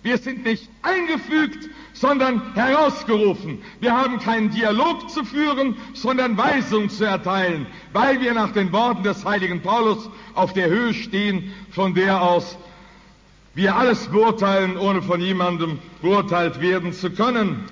Wir 0.03 0.17
sind 0.17 0.43
nicht 0.43 0.69
eingefügt, 0.81 1.69
sondern 1.93 2.53
herausgerufen. 2.55 3.61
Wir 3.79 3.95
haben 3.95 4.19
keinen 4.19 4.51
Dialog 4.51 5.09
zu 5.09 5.23
führen, 5.23 5.77
sondern 5.93 6.37
Weisung 6.37 6.89
zu 6.89 7.05
erteilen, 7.05 7.67
weil 7.93 8.19
wir 8.19 8.33
nach 8.33 8.51
den 8.51 8.73
Worten 8.73 9.03
des 9.03 9.23
heiligen 9.23 9.61
Paulus 9.61 10.09
auf 10.35 10.51
der 10.51 10.67
Höhe 10.67 10.93
stehen, 10.93 11.53
von 11.71 11.93
der 11.93 12.21
aus 12.21 12.57
wir 13.55 13.75
alles 13.75 14.07
beurteilen, 14.07 14.77
ohne 14.77 15.01
von 15.01 15.21
jemandem 15.21 15.79
beurteilt 16.01 16.59
werden 16.59 16.91
zu 16.91 17.11
können. 17.11 17.63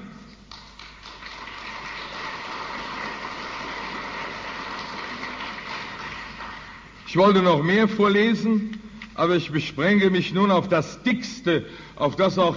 Ich 7.12 7.18
wollte 7.18 7.41
noch 7.41 7.62
mehr 7.62 7.89
vorlesen, 7.89 8.80
aber 9.16 9.36
ich 9.36 9.51
besprenge 9.51 10.09
mich 10.09 10.34
nun 10.34 10.49
auf 10.49 10.70
das 10.70 11.03
Dickste, 11.03 11.66
auf 11.97 12.16
das 12.16 12.38
auch 12.38 12.55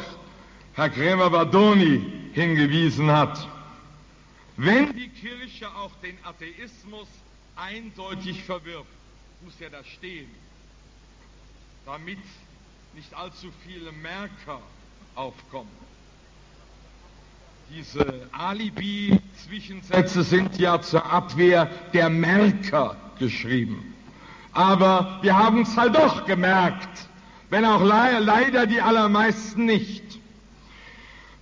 Herr 0.74 0.90
Krämer-Badoni 0.90 2.00
hingewiesen 2.34 3.10
hat. 3.10 3.48
Wenn 4.56 4.94
die 4.94 5.08
Kirche 5.08 5.66
auch 5.74 5.90
den 6.04 6.16
Atheismus 6.22 7.08
eindeutig 7.56 8.44
verwirft. 8.44 8.86
Muss 9.42 9.54
ja 9.58 9.70
da 9.70 9.82
stehen, 9.82 10.30
damit 11.84 12.20
nicht 12.94 13.12
allzu 13.12 13.48
viele 13.66 13.90
Merker 13.90 14.62
aufkommen. 15.16 15.68
Diese 17.70 18.28
Alibi-Zwischensätze 18.30 20.22
sind 20.22 20.60
ja 20.60 20.80
zur 20.80 21.04
Abwehr 21.04 21.68
der 21.92 22.08
Merker 22.08 22.96
geschrieben. 23.18 23.93
Aber 24.54 25.18
wir 25.22 25.36
haben 25.36 25.62
es 25.62 25.76
halt 25.76 25.96
doch 25.96 26.26
gemerkt, 26.26 27.08
wenn 27.50 27.64
auch 27.64 27.82
le 27.82 28.20
leider 28.20 28.66
die 28.66 28.80
allermeisten 28.80 29.64
nicht. 29.64 30.02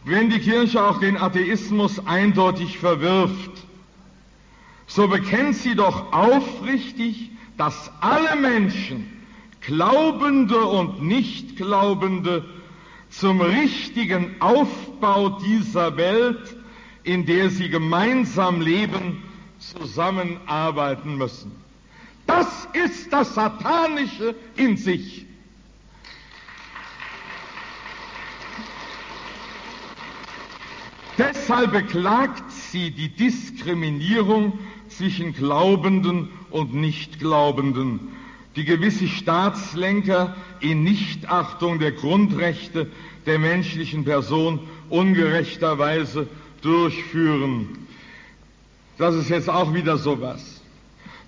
Wenn 0.04 0.30
die 0.30 0.40
Kirche 0.40 0.82
auch 0.82 0.98
den 0.98 1.16
Atheismus 1.16 2.04
eindeutig 2.06 2.78
verwirft, 2.78 3.50
so 4.86 5.08
bekennt 5.08 5.54
sie 5.54 5.74
doch 5.74 6.12
aufrichtig, 6.12 7.30
dass 7.56 7.90
alle 8.00 8.34
Menschen, 8.36 9.08
Glaubende 9.60 10.60
und 10.66 11.02
Nichtglaubende, 11.02 12.44
zum 13.10 13.40
richtigen 13.42 14.40
Aufbau 14.40 15.38
dieser 15.40 15.96
Welt, 15.96 16.56
in 17.04 17.26
der 17.26 17.50
sie 17.50 17.68
gemeinsam 17.68 18.60
leben, 18.60 19.22
zusammenarbeiten 19.58 21.16
müssen. 21.16 21.61
Das 22.34 22.66
ist 22.72 23.12
das 23.12 23.34
Satanische 23.34 24.34
in 24.56 24.78
sich. 24.78 25.26
Deshalb 31.18 31.72
beklagt 31.72 32.50
sie 32.50 32.90
die 32.90 33.10
Diskriminierung 33.10 34.58
zwischen 34.88 35.34
Glaubenden 35.34 36.30
und 36.48 36.72
Nichtglaubenden, 36.72 38.00
die 38.56 38.64
gewisse 38.64 39.08
Staatslenker 39.08 40.34
in 40.60 40.84
Nichtachtung 40.84 41.80
der 41.80 41.92
Grundrechte 41.92 42.90
der 43.26 43.38
menschlichen 43.38 44.04
Person 44.04 44.60
ungerechterweise 44.88 46.28
durchführen. 46.62 47.86
Das 48.96 49.14
ist 49.14 49.28
jetzt 49.28 49.50
auch 49.50 49.74
wieder 49.74 49.98
sowas. 49.98 50.51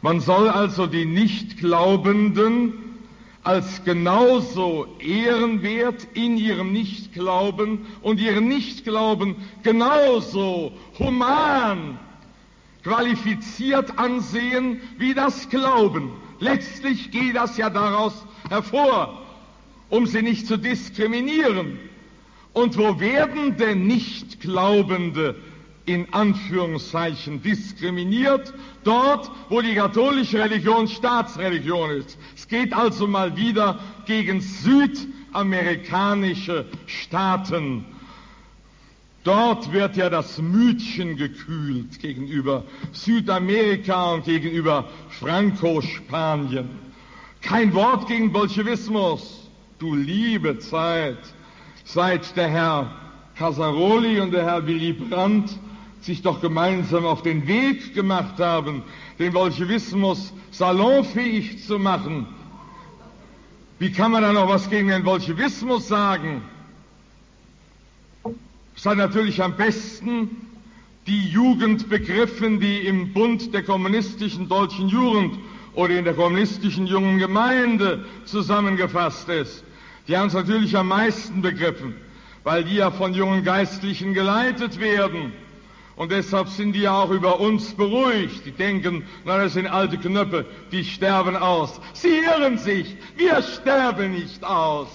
Man 0.05 0.21
soll 0.21 0.51
also 0.51 0.87
die 0.87 1.07
Nichtglaubenden 1.07 2.75
als 3.43 3.85
genauso 3.85 4.87
ehrenwert 4.99 6.07
in 6.13 6.37
ihrem 6.37 6.75
Nichtglauben 6.75 7.87
und 8.03 8.21
ihren 8.21 8.47
Nichtglauben 8.47 9.35
genauso 9.63 10.73
human 10.99 11.99
qualifiziert 12.83 13.99
ansehen 13.99 14.79
wie 14.99 15.15
das 15.15 15.49
Glauben. 15.49 16.11
Letztlich 16.39 17.11
geht 17.11 17.35
das 17.35 17.57
ja 17.57 17.71
daraus 17.71 18.27
hervor, 18.51 19.23
um 19.89 20.05
sie 20.05 20.21
nicht 20.21 20.47
zu 20.47 20.59
diskriminieren. 20.59 21.79
Und 22.53 22.77
wo 22.77 23.01
werden 23.01 23.57
denn 23.57 23.87
Nichtglaubende 23.87 25.35
in 25.87 26.13
Anführungszeichen 26.13 27.43
diskriminiert? 27.43 28.53
Dort, 28.85 29.29
wo 29.49 29.61
die 29.61 29.75
katholische 29.75 30.39
Religion 30.39 30.87
Staatsreligion 30.89 31.91
ist. 31.91 32.17
Es 32.35 32.49
geht 32.49 32.73
also 32.73 33.07
mal 33.07 33.37
wieder 33.37 33.79
gegen 34.07 34.41
südamerikanische 34.41 36.65
Staaten. 36.87 37.85
Dort 39.25 39.73
wird 39.73 39.97
ja 39.97 40.11
das 40.11 40.39
Mütchen 40.39 41.17
gekühlt 41.17 41.99
gegenüber 41.99 42.65
Südamerika 42.93 44.13
und 44.13 44.25
gegenüber 44.25 44.89
Franco-Spanien. 45.09 46.69
Kein 47.41 47.75
Wort 47.75 48.07
gegen 48.07 48.33
Bolschewismus. 48.33 49.49
Du 49.79 49.95
liebe 49.95 50.59
Zeit, 50.59 51.19
seit 51.85 52.37
der 52.37 52.49
Herr 52.49 52.91
Casaroli 53.37 54.21
und 54.21 54.33
der 54.33 54.45
Herr 54.45 54.67
Willy 54.67 54.93
Brandt 54.93 55.59
sich 56.05 56.23
doch 56.23 56.41
gemeinsam 56.41 57.07
auf 57.07 57.23
den 57.23 57.47
Weg 57.47 57.95
gemacht 57.95 58.39
haben, 58.39 58.83
den 59.19 59.33
Bolschewismus 59.33 60.33
salonfähig 60.51 61.65
zu 61.65 61.79
machen. 61.79 62.27
Wie 63.79 63.91
kann 63.91 64.13
man 64.13 64.23
da 64.23 64.33
noch 64.33 64.49
was 64.49 64.69
gegen 64.69 64.89
den 64.89 65.03
Bolschewismus 65.03 65.89
sagen? 65.89 66.43
Es 68.77 68.85
hat 68.87 68.99
natürlich 68.99 69.43
am 69.43 69.57
besten 69.57 70.31
die 71.07 71.29
Jugend 71.29 71.89
begriffen, 71.89 72.61
die 72.61 72.87
im 72.87 73.13
Bund 73.13 73.53
der 73.55 73.63
kommunistischen 73.63 74.49
deutschen 74.49 74.89
Jugend 74.89 75.39
oder 75.75 75.99
in 75.99 76.05
der 76.05 76.15
kommunistischen 76.15 76.87
jungen 76.87 77.19
Gemeinde 77.19 78.05
zusammengefasst 78.25 79.29
ist. 79.29 79.65
Die 80.07 80.17
haben 80.17 80.29
es 80.29 80.35
natürlich 80.35 80.77
am 80.77 80.89
meisten 80.89 81.41
begriffen, 81.43 81.95
weil 82.43 82.65
die 82.65 82.77
ja 82.77 82.91
von 82.91 83.15
jungen 83.15 83.43
Geistlichen 83.43 84.13
geleitet 84.15 84.81
werden. 84.81 85.33
Und 85.97 86.11
deshalb 86.11 86.49
sind 86.49 86.73
die 86.73 86.89
auch 86.89 87.11
über 87.11 87.39
uns 87.39 87.73
beruhigt. 87.75 88.45
Die 88.45 88.51
denken, 88.51 89.05
na, 89.25 89.39
das 89.39 89.53
sind 89.53 89.69
alte 89.69 89.97
Knöpfe, 89.97 90.45
die 90.73 90.85
sterben 90.85 91.37
aus. 91.37 91.81
Sie 91.93 92.19
irren 92.19 92.59
sich, 92.59 92.97
wir 93.17 93.41
sterben 93.43 94.13
nicht 94.13 94.43
aus. 94.43 94.89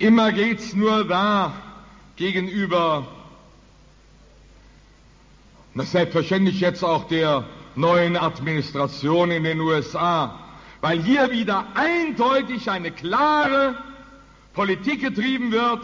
Immer 0.00 0.32
geht's 0.32 0.74
nur 0.74 1.06
da 1.06 1.54
gegenüber, 2.16 3.06
na 5.74 5.84
selbstverständlich 5.84 6.60
jetzt 6.60 6.84
auch 6.84 7.04
der 7.08 7.44
neuen 7.74 8.16
Administration 8.16 9.30
in 9.32 9.42
den 9.42 9.60
USA, 9.60 10.38
weil 10.80 11.02
hier 11.02 11.30
wieder 11.30 11.66
eindeutig 11.74 12.70
eine 12.70 12.92
klare 12.92 13.76
Politik 14.52 15.00
getrieben 15.00 15.50
wird, 15.50 15.80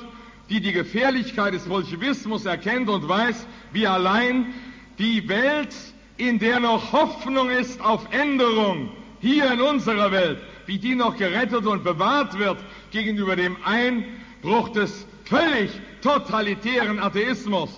die 0.49 0.61
die 0.61 0.72
Gefährlichkeit 0.72 1.55
des 1.55 1.64
Bolschewismus 1.64 2.47
erkennt 2.47 2.88
und 2.88 3.09
weiß, 3.09 3.47
wie 3.72 3.86
allein 3.86 4.55
die 4.99 5.28
Welt, 5.28 5.74
in 6.16 6.38
der 6.38 6.61
noch 6.61 6.93
Hoffnung 6.93 7.51
ist 7.51 7.80
auf 7.80 8.07
Änderung, 8.12 8.91
hier 9.20 9.51
in 9.53 9.61
unserer 9.61 10.12
Welt, 10.12 10.38
wie 10.66 10.78
die 10.78 10.95
noch 10.95 11.16
gerettet 11.16 11.66
und 11.66 11.82
bewahrt 11.82 12.38
wird 12.38 12.59
gegenüber 12.93 13.34
dem 13.34 13.57
Einbruch 13.64 14.68
des 14.68 15.07
völlig 15.24 15.70
totalitären 16.03 17.01
Atheismus. 17.01 17.70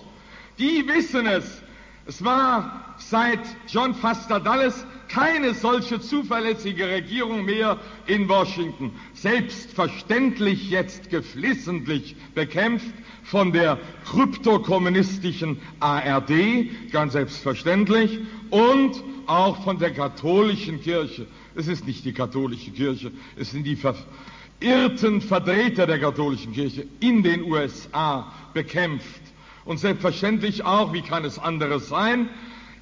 Die 0.59 0.87
wissen 0.87 1.25
es. 1.25 1.62
Es 2.05 2.23
war 2.23 2.95
seit 2.97 3.39
John 3.67 3.95
Foster 3.95 4.39
Dulles 4.39 4.85
keine 5.07 5.53
solche 5.53 6.01
zuverlässige 6.01 6.87
Regierung 6.87 7.45
mehr 7.45 7.77
in 8.07 8.27
Washington. 8.27 8.91
Selbstverständlich 9.13 10.69
jetzt 10.69 11.09
geflissentlich 11.09 12.15
bekämpft 12.35 12.93
von 13.23 13.53
der 13.53 13.79
kryptokommunistischen 14.05 15.59
ARD, 15.79 16.91
ganz 16.91 17.13
selbstverständlich, 17.13 18.19
und 18.49 19.01
auch 19.27 19.63
von 19.63 19.79
der 19.79 19.91
katholischen 19.91 20.81
Kirche. 20.81 21.25
Es 21.55 21.67
ist 21.67 21.87
nicht 21.87 22.03
die 22.03 22.13
katholische 22.13 22.71
Kirche, 22.71 23.11
es 23.37 23.51
sind 23.51 23.63
die 23.63 23.77
verirrten 23.77 25.21
Vertreter 25.21 25.87
der 25.87 25.99
katholischen 25.99 26.51
Kirche 26.51 26.85
in 26.99 27.23
den 27.23 27.43
USA 27.43 28.33
bekämpft. 28.53 29.22
Und 29.65 29.77
selbstverständlich 29.77 30.65
auch, 30.65 30.93
wie 30.93 31.01
kann 31.01 31.23
es 31.25 31.39
anderes 31.39 31.87
sein, 31.87 32.29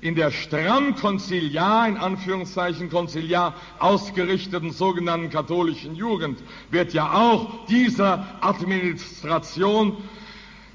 in 0.01 0.15
der 0.15 0.31
stramm 0.31 0.95
konziliar, 0.95 1.87
in 1.87 1.97
Anführungszeichen 1.97 2.89
konziliar 2.89 3.53
ausgerichteten 3.77 4.71
sogenannten 4.71 5.29
katholischen 5.29 5.95
Jugend 5.95 6.41
wird 6.71 6.93
ja 6.93 7.13
auch 7.13 7.65
dieser 7.67 8.25
Administration 8.41 9.97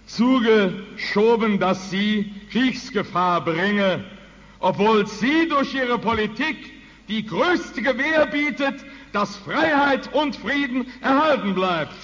zugeschoben, 0.06 1.58
dass 1.58 1.90
sie 1.90 2.32
Kriegsgefahr 2.52 3.44
bringe, 3.44 4.04
obwohl 4.60 5.08
sie 5.08 5.48
durch 5.48 5.74
ihre 5.74 5.98
Politik 5.98 6.72
die 7.08 7.26
größte 7.26 7.82
Gewähr 7.82 8.26
bietet, 8.26 8.84
dass 9.12 9.36
Freiheit 9.36 10.12
und 10.14 10.36
Frieden 10.36 10.86
erhalten 11.00 11.54
bleibt. 11.54 11.94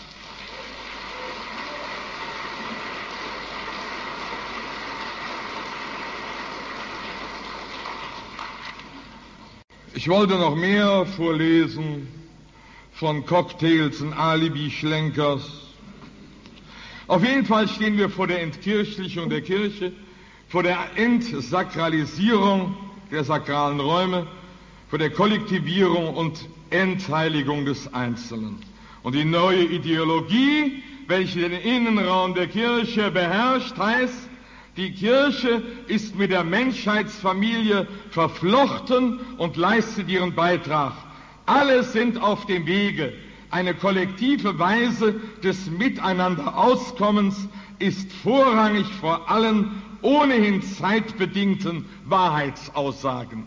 Ich 10.03 10.09
wollte 10.09 10.35
noch 10.35 10.57
mehr 10.57 11.07
vorlesen 11.07 12.09
von 12.93 13.25
Cocktails 13.25 14.01
und 14.01 14.13
Alibi-Schlenkers. 14.13 15.49
Auf 17.07 17.25
jeden 17.25 17.47
Fall 17.47 17.69
stehen 17.69 17.97
wir 17.97 18.11
vor 18.11 18.27
der 18.27 18.43
Entkirchlichung 18.43 19.31
der 19.31 19.43
Kirche, 19.43 19.93
vor 20.49 20.65
der 20.65 20.77
Entsakralisierung 20.97 22.75
der 23.13 23.23
sakralen 23.23 23.79
Räume, 23.79 24.27
vor 24.91 24.99
der 24.99 25.11
Kollektivierung 25.11 26.17
und 26.17 26.49
Entheiligung 26.71 27.65
des 27.65 27.95
Einzelnen. 27.95 28.59
Und 29.05 29.15
die 29.15 29.25
neue 29.25 29.63
Ideologie, 29.63 30.83
welche 31.07 31.49
den 31.49 31.53
Innenraum 31.53 32.35
der 32.35 32.49
Kirche 32.49 33.13
beherrscht, 33.13 33.79
heißt, 33.79 34.32
die 34.77 34.93
Kirche 34.93 35.63
ist 35.87 36.17
mit 36.17 36.31
der 36.31 36.45
Menschheitsfamilie 36.45 37.87
verflochten 38.11 39.21
und 39.37 39.57
leistet 39.57 40.09
ihren 40.09 40.35
Beitrag. 40.35 40.95
Alle 41.47 41.83
sind 41.83 42.21
auf 42.23 42.47
dem 42.47 42.67
Wege. 42.67 43.13
Eine 43.51 43.75
kollektive 43.75 44.59
Weise 44.59 45.21
des 45.43 45.71
Miteinanderauskommens 45.71 47.49
ist 47.79 48.11
vorrangig 48.13 48.87
vor 49.01 49.31
allen 49.31 49.83
ohnehin 50.01 50.63
zeitbedingten 50.63 51.85
Wahrheitsaussagen. 52.07 53.47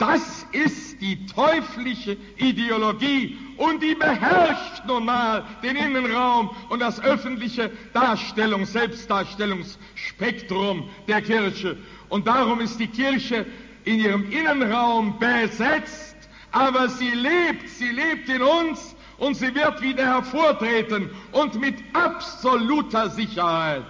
Das 0.00 0.44
ist 0.52 1.00
die 1.02 1.26
teuflische 1.26 2.16
Ideologie 2.38 3.36
und 3.58 3.82
die 3.82 3.94
beherrscht 3.94 4.86
nun 4.86 5.04
mal 5.04 5.44
den 5.62 5.76
Innenraum 5.76 6.48
und 6.70 6.80
das 6.80 6.98
öffentliche 7.02 7.70
Darstellungs-, 7.92 8.72
Selbstdarstellungsspektrum 8.72 10.88
der 11.06 11.20
Kirche. 11.20 11.76
Und 12.08 12.26
darum 12.26 12.60
ist 12.60 12.80
die 12.80 12.86
Kirche 12.86 13.44
in 13.84 14.00
ihrem 14.00 14.32
Innenraum 14.32 15.18
besetzt, 15.18 16.16
aber 16.50 16.88
sie 16.88 17.10
lebt, 17.10 17.68
sie 17.68 17.90
lebt 17.90 18.30
in 18.30 18.40
uns 18.40 18.96
und 19.18 19.34
sie 19.34 19.54
wird 19.54 19.82
wieder 19.82 20.06
hervortreten 20.06 21.10
und 21.32 21.60
mit 21.60 21.76
absoluter 21.92 23.10
Sicherheit 23.10 23.84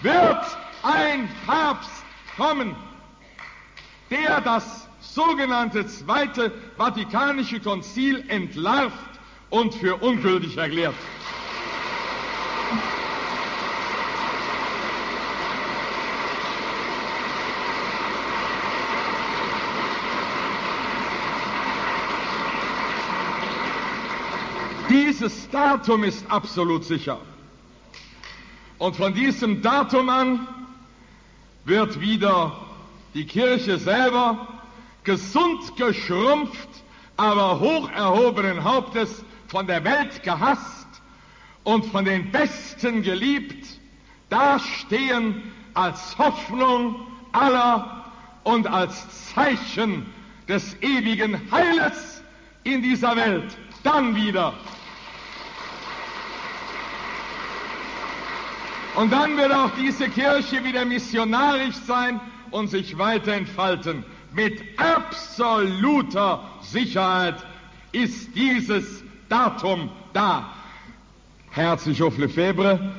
wird 0.00 0.44
ein 0.82 1.28
Papst 1.46 2.02
kommen, 2.36 2.74
der 4.10 4.40
das 4.40 4.88
sogenannte 5.14 5.86
Zweite 5.86 6.52
Vatikanische 6.76 7.60
Konzil 7.60 8.24
entlarvt 8.28 8.94
und 9.50 9.74
für 9.74 9.96
ungültig 9.96 10.56
erklärt. 10.56 10.94
Dieses 24.88 25.48
Datum 25.50 26.04
ist 26.04 26.30
absolut 26.30 26.84
sicher. 26.84 27.18
Und 28.78 28.96
von 28.96 29.14
diesem 29.14 29.62
Datum 29.62 30.08
an 30.08 30.46
wird 31.64 32.00
wieder 32.00 32.52
die 33.14 33.24
Kirche 33.24 33.78
selber 33.78 34.48
gesund 35.04 35.76
geschrumpft, 35.76 36.68
aber 37.16 37.60
hoch 37.60 37.90
erhobenen 37.90 38.64
Hauptes 38.64 39.24
von 39.48 39.66
der 39.66 39.84
Welt 39.84 40.22
gehasst 40.22 40.86
und 41.64 41.84
von 41.86 42.04
den 42.04 42.30
Besten 42.30 43.02
geliebt, 43.02 43.66
dastehen 44.30 45.52
als 45.74 46.16
Hoffnung 46.18 47.06
aller 47.32 48.04
und 48.44 48.66
als 48.66 49.32
Zeichen 49.34 50.06
des 50.48 50.74
ewigen 50.82 51.50
Heiles 51.50 52.22
in 52.64 52.82
dieser 52.82 53.16
Welt. 53.16 53.56
Dann 53.82 54.14
wieder. 54.14 54.54
Und 58.94 59.12
dann 59.12 59.36
wird 59.36 59.52
auch 59.52 59.70
diese 59.78 60.08
Kirche 60.08 60.62
wieder 60.64 60.84
missionarisch 60.84 61.76
sein 61.86 62.20
und 62.50 62.68
sich 62.68 62.98
weiter 62.98 63.32
entfalten. 63.32 64.04
Mit 64.34 64.62
absoluter 64.78 66.40
Sicherheit 66.62 67.36
ist 67.92 68.34
dieses 68.34 69.02
Datum 69.28 69.90
da. 70.12 70.52
Herzbischof 71.50 72.16
Lefebvre 72.16 72.94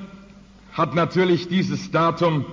hat 0.74 0.94
natürlich 0.96 1.48
dieses 1.48 1.90
Datum 1.92 2.46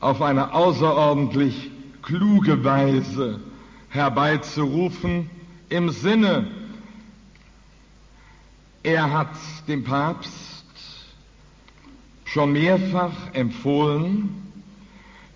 auf 0.00 0.20
eine 0.20 0.52
außerordentlich 0.52 1.70
kluge 2.02 2.62
Weise 2.62 3.40
herbeizurufen 3.88 5.30
im 5.68 5.90
Sinne, 5.90 6.46
er 8.82 9.12
hat 9.12 9.34
dem 9.66 9.82
Papst 9.82 10.64
schon 12.24 12.52
mehrfach 12.52 13.32
empfohlen, 13.32 14.45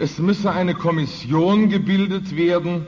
es 0.00 0.18
müsse 0.18 0.50
eine 0.50 0.74
Kommission 0.74 1.68
gebildet 1.68 2.34
werden, 2.34 2.86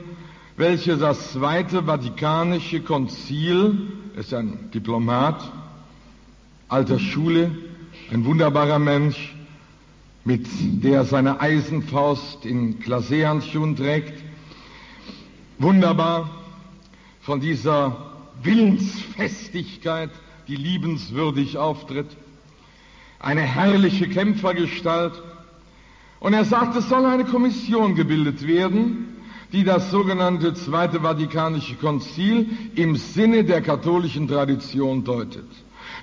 welche 0.57 0.97
das 0.97 1.31
Zweite 1.33 1.83
Vatikanische 1.83 2.81
Konzil, 2.81 3.87
er 4.15 4.21
ist 4.21 4.33
ein 4.33 4.71
Diplomat, 4.73 5.51
alter 6.69 6.97
Schule, 6.97 7.51
ein 8.11 8.25
wunderbarer 8.25 8.79
Mensch, 8.79 9.35
mit 10.25 10.47
der 10.83 11.05
seine 11.05 11.39
Eisenfaust 11.39 12.47
in 12.47 12.79
Glaseehandschuhen 12.79 13.75
trägt, 13.75 14.23
wunderbar 15.59 16.31
von 17.21 17.39
dieser 17.39 18.11
Willensfestigkeit, 18.41 20.09
die 20.47 20.55
liebenswürdig 20.55 21.59
auftritt, 21.59 22.07
eine 23.19 23.41
herrliche 23.41 24.09
Kämpfergestalt, 24.09 25.13
und 26.23 26.33
er 26.33 26.45
sagt, 26.45 26.75
es 26.77 26.87
soll 26.87 27.05
eine 27.05 27.25
Kommission 27.25 27.95
gebildet 27.95 28.47
werden, 28.47 29.17
die 29.51 29.65
das 29.65 29.91
sogenannte 29.91 30.53
Zweite 30.53 31.01
Vatikanische 31.01 31.75
Konzil 31.75 32.47
im 32.75 32.95
Sinne 32.95 33.43
der 33.43 33.61
katholischen 33.61 34.29
Tradition 34.29 35.03
deutet. 35.03 35.43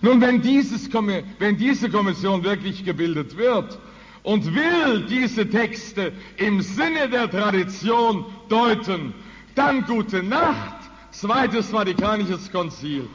Nun, 0.02 0.20
wenn, 0.20 0.42
dieses, 0.42 0.90
wenn 1.38 1.56
diese 1.56 1.88
Kommission 1.88 2.44
wirklich 2.44 2.84
gebildet 2.84 3.38
wird 3.38 3.78
und 4.22 4.54
will 4.54 5.06
diese 5.08 5.48
Texte 5.48 6.12
im 6.36 6.60
Sinne 6.60 7.08
der 7.10 7.30
Tradition 7.30 8.26
deuten, 8.50 9.14
dann 9.54 9.86
gute 9.86 10.22
Nacht, 10.22 10.76
Zweites 11.12 11.70
Vatikanisches 11.70 12.52
Konzil. 12.52 13.08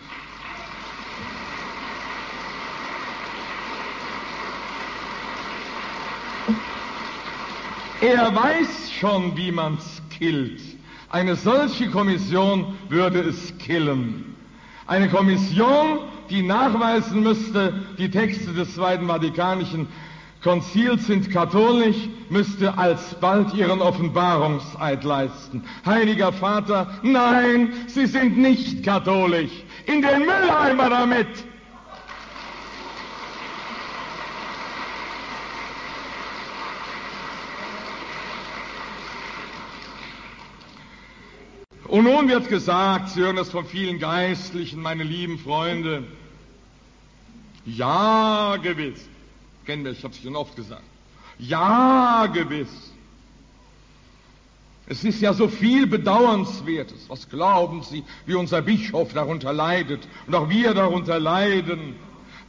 Er 8.06 8.36
weiß 8.36 8.92
schon, 9.00 9.36
wie 9.36 9.52
man's 9.52 10.00
killt. 10.16 10.62
Eine 11.10 11.36
solche 11.36 11.90
Kommission 11.90 12.76
würde 12.88 13.22
es 13.22 13.58
killen. 13.58 14.36
Eine 14.86 15.10
Kommission, 15.10 16.02
die 16.30 16.44
nachweisen 16.44 17.24
müsste, 17.24 17.74
die 17.98 18.12
Texte 18.12 18.54
des 18.54 18.76
Zweiten 18.76 19.08
Vatikanischen 19.08 19.88
Konzils 20.44 21.08
sind 21.08 21.32
katholisch, 21.32 21.98
müsste 22.30 22.78
alsbald 22.78 23.56
ihren 23.56 23.82
Offenbarungseid 23.82 25.04
leisten. 25.04 25.64
Heiliger 25.84 26.32
Vater, 26.32 27.00
nein, 27.02 27.74
sie 27.88 28.06
sind 28.06 28.38
nicht 28.38 28.84
katholisch. 28.84 29.64
In 29.88 30.04
den 30.04 30.20
Mülleimer 30.20 30.92
damit! 30.92 31.55
Und 41.96 42.04
nun 42.04 42.28
wird 42.28 42.50
gesagt, 42.50 43.12
Sie 43.12 43.22
hören 43.22 43.38
das 43.38 43.50
von 43.52 43.66
vielen 43.66 44.00
Geistlichen, 44.00 44.82
meine 44.82 45.04
lieben 45.04 45.40
Freunde, 45.40 46.04
ja 47.66 48.58
gewiss, 48.58 49.08
kennen 49.66 49.86
wir, 49.86 49.94
ich 49.94 50.04
habe 50.04 50.14
es 50.14 50.22
schon 50.22 50.36
oft 50.36 50.58
gesagt, 50.58 50.84
ja 51.40 52.26
gewiss. 52.26 52.92
Es 54.88 55.06
ist 55.06 55.22
ja 55.22 55.34
so 55.34 55.48
viel 55.48 55.88
Bedauernswertes. 55.88 57.06
Was 57.08 57.30
glauben 57.30 57.82
Sie, 57.82 58.04
wie 58.26 58.36
unser 58.36 58.62
Bischof 58.62 59.14
darunter 59.14 59.54
leidet 59.54 60.06
und 60.28 60.36
auch 60.36 60.50
wir 60.50 60.74
darunter 60.74 61.18
leiden? 61.18 61.96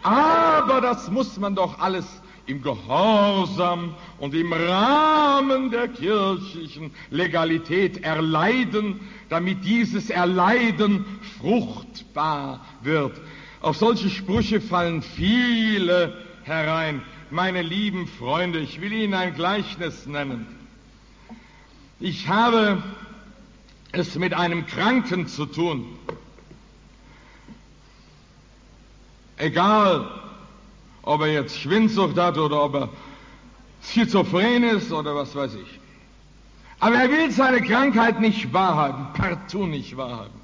Aber 0.02 0.81
das 0.81 1.09
muss 1.09 1.39
man 1.39 1.55
doch 1.55 1.78
alles 1.78 2.05
im 2.47 2.62
Gehorsam 2.62 3.94
und 4.18 4.35
im 4.35 4.52
Rahmen 4.52 5.70
der 5.70 5.89
kirchlichen 5.89 6.93
Legalität 7.10 8.02
erleiden, 8.05 9.01
damit 9.28 9.64
dieses 9.64 10.10
Erleiden 10.10 11.05
fruchtbar 11.40 12.64
wird. 12.82 13.20
Auf 13.60 13.77
solche 13.77 14.10
Sprüche 14.10 14.60
fallen 14.60 15.02
viele 15.02 16.16
herein. 16.44 17.02
Meine 17.31 17.62
lieben 17.62 18.06
Freunde, 18.06 18.60
ich 18.60 18.81
will 18.81 18.93
Ihnen 18.93 19.14
ein 19.14 19.35
Gleichnis 19.35 20.06
nennen. 20.06 20.47
Ich 21.98 22.28
habe 22.28 22.82
es 23.93 24.14
mit 24.16 24.35
einem 24.35 24.66
Kranken 24.66 25.27
zu 25.27 25.47
tun. 25.47 25.98
Egal, 29.39 30.09
ob 31.07 31.20
er 31.23 31.28
jetzt 31.28 31.59
Schwindsucht 31.59 32.19
hat 32.19 32.37
oder 32.37 32.62
ob 32.65 32.74
er 32.74 32.89
schizophren 33.83 34.65
ist 34.65 34.93
oder 34.93 35.15
was 35.15 35.35
weiß 35.35 35.55
ich. 35.55 35.81
Aber 36.81 36.97
er 36.97 37.09
will 37.09 37.31
seine 37.31 37.62
Krankheit 37.62 38.20
nicht 38.20 38.53
wahrhaben, 38.53 39.07
partout 39.15 39.66
nicht 39.66 39.97
wahrhaben. 39.97 40.35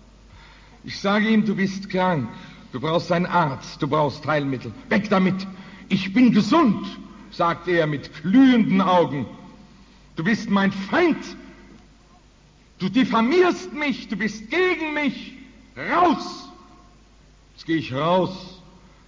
Ich 0.85 0.99
sage 0.99 1.29
ihm, 1.29 1.45
du 1.45 1.55
bist 1.55 1.91
krank, 1.91 2.29
du 2.73 2.81
brauchst 2.81 3.13
einen 3.13 3.27
Arzt, 3.27 3.83
du 3.83 3.89
brauchst 3.89 4.27
Heilmittel. 4.27 4.73
Weg 4.89 5.11
damit! 5.11 5.47
Ich 5.89 6.13
bin 6.15 6.33
gesund, 6.33 6.87
sagt 7.33 7.69
er 7.69 7.87
mit 7.87 8.23
glühenden 8.23 8.81
Augen. 8.81 9.27
Du 10.17 10.25
bist 10.25 10.49
mein 10.49 10.73
Feind. 10.73 11.19
Du 12.79 12.89
diffamierst 12.89 13.73
mich, 13.73 14.09
du 14.09 14.17
bist 14.17 14.49
gegen 14.49 14.95
mich. 14.95 15.35
Raus! 15.77 16.49
Jetzt 17.55 17.67
gehe 17.67 17.77
ich 17.77 17.93
raus. 17.93 18.62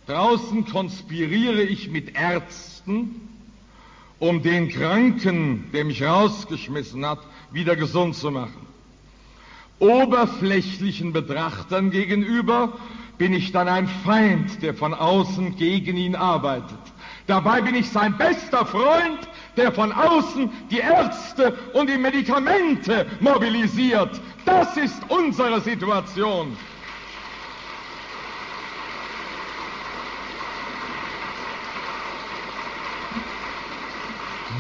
Draußen 0.07 0.67
konspiriere 0.67 1.63
ich 1.63 1.91
mit 1.91 2.15
Ärzten, 2.15 3.29
um 4.19 4.43
den 4.43 4.69
Kranken, 4.69 5.71
der 5.73 5.85
mich 5.85 6.03
rausgeschmissen 6.03 7.07
hat, 7.07 7.21
wieder 7.53 7.75
gesund 7.75 8.15
zu 8.15 8.31
machen. 8.31 8.67
Oberflächlichen 9.79 11.13
Betrachtern 11.13 11.91
gegenüber 11.91 12.75
bin 13.19 13.33
ich 13.33 13.53
dann 13.53 13.69
ein 13.69 13.89
Feind, 13.89 14.63
der 14.63 14.75
von 14.75 14.93
außen 14.93 15.57
gegen 15.57 15.97
ihn 15.97 16.17
arbeitet. 16.17 16.79
Dabei 17.27 17.63
bin 17.63 17.75
ich 17.75 17.89
sein 17.89 18.17
bester 18.19 18.67
Freund, 18.67 19.29
der 19.57 19.73
von 19.73 19.93
außen 19.93 20.51
die 20.71 20.79
Ärzte 20.79 21.57
und 21.73 21.89
die 21.89 21.97
Medikamente 21.97 23.07
mobilisiert. 23.21 24.21
Das 24.45 24.77
ist 24.77 25.01
unsere 25.09 25.61
Situation. 25.61 26.57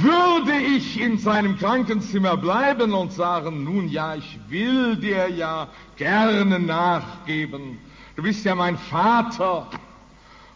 Würde 0.05 0.53
ich 0.77 1.01
in 1.01 1.17
seinem 1.17 1.57
Krankenzimmer 1.57 2.37
bleiben 2.37 2.93
und 2.93 3.11
sagen, 3.11 3.65
nun 3.65 3.89
ja, 3.89 4.15
ich 4.15 4.39
will 4.51 4.97
dir 4.97 5.31
ja 5.31 5.69
gerne 5.97 6.61
nachgeben, 6.61 7.79
du 8.15 8.23
bist 8.23 8.45
ja 8.45 8.55
mein 8.55 8.77
Vater 8.77 9.67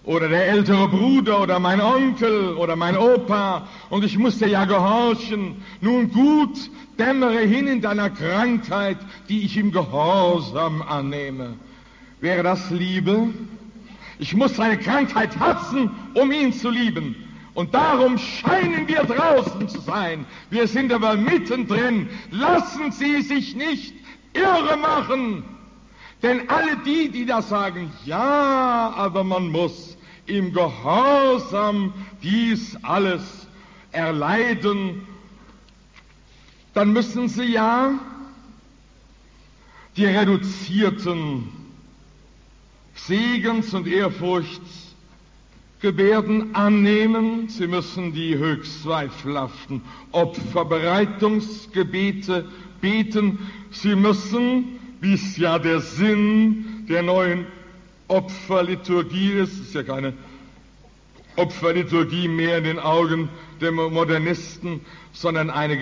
oder 0.04 0.28
der 0.28 0.48
ältere 0.48 0.86
Bruder 0.88 1.40
oder 1.40 1.58
mein 1.60 1.80
Onkel 1.80 2.56
oder 2.56 2.76
mein 2.76 2.98
Opa 2.98 3.66
und 3.88 4.04
ich 4.04 4.18
muss 4.18 4.38
dir 4.38 4.48
ja 4.48 4.66
gehorchen, 4.66 5.62
nun 5.80 6.10
gut, 6.10 6.70
dämmere 6.98 7.40
hin 7.40 7.68
in 7.68 7.80
deiner 7.80 8.10
Krankheit, 8.10 8.98
die 9.30 9.46
ich 9.46 9.56
im 9.56 9.72
Gehorsam 9.72 10.82
annehme. 10.82 11.54
Wäre 12.20 12.42
das 12.42 12.68
Liebe? 12.68 13.30
Ich 14.18 14.34
muss 14.34 14.56
seine 14.56 14.76
Krankheit 14.76 15.38
hassen, 15.38 15.90
um 16.12 16.32
ihn 16.32 16.52
zu 16.52 16.68
lieben. 16.68 17.27
Und 17.58 17.74
darum 17.74 18.18
scheinen 18.18 18.86
wir 18.86 19.02
draußen 19.02 19.68
zu 19.68 19.80
sein. 19.80 20.24
Wir 20.48 20.68
sind 20.68 20.92
aber 20.92 21.16
mittendrin. 21.16 22.08
Lassen 22.30 22.92
Sie 22.92 23.20
sich 23.20 23.56
nicht 23.56 23.94
irre 24.32 24.76
machen. 24.76 25.42
Denn 26.22 26.48
alle 26.48 26.76
die, 26.86 27.08
die 27.08 27.26
da 27.26 27.42
sagen, 27.42 27.90
ja, 28.04 28.94
aber 28.94 29.24
man 29.24 29.48
muss 29.48 29.98
im 30.26 30.52
Gehorsam 30.52 31.92
dies 32.22 32.76
alles 32.84 33.48
erleiden, 33.90 35.04
dann 36.74 36.92
müssen 36.92 37.28
sie 37.28 37.54
ja 37.54 37.98
die 39.96 40.06
reduzierten 40.06 41.48
Segens- 42.94 43.74
und 43.74 43.88
Ehrfurchts 43.88 44.87
Gebärden 45.80 46.56
annehmen, 46.56 47.48
sie 47.48 47.68
müssen 47.68 48.12
die 48.12 48.36
höchst 48.36 48.82
zweifelhaften 48.82 49.82
Opferbereitungsgebete 50.10 52.46
beten, 52.80 53.38
sie 53.70 53.94
müssen, 53.94 54.80
wie 55.00 55.12
es 55.14 55.36
ja 55.36 55.60
der 55.60 55.78
Sinn 55.80 56.84
der 56.88 57.04
neuen 57.04 57.46
Opferliturgie 58.08 59.30
ist, 59.32 59.60
ist 59.60 59.74
ja 59.74 59.84
keine 59.84 60.14
Opferliturgie 61.36 62.26
mehr 62.26 62.58
in 62.58 62.64
den 62.64 62.78
Augen 62.80 63.28
der 63.60 63.70
Modernisten, 63.70 64.80
sondern 65.12 65.50
eine 65.50 65.78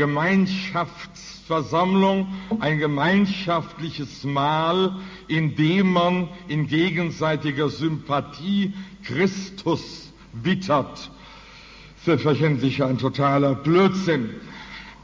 Gemeinschaftsversammlung, 1.47 2.27
ein 2.61 2.79
gemeinschaftliches 2.79 4.25
Mahl, 4.25 4.97
in 5.29 5.55
dem 5.55 5.93
man 5.93 6.29
in 6.49 6.67
gegenseitiger 6.67 7.69
Sympathie 7.69 8.73
Christus 9.05 10.13
wittert. 10.33 11.13
Selbstverständlich 12.05 12.83
ein 12.83 12.99
totaler 12.99 13.55
Blödsinn. 13.55 14.31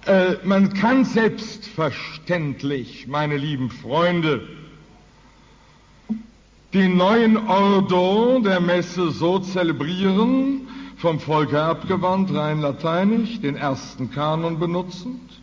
Äh, 0.06 0.34
man 0.44 0.72
kann 0.74 1.04
selbstverständlich, 1.04 3.06
meine 3.06 3.36
lieben 3.36 3.70
Freunde, 3.70 4.48
den 6.74 6.96
neuen 6.96 7.36
Ordo 7.36 8.40
der 8.40 8.58
Messe 8.60 9.12
so 9.12 9.38
zelebrieren, 9.38 10.66
vom 10.96 11.20
Volke 11.20 11.62
abgewandt, 11.62 12.34
rein 12.34 12.60
lateinisch, 12.60 13.40
den 13.40 13.54
ersten 13.56 14.10
Kanon 14.10 14.58
benutzend, 14.58 15.41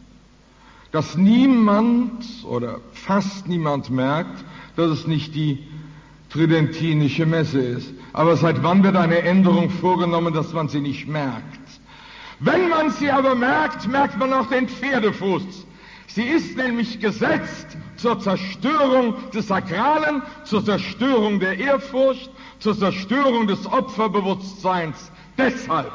dass 0.91 1.15
niemand 1.15 2.25
oder 2.45 2.79
fast 2.93 3.47
niemand 3.47 3.89
merkt, 3.89 4.43
dass 4.75 4.89
es 4.89 5.07
nicht 5.07 5.35
die 5.35 5.59
tridentinische 6.29 7.25
Messe 7.25 7.59
ist. 7.59 7.93
Aber 8.13 8.35
seit 8.37 8.63
wann 8.63 8.83
wird 8.83 8.95
eine 8.95 9.19
Änderung 9.21 9.69
vorgenommen, 9.69 10.33
dass 10.33 10.53
man 10.53 10.67
sie 10.69 10.81
nicht 10.81 11.07
merkt? 11.07 11.59
Wenn 12.39 12.69
man 12.69 12.89
sie 12.89 13.11
aber 13.11 13.35
merkt, 13.35 13.87
merkt 13.87 14.17
man 14.17 14.33
auch 14.33 14.47
den 14.47 14.67
Pferdefuß. 14.67 15.65
Sie 16.07 16.23
ist 16.23 16.57
nämlich 16.57 16.99
gesetzt 16.99 17.77
zur 17.97 18.19
Zerstörung 18.19 19.15
des 19.33 19.47
Sakralen, 19.47 20.23
zur 20.43 20.63
Zerstörung 20.63 21.39
der 21.39 21.59
Ehrfurcht, 21.59 22.31
zur 22.59 22.77
Zerstörung 22.77 23.45
des 23.45 23.65
Opferbewusstseins. 23.67 25.11
Deshalb 25.37 25.91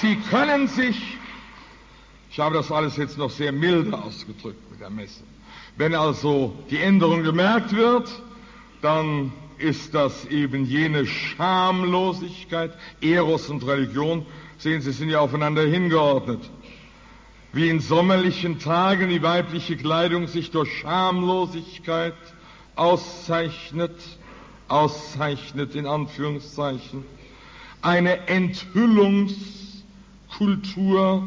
Sie 0.00 0.16
können 0.30 0.68
sich 0.68 0.96
ich 2.30 2.38
habe 2.38 2.54
das 2.54 2.70
alles 2.70 2.96
jetzt 2.96 3.18
noch 3.18 3.30
sehr 3.30 3.50
milde 3.50 3.96
ausgedrückt 3.98 4.70
mit 4.70 4.80
der 4.80 4.90
Messe. 4.90 5.24
Wenn 5.76 5.96
also 5.96 6.56
die 6.70 6.78
Änderung 6.78 7.24
gemerkt 7.24 7.74
wird, 7.74 8.08
dann 8.82 9.32
ist 9.58 9.94
das 9.94 10.26
eben 10.26 10.64
jene 10.64 11.06
Schamlosigkeit, 11.06 12.72
Eros 13.00 13.50
und 13.50 13.66
Religion. 13.66 14.24
Sehen 14.58 14.80
Sie, 14.80 14.92
sind 14.92 15.08
ja 15.08 15.18
aufeinander 15.18 15.62
hingeordnet. 15.62 16.48
Wie 17.52 17.68
in 17.68 17.80
sommerlichen 17.80 18.60
Tagen 18.60 19.08
die 19.08 19.22
weibliche 19.22 19.76
Kleidung 19.76 20.28
sich 20.28 20.52
durch 20.52 20.70
Schamlosigkeit 20.78 22.14
auszeichnet, 22.76 23.96
auszeichnet 24.68 25.74
in 25.74 25.86
Anführungszeichen, 25.86 27.04
eine 27.82 28.28
Enthüllungskultur 28.28 29.59
Kultur 30.36 31.24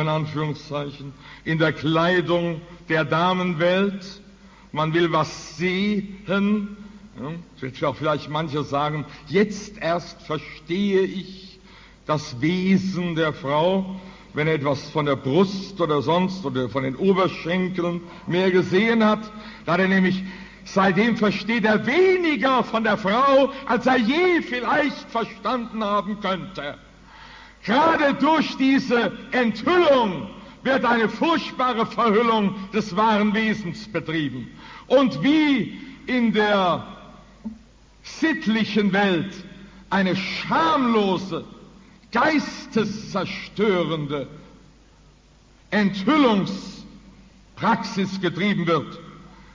in 0.00 0.08
Anführungszeichen, 0.08 1.12
in 1.44 1.58
der 1.58 1.72
Kleidung 1.72 2.60
der 2.88 3.04
Damenwelt. 3.04 4.20
Man 4.72 4.92
will 4.92 5.12
was 5.12 5.56
sehen. 5.56 6.76
Ja, 7.18 7.32
wird 7.60 7.82
auch 7.84 7.96
vielleicht 7.96 8.28
mancher 8.28 8.62
sagen, 8.64 9.06
jetzt 9.28 9.78
erst 9.78 10.20
verstehe 10.22 11.00
ich 11.00 11.58
das 12.04 12.40
Wesen 12.42 13.14
der 13.14 13.32
Frau, 13.32 13.98
wenn 14.34 14.46
er 14.46 14.54
etwas 14.54 14.90
von 14.90 15.06
der 15.06 15.16
Brust 15.16 15.80
oder 15.80 16.02
sonst 16.02 16.44
oder 16.44 16.68
von 16.68 16.82
den 16.82 16.94
Oberschenkeln 16.94 18.02
mehr 18.26 18.50
gesehen 18.50 19.02
hat. 19.02 19.32
Da 19.64 19.72
hat 19.72 19.80
er 19.80 19.88
nämlich 19.88 20.22
Seitdem 20.66 21.16
versteht 21.16 21.64
er 21.64 21.86
weniger 21.86 22.64
von 22.64 22.82
der 22.82 22.98
Frau, 22.98 23.52
als 23.66 23.86
er 23.86 23.98
je 23.98 24.42
vielleicht 24.42 25.08
verstanden 25.10 25.82
haben 25.82 26.20
könnte. 26.20 26.76
Gerade 27.66 28.14
durch 28.14 28.56
diese 28.56 29.12
Enthüllung 29.32 30.30
wird 30.62 30.84
eine 30.84 31.08
furchtbare 31.08 31.84
Verhüllung 31.84 32.54
des 32.72 32.94
wahren 32.96 33.34
Wesens 33.34 33.88
betrieben. 33.88 34.48
Und 34.86 35.20
wie 35.22 35.76
in 36.06 36.32
der 36.32 36.86
sittlichen 38.04 38.92
Welt 38.92 39.34
eine 39.90 40.14
schamlose, 40.14 41.44
geisteszerstörende 42.12 44.28
Enthüllungspraxis 45.70 48.20
getrieben 48.20 48.68
wird, 48.68 49.00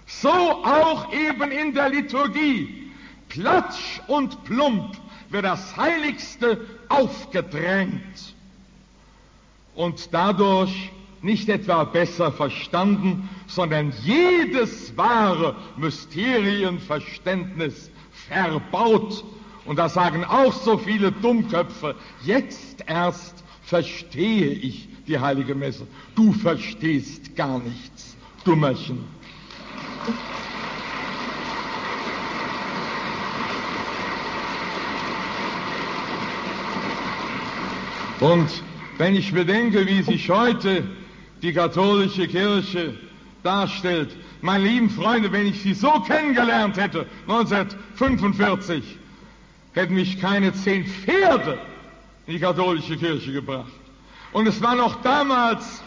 so 0.05 0.29
auch 0.29 1.13
eben 1.13 1.49
in 1.51 1.73
der 1.73 1.87
Liturgie. 1.89 2.91
Platsch 3.29 4.01
und 4.07 4.43
plump 4.43 4.97
wird 5.31 5.45
das 5.45 5.77
Heiligste 5.77 6.65
aufgedrängt 6.89 8.35
und 9.75 10.13
dadurch 10.13 10.91
nicht 11.21 11.47
etwa 11.49 11.83
besser 11.83 12.31
verstanden, 12.31 13.29
sondern 13.47 13.93
jedes 14.03 14.95
wahre 14.97 15.55
Mysterienverständnis 15.77 17.91
verbaut. 18.27 19.23
Und 19.65 19.77
da 19.77 19.89
sagen 19.89 20.25
auch 20.25 20.53
so 20.53 20.77
viele 20.77 21.11
Dummköpfe, 21.11 21.95
jetzt 22.23 22.83
erst 22.87 23.43
verstehe 23.63 24.49
ich 24.49 24.89
die 25.07 25.19
heilige 25.19 25.55
Messe. 25.55 25.87
Du 26.15 26.33
verstehst 26.33 27.35
gar 27.35 27.59
nichts, 27.59 28.15
Dummerchen. 28.43 29.03
Und 38.21 38.49
wenn 38.99 39.15
ich 39.15 39.33
bedenke, 39.33 39.87
wie 39.87 40.03
sich 40.03 40.29
heute 40.29 40.87
die 41.41 41.53
katholische 41.53 42.27
Kirche 42.27 42.93
darstellt, 43.41 44.15
meine 44.41 44.63
lieben 44.63 44.91
Freunde, 44.91 45.31
wenn 45.31 45.47
ich 45.47 45.63
sie 45.63 45.73
so 45.73 45.89
kennengelernt 46.01 46.77
hätte, 46.77 47.07
1945, 47.27 48.83
hätten 49.73 49.95
mich 49.95 50.21
keine 50.21 50.53
zehn 50.53 50.85
Pferde 50.85 51.57
in 52.27 52.33
die 52.33 52.39
katholische 52.39 52.95
Kirche 52.95 53.33
gebracht. 53.33 53.71
Und 54.33 54.45
es 54.45 54.61
war 54.61 54.75
noch 54.75 55.01
damals, 55.01 55.81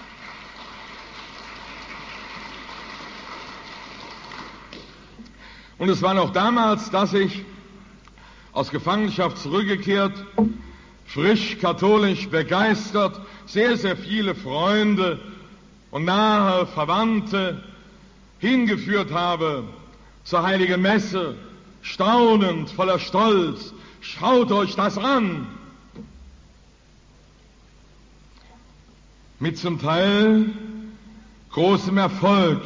und 5.78 5.88
es 5.88 6.02
war 6.02 6.14
noch 6.14 6.32
damals, 6.32 6.90
dass 6.90 7.14
ich 7.14 7.44
aus 8.52 8.72
Gefangenschaft 8.72 9.38
zurückgekehrt, 9.38 10.24
frisch 11.06 11.58
katholisch 11.58 12.28
begeistert, 12.28 13.20
sehr, 13.46 13.76
sehr 13.76 13.96
viele 13.96 14.34
Freunde 14.34 15.20
und 15.90 16.04
nahe 16.04 16.66
Verwandte 16.66 17.62
hingeführt 18.38 19.12
habe 19.12 19.64
zur 20.24 20.42
heiligen 20.42 20.82
Messe, 20.82 21.36
staunend, 21.82 22.70
voller 22.70 22.98
Stolz. 22.98 23.72
Schaut 24.00 24.50
euch 24.52 24.74
das 24.74 24.98
an. 24.98 25.46
Mit 29.38 29.58
zum 29.58 29.80
Teil 29.80 30.46
großem 31.50 31.96
Erfolg 31.98 32.62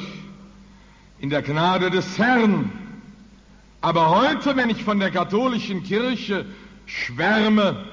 in 1.21 1.31
der 1.31 1.43
Gnade 1.43 1.91
des 1.91 2.19
Herrn. 2.19 2.73
Aber 3.81 4.11
heute, 4.11 4.57
wenn 4.57 4.71
ich 4.71 4.83
von 4.83 4.99
der 4.99 5.11
katholischen 5.11 5.83
Kirche 5.83 6.47
schwärme, 6.87 7.85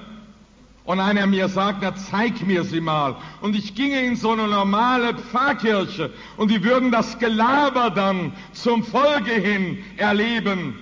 und 0.85 0.99
einer 0.99 1.25
mir 1.25 1.49
sagt, 1.49 1.79
na 1.81 1.95
zeig 1.95 2.45
mir 2.45 2.63
sie 2.63 2.79
mal. 2.79 3.15
Und 3.41 3.55
ich 3.55 3.73
ginge 3.75 4.01
in 4.01 4.15
so 4.15 4.31
eine 4.31 4.47
normale 4.47 5.15
Pfarrkirche 5.15 6.13
und 6.37 6.51
die 6.51 6.63
würden 6.63 6.91
das 6.91 7.17
Gelaber 7.17 7.89
dann 7.89 8.33
zum 8.53 8.83
Folge 8.83 9.31
hin 9.31 9.83
erleben. 9.97 10.75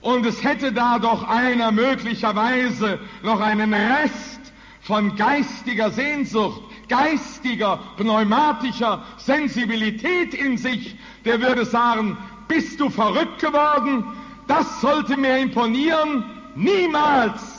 Und 0.00 0.26
es 0.26 0.42
hätte 0.42 0.72
da 0.72 0.98
doch 0.98 1.22
einer 1.28 1.70
möglicherweise 1.70 2.98
noch 3.22 3.40
einen 3.40 3.72
Rest 3.72 4.52
von 4.80 5.14
geistiger 5.14 5.92
Sehnsucht, 5.92 6.60
geistiger, 6.88 7.78
pneumatischer 7.96 9.04
Sensibilität 9.16 10.34
in 10.34 10.58
sich, 10.58 10.96
der 11.24 11.40
würde 11.40 11.64
sagen, 11.64 12.18
bist 12.48 12.80
du 12.80 12.90
verrückt 12.90 13.40
geworden? 13.40 14.04
Das 14.48 14.80
sollte 14.80 15.16
mir 15.16 15.38
imponieren? 15.38 16.24
Niemals! 16.56 17.51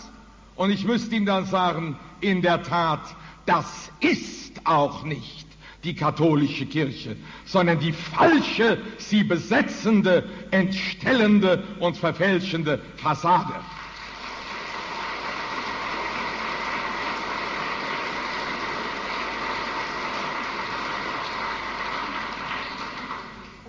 Und 0.55 0.71
ich 0.71 0.85
müsste 0.85 1.15
ihm 1.15 1.25
dann 1.25 1.45
sagen, 1.45 1.97
in 2.21 2.41
der 2.41 2.63
Tat, 2.63 3.01
das 3.45 3.91
ist 3.99 4.61
auch 4.65 5.03
nicht 5.03 5.47
die 5.83 5.95
katholische 5.95 6.65
Kirche, 6.65 7.17
sondern 7.45 7.79
die 7.79 7.91
falsche, 7.91 8.77
sie 8.97 9.23
besetzende, 9.23 10.23
entstellende 10.51 11.63
und 11.79 11.97
verfälschende 11.97 12.81
Fassade. 12.97 13.53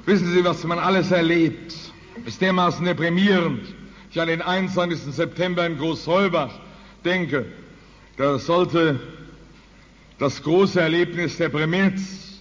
Wissen 0.06 0.30
Sie, 0.32 0.44
was 0.44 0.62
man 0.64 0.78
alles 0.78 1.10
erlebt, 1.10 1.74
ist 2.26 2.40
dermaßen 2.42 2.84
deprimierend. 2.84 3.74
Ich 4.10 4.20
an 4.20 4.28
den 4.28 4.42
21. 4.42 5.14
September 5.14 5.66
in 5.66 5.78
Großheubach 5.78 6.50
denke, 7.04 7.46
das 8.16 8.46
sollte 8.46 9.00
das 10.18 10.42
große 10.42 10.80
Erlebnis 10.80 11.36
der 11.36 11.48
Prämenz 11.48 12.40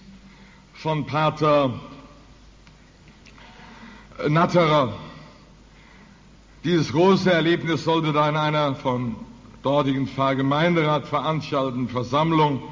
von 0.74 1.06
Pater 1.06 1.80
Natterer, 4.28 4.94
dieses 6.62 6.92
große 6.92 7.30
Erlebnis 7.30 7.84
sollte 7.84 8.12
da 8.12 8.28
in 8.28 8.36
einer 8.36 8.74
vom 8.74 9.16
dortigen 9.62 10.06
Pfarrgemeinderat 10.06 11.06
veranstalteten 11.06 11.88
Versammlung 11.88 12.62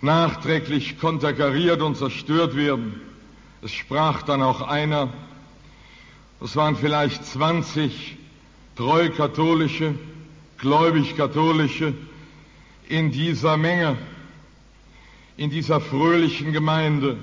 nachträglich 0.00 0.98
konterkariert 0.98 1.82
und 1.82 1.96
zerstört 1.96 2.56
werden. 2.56 3.00
Es 3.62 3.72
sprach 3.72 4.22
dann 4.22 4.42
auch 4.42 4.62
einer, 4.62 5.10
es 6.40 6.56
waren 6.56 6.74
vielleicht 6.76 7.24
20 7.24 8.16
treu 8.76 9.10
katholische, 9.10 9.94
gläubig-katholische 10.58 11.94
in 12.88 13.10
dieser 13.10 13.56
Menge, 13.56 13.96
in 15.36 15.50
dieser 15.50 15.80
fröhlichen 15.80 16.52
Gemeinde. 16.52 17.18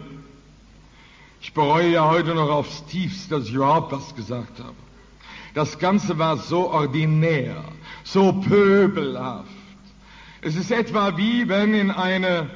Ich 1.41 1.53
bereue 1.53 1.89
ja 1.91 2.09
heute 2.09 2.35
noch 2.35 2.49
aufs 2.49 2.85
tiefste, 2.85 3.35
dass 3.35 3.47
ich 3.47 3.53
überhaupt 3.53 3.91
was 3.91 4.15
gesagt 4.15 4.59
habe. 4.59 4.75
Das 5.53 5.77
Ganze 5.77 6.17
war 6.17 6.37
so 6.37 6.71
ordinär, 6.71 7.63
so 8.03 8.33
pöbelhaft. 8.33 9.49
Es 10.41 10.55
ist 10.55 10.71
etwa 10.71 11.15
wie 11.17 11.47
wenn 11.47 11.73
in 11.73 11.91
eine 11.91 12.49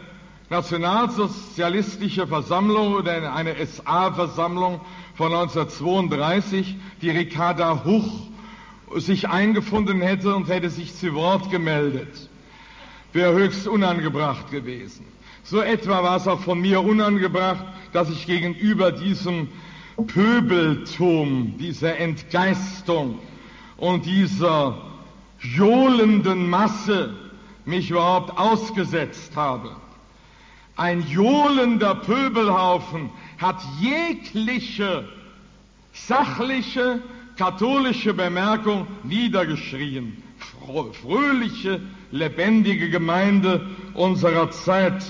nationalsozialistische 0.49 2.27
Versammlung 2.27 2.95
oder 2.95 3.17
in 3.17 3.25
eine 3.25 3.55
SA-Versammlung 3.65 4.81
von 5.15 5.33
1932 5.33 6.75
die 7.01 7.09
Ricarda 7.09 7.83
Huch 7.83 8.27
sich 8.95 9.27
eingefunden 9.30 10.01
hätte 10.01 10.35
und 10.35 10.47
hätte 10.47 10.69
sich 10.69 10.95
zu 10.95 11.14
Wort 11.14 11.51
gemeldet, 11.51 12.30
wäre 13.14 13.34
höchst 13.34 13.68
unangebracht 13.68 14.51
gewesen. 14.51 15.05
So 15.43 15.61
etwa 15.61 16.03
war 16.03 16.18
es 16.18 16.27
auch 16.27 16.41
von 16.41 16.59
mir 16.59 16.81
unangebracht, 16.81 17.65
dass 17.93 18.09
ich 18.09 18.26
gegenüber 18.26 18.91
diesem 18.91 19.49
Pöbeltum, 20.07 21.57
dieser 21.57 21.97
Entgeistung 21.97 23.19
und 23.77 24.05
dieser 24.05 24.77
johlenden 25.39 26.49
Masse 26.49 27.14
mich 27.65 27.91
überhaupt 27.91 28.38
ausgesetzt 28.38 29.35
habe. 29.35 29.76
Ein 30.76 31.01
johlender 31.07 31.95
Pöbelhaufen 31.95 33.09
hat 33.39 33.57
jegliche 33.80 35.07
sachliche 35.93 37.01
katholische 37.38 38.14
Bemerkung 38.14 38.88
niedergeschrien. 39.03 40.23
Fröhliche, 41.01 41.81
lebendige 42.11 42.89
Gemeinde 42.89 43.69
unserer 43.93 44.51
Zeit. 44.51 45.03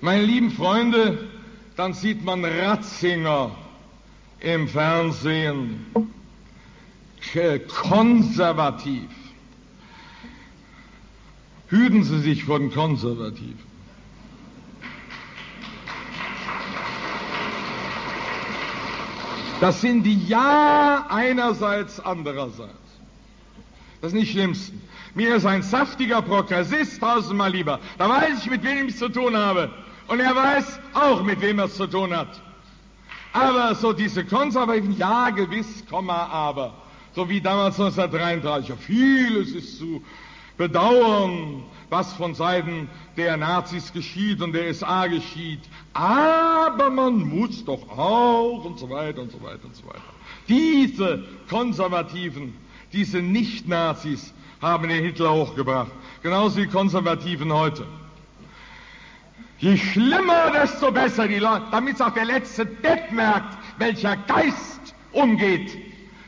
Meine 0.00 0.24
lieben 0.24 0.50
Freunde, 0.50 1.28
dann 1.76 1.92
sieht 1.92 2.24
man 2.24 2.44
Ratzinger 2.44 3.50
im 4.40 4.68
Fernsehen, 4.68 5.86
konservativ. 7.68 9.10
Hüten 11.68 12.04
Sie 12.04 12.20
sich 12.20 12.44
von 12.44 12.70
Konservativen. 12.70 13.65
Das 19.60 19.80
sind 19.80 20.02
die 20.02 20.26
Ja 20.26 21.06
einerseits, 21.08 21.98
andererseits. 21.98 22.72
Das 24.00 24.12
ist 24.12 24.18
nicht 24.18 24.32
schlimmste. 24.32 24.74
Mir 25.14 25.36
ist 25.36 25.46
ein 25.46 25.62
saftiger 25.62 26.20
Progressist 26.20 27.00
tausendmal 27.00 27.50
lieber. 27.50 27.80
Da 27.96 28.06
weiß 28.06 28.40
ich, 28.40 28.50
mit 28.50 28.62
wem 28.62 28.88
ich 28.88 28.94
es 28.94 28.98
zu 28.98 29.08
tun 29.08 29.34
habe. 29.34 29.70
Und 30.08 30.20
er 30.20 30.36
weiß 30.36 30.78
auch, 30.92 31.22
mit 31.22 31.40
wem 31.40 31.58
er 31.58 31.64
es 31.64 31.74
zu 31.74 31.86
tun 31.86 32.14
hat. 32.14 32.40
Aber 33.32 33.74
so 33.74 33.94
diese 33.94 34.24
konservativen, 34.26 34.96
ja 34.98 35.30
gewiss, 35.30 35.84
Komma, 35.88 36.26
aber. 36.26 36.74
So 37.14 37.26
wie 37.28 37.40
damals 37.40 37.80
1933. 37.80 38.68
Ja, 38.68 38.76
vieles 38.76 39.52
ist 39.52 39.78
zu 39.78 40.02
bedauern, 40.56 41.62
was 41.90 42.12
von 42.14 42.34
Seiten 42.34 42.88
der 43.16 43.36
Nazis 43.36 43.92
geschieht 43.92 44.42
und 44.42 44.52
der 44.52 44.72
SA 44.74 45.06
geschieht. 45.06 45.60
Aber 45.92 46.90
man 46.90 47.18
muss 47.18 47.64
doch 47.64 47.88
auch 47.88 48.64
und 48.64 48.78
so 48.78 48.90
weiter 48.90 49.22
und 49.22 49.30
so 49.30 49.42
weiter 49.42 49.64
und 49.64 49.74
so 49.74 49.86
weiter. 49.86 50.02
Diese 50.48 51.24
Konservativen, 51.48 52.54
diese 52.92 53.18
Nicht-Nazis 53.18 54.32
haben 54.60 54.88
den 54.88 55.04
Hitler 55.04 55.32
hochgebracht. 55.32 55.92
Genauso 56.22 56.58
wie 56.58 56.66
Konservativen 56.66 57.52
heute. 57.52 57.86
Je 59.58 59.76
schlimmer, 59.76 60.50
desto 60.52 60.92
besser 60.92 61.28
die 61.28 61.38
Leute, 61.38 61.64
damit 61.70 62.00
auch 62.02 62.12
der 62.12 62.26
letzte 62.26 62.66
Depp 62.66 63.10
merkt, 63.10 63.56
welcher 63.78 64.16
Geist 64.16 64.94
umgeht. 65.12 65.76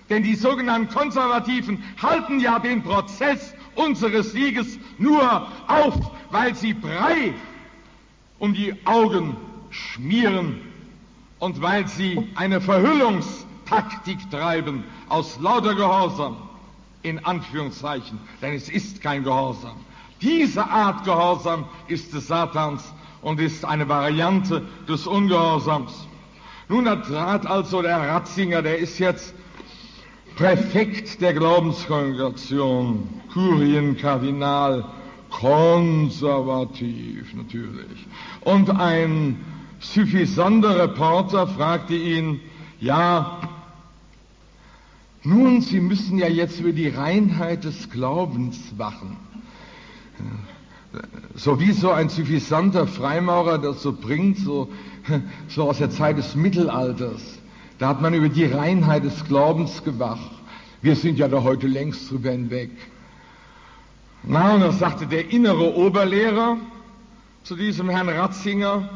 Denn 0.09 0.23
die 0.23 0.35
sogenannten 0.35 0.93
Konservativen 0.93 1.83
halten 2.01 2.41
ja 2.41 2.59
den 2.59 2.83
Prozess 2.83 3.55
unseres 3.79 4.33
Sieges 4.33 4.79
nur 4.99 5.49
auf, 5.69 5.95
weil 6.31 6.55
sie 6.55 6.75
Brei 6.75 7.33
um 8.39 8.53
die 8.53 8.75
Augen 8.85 9.37
schmieren 9.71 10.61
und 11.39 11.63
weil 11.63 11.87
sie 11.87 12.29
eine 12.35 12.61
Verhüllungstaktik 12.61 14.31
treiben 14.31 14.85
aus 15.09 15.39
lauter 15.41 15.75
Gehorsam, 15.75 16.37
in 17.03 17.25
Anführungszeichen, 17.25 18.19
denn 18.43 18.55
es 18.55 18.69
ist 18.69 19.01
kein 19.01 19.23
Gehorsam. 19.23 19.77
Diese 20.21 20.69
Art 20.69 21.05
Gehorsam 21.05 21.67
ist 21.87 22.13
des 22.13 22.27
Satans 22.27 22.93
und 23.23 23.41
ist 23.41 23.65
eine 23.65 23.89
Variante 23.89 24.67
des 24.89 25.07
Ungehorsams. 25.07 26.09
Nun 26.69 26.85
trat 26.85 27.47
also 27.47 27.83
der 27.83 27.99
Ratzinger, 27.99 28.63
der 28.63 28.79
ist 28.79 28.99
jetzt 28.99 29.35
Präfekt 30.39 31.21
der 31.21 31.35
Glaubenskongregation, 31.35 33.09
Kurienkardinal, 33.33 34.85
konservativ 35.31 37.35
natürlich. 37.35 38.07
Und 38.43 38.71
ein 38.71 39.45
suffisanter 39.81 40.79
Reporter 40.79 41.49
fragte 41.49 41.97
ihn, 41.97 42.39
ja, 42.79 43.41
nun, 45.25 45.61
Sie 45.61 45.81
müssen 45.81 46.19
ja 46.19 46.29
jetzt 46.29 46.61
über 46.61 46.71
die 46.71 46.89
Reinheit 46.89 47.65
des 47.65 47.91
Glaubens 47.91 48.79
wachen. 48.79 49.17
So 51.35 51.59
wie 51.59 51.73
so 51.73 51.91
ein 51.91 52.11
suffisanter 52.11 52.87
Freimaurer 52.87 53.59
das 53.59 53.83
so 53.83 53.93
bringt, 53.93 54.39
so, 54.39 54.69
so 55.49 55.69
aus 55.69 55.79
der 55.79 55.91
Zeit 55.91 56.17
des 56.17 56.37
Mittelalters. 56.37 57.41
Da 57.79 57.89
hat 57.89 58.01
man 58.01 58.13
über 58.13 58.29
die 58.29 58.45
Reinheit 58.45 59.05
des 59.05 59.25
Glaubens 59.25 59.85
gewacht. 59.85 60.31
Wir 60.83 60.97
sind 60.97 61.19
ja 61.19 61.29
da 61.29 61.43
heute 61.45 61.69
längst 61.69 62.11
drüber 62.11 62.33
hinweg. 62.33 62.71
Na, 64.25 64.55
und 64.55 64.61
da 64.63 64.73
sagte 64.73 65.07
der 65.07 65.31
innere 65.31 65.77
Oberlehrer 65.77 66.57
zu 67.45 67.55
diesem 67.55 67.89
Herrn 67.89 68.09
Ratzinger, 68.09 68.89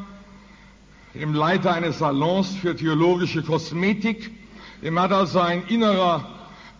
dem 1.14 1.32
Leiter 1.32 1.74
eines 1.74 1.98
Salons 1.98 2.56
für 2.56 2.74
theologische 2.74 3.42
Kosmetik, 3.42 4.32
dem 4.82 4.98
hat 4.98 5.12
also 5.12 5.40
ein 5.40 5.62
innerer 5.68 6.28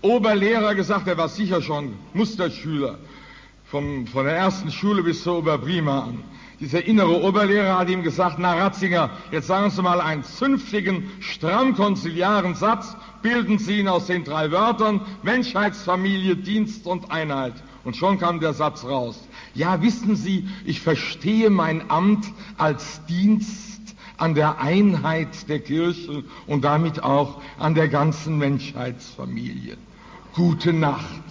Oberlehrer 0.01 0.75
gesagt, 0.75 1.07
er 1.07 1.17
war 1.17 1.29
sicher 1.29 1.63
schon 1.63 1.95
Musterschüler, 2.15 2.99
vom, 3.67 4.09
von 4.09 4.25
der 4.25 4.37
ersten 4.37 4.73
Schule 4.73 5.05
bis 5.05 5.23
zur 5.23 5.39
Oberprima 5.39 6.01
an. 6.01 6.25
Dieser 6.63 6.85
innere 6.85 7.21
Oberlehrer 7.25 7.77
hat 7.77 7.91
ihm 7.91 8.05
gesagt, 8.05 8.37
na 8.39 8.55
Ratzinger, 8.55 9.11
jetzt 9.33 9.49
sagen 9.49 9.69
Sie 9.71 9.83
mal 9.83 10.01
einen 10.01 10.23
zünftigen, 10.23 11.11
stramm 11.19 11.75
konziliaren 11.75 12.55
Satz, 12.55 12.97
bilden 13.21 13.59
Sie 13.59 13.81
ihn 13.81 13.89
aus 13.89 14.07
den 14.07 14.23
drei 14.23 14.53
Wörtern 14.53 15.01
Menschheitsfamilie, 15.25 16.37
Dienst 16.37 16.87
und 16.87 17.11
Einheit. 17.11 17.55
Und 17.83 17.97
schon 17.97 18.21
kam 18.21 18.39
der 18.39 18.53
Satz 18.53 18.85
raus. 18.85 19.27
Ja, 19.55 19.83
wissen 19.83 20.15
Sie, 20.15 20.47
ich 20.65 20.81
verstehe 20.81 21.51
mein 21.51 21.91
Amt 21.91 22.27
als 22.59 23.05
Dienst 23.07 23.97
an 24.17 24.37
der 24.37 24.61
Einheit 24.61 25.49
der 25.49 25.59
Kirche 25.59 26.23
und 26.47 26.63
damit 26.63 27.03
auch 27.03 27.43
an 27.59 27.75
der 27.75 27.89
ganzen 27.89 28.39
Menschheitsfamilie. 28.39 29.77
Gute 30.33 30.73
Nacht. 30.73 31.25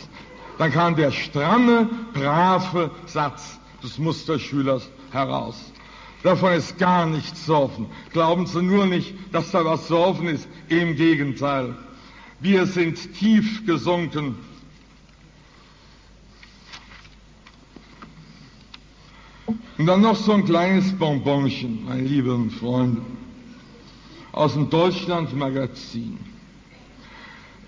Dann 0.57 0.73
kam 0.73 0.97
der 0.97 1.11
stramme, 1.11 1.89
brave 2.13 2.91
Satz 3.05 3.61
des 3.81 3.97
Musterschülers 3.97 4.89
heraus. 5.13 5.71
Davon 6.23 6.53
ist 6.53 6.77
gar 6.77 7.05
nichts 7.05 7.45
zu 7.45 7.55
hoffen. 7.55 7.87
Glauben 8.13 8.45
Sie 8.45 8.61
nur 8.61 8.85
nicht, 8.85 9.13
dass 9.31 9.51
da 9.51 9.65
was 9.65 9.87
zu 9.87 9.97
hoffen 9.97 10.27
ist. 10.27 10.47
Im 10.69 10.95
Gegenteil. 10.95 11.75
Wir 12.39 12.65
sind 12.65 13.13
tief 13.15 13.65
gesunken 13.65 14.35
Und 19.81 19.87
dann 19.87 20.01
noch 20.01 20.15
so 20.15 20.33
ein 20.33 20.45
kleines 20.45 20.91
Bonbonchen, 20.93 21.85
meine 21.85 22.03
lieben 22.03 22.51
Freunde, 22.51 23.01
aus 24.31 24.53
dem 24.53 24.69
Deutschland-Magazin. 24.69 26.19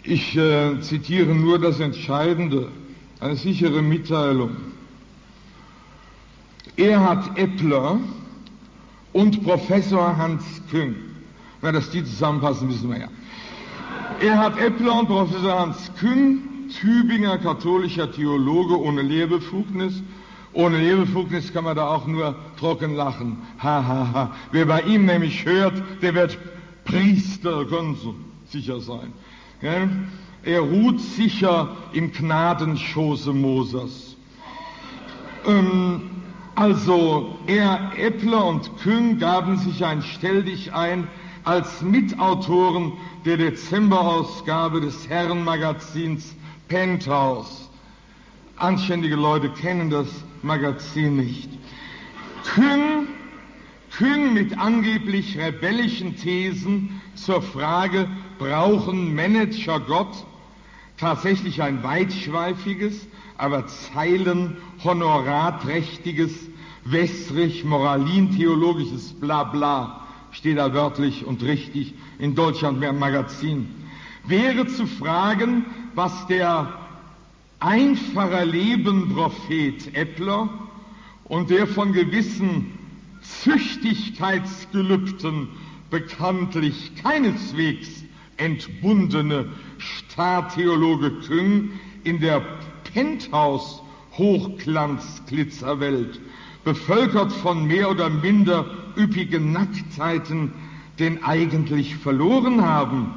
Ich 0.04 0.38
äh, 0.38 0.80
zitiere 0.82 1.34
nur 1.34 1.58
das 1.58 1.80
Entscheidende, 1.80 2.68
eine 3.20 3.36
sichere 3.36 3.82
Mitteilung. 3.82 4.52
Erhard 6.78 7.38
Eppler 7.38 8.00
und 9.14 9.44
Professor 9.44 10.18
Hans 10.18 10.44
Küng. 10.70 10.96
Na, 11.62 11.72
dass 11.72 11.90
die 11.90 12.04
zusammenpassen, 12.04 12.70
wissen 12.70 12.90
wir 12.90 13.00
ja. 13.00 13.08
Erhard 14.22 14.60
Eppler 14.60 15.00
und 15.00 15.08
Professor 15.08 15.60
Hans 15.60 15.92
Küng, 16.00 16.40
Tübinger 16.82 17.38
katholischer 17.38 18.12
Theologe 18.12 18.80
ohne 18.80 19.02
Lehrbefugnis, 19.02 20.02
ohne 20.54 20.78
Lehrbefugnis 20.78 21.52
kann 21.54 21.64
man 21.64 21.76
da 21.76 21.88
auch 21.88 22.08
nur 22.08 22.36
trocken 22.60 22.96
lachen. 22.96 23.38
Ha, 23.62 23.86
ha, 23.86 24.10
ha. 24.14 24.32
Wer 24.52 24.66
bei 24.66 24.82
ihm 24.82 25.06
nämlich 25.06 25.46
hört, 25.46 25.82
der 26.02 26.14
wird 26.14 26.38
Priester, 26.86 27.66
Sie 27.66 28.14
sicher 28.46 28.80
sein. 28.80 29.14
Ja? 29.62 29.88
Er 30.44 30.60
ruht 30.60 31.00
sicher 31.00 31.70
im 31.94 32.12
Gnadenschoße 32.12 33.32
Moses. 33.32 34.16
Ähm, 35.48 36.02
also, 36.56 37.36
er, 37.48 37.92
Eppler 37.98 38.46
und 38.46 38.78
Küng 38.78 39.18
gaben 39.18 39.58
sich 39.58 39.84
ein 39.84 40.02
Stelldich 40.02 40.74
ein 40.74 41.08
als 41.44 41.82
Mitautoren 41.82 42.94
der 43.26 43.38
Dezemberausgabe 43.38 44.80
des 44.80 45.10
Herrenmagazins 45.10 46.36
Penthouse. 46.68 47.70
Anständige 48.58 49.16
Leute 49.16 49.50
kennen 49.50 49.90
das 49.90 50.08
Magazin 50.44 51.18
nicht. 51.18 51.50
Küng, 52.54 53.08
Küng 53.98 54.34
mit 54.34 54.58
angeblich 54.58 55.38
rebellischen 55.38 56.16
Thesen 56.18 57.02
zur 57.16 57.42
Frage, 57.42 58.08
brauchen 58.38 59.16
Manager 59.16 59.80
Gott? 59.80 60.26
Tatsächlich 60.98 61.62
ein 61.62 61.84
weitschweifiges, 61.84 63.08
aber 63.38 63.68
zeilenhonorarträchtiges, 63.68 66.32
wässrig-moralin-theologisches 66.86 69.14
Blabla 69.14 70.02
steht 70.32 70.58
da 70.58 70.74
wörtlich 70.74 71.26
und 71.26 71.44
richtig 71.44 71.94
in 72.20 72.36
Deutschland 72.36 72.80
mehr 72.80 72.94
Magazin. 72.94 73.68
Wäre 74.26 74.68
zu 74.68 74.88
fragen, 74.88 75.66
was 75.96 76.28
der 76.28 76.72
einfacher 77.60 78.46
Lebenprophet 78.46 79.94
Eppler 79.96 80.48
und 81.26 81.50
der 81.50 81.68
von 81.68 81.92
gewissen 81.94 82.72
Züchtigkeitsgelübden 83.22 85.50
bekanntlich 85.90 86.92
keineswegs 87.02 88.03
entbundene 88.44 89.48
Startheologe 89.78 91.12
Küng 91.22 91.72
in 92.04 92.20
der 92.20 92.42
Penthouse 92.94 93.82
Hochglanzglitzerwelt, 94.18 96.20
bevölkert 96.64 97.32
von 97.32 97.66
mehr 97.66 97.90
oder 97.90 98.10
minder 98.10 98.66
üppigen 98.96 99.54
Nacktheiten, 99.54 100.54
den 101.00 101.24
eigentlich 101.24 101.96
verloren 101.96 102.62
haben. 102.62 103.16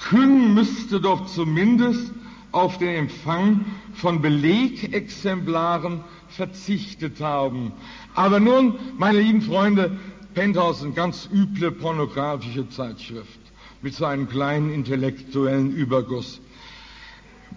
Küng 0.00 0.54
müsste 0.54 1.00
doch 1.00 1.26
zumindest 1.26 2.12
auf 2.50 2.78
den 2.78 2.96
Empfang 2.96 3.64
von 3.94 4.20
Belegexemplaren 4.20 6.00
verzichtet 6.28 7.20
haben. 7.20 7.70
Aber 8.14 8.40
nun, 8.40 8.74
meine 8.98 9.20
lieben 9.20 9.42
Freunde, 9.42 9.96
Penthouse 10.34 10.78
ist 10.78 10.84
eine 10.84 10.94
ganz 10.94 11.28
üble 11.32 11.70
pornografische 11.70 12.68
Zeitschrift 12.68 13.45
mit 13.82 13.94
so 13.94 14.04
einem 14.04 14.28
kleinen 14.28 14.72
intellektuellen 14.72 15.74
Überguss. 15.74 16.40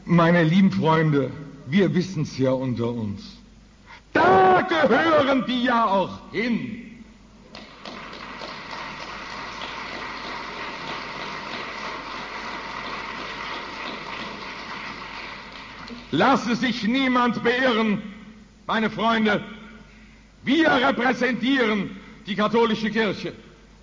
Meine 0.06 0.44
lieben 0.44 0.72
Freunde, 0.72 1.32
wir 1.68 1.94
wissen 1.94 2.24
es 2.24 2.38
ja 2.38 2.52
unter 2.52 2.90
uns. 2.90 3.38
Da 4.14 4.62
gehören 4.62 5.46
die 5.48 5.64
ja 5.64 5.86
auch 5.86 6.32
hin. 6.32 6.86
Lasse 16.12 16.56
sich 16.56 16.84
niemand 16.84 17.44
beirren, 17.44 18.02
meine 18.66 18.90
Freunde. 18.90 19.44
Wir 20.44 20.72
repräsentieren 20.72 21.96
die 22.26 22.36
katholische 22.36 22.90
Kirche. 22.90 23.34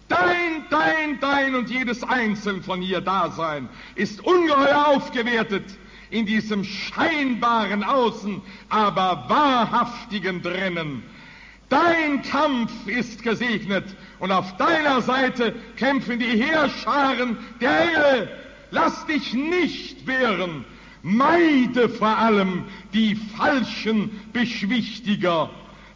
Dein, 0.09 0.65
dein, 0.71 1.21
dein 1.21 1.55
und 1.55 1.71
jedes 1.71 2.03
einzeln 2.05 2.63
von 2.63 2.83
ihr 2.83 3.01
Dasein 3.01 3.69
ist 3.95 4.25
ungeheuer 4.25 4.87
aufgewertet 4.87 5.65
in 6.11 6.27
diesem 6.27 6.63
scheinbaren 6.63 7.83
Außen, 7.83 8.41
aber 8.69 9.25
wahrhaftigen 9.29 10.43
Drinnen. 10.43 11.03
Dein 11.69 12.23
Kampf 12.23 12.73
ist 12.87 13.25
gesegnet 13.25 13.97
und 14.21 14.31
auf 14.31 14.57
deiner 14.57 15.03
Seite 15.03 15.55
kämpfen 15.77 16.21
die 16.21 16.41
Heerscharen 16.41 17.39
der 17.61 17.79
Hölle. 17.81 18.29
Lass 18.71 19.05
dich 19.07 19.35
nicht 19.35 20.07
wehren 20.07 20.65
Meide 21.07 21.89
vor 21.89 22.19
allem 22.19 22.65
die 22.93 23.15
falschen 23.15 24.11
Beschwichtiger, 24.33 25.51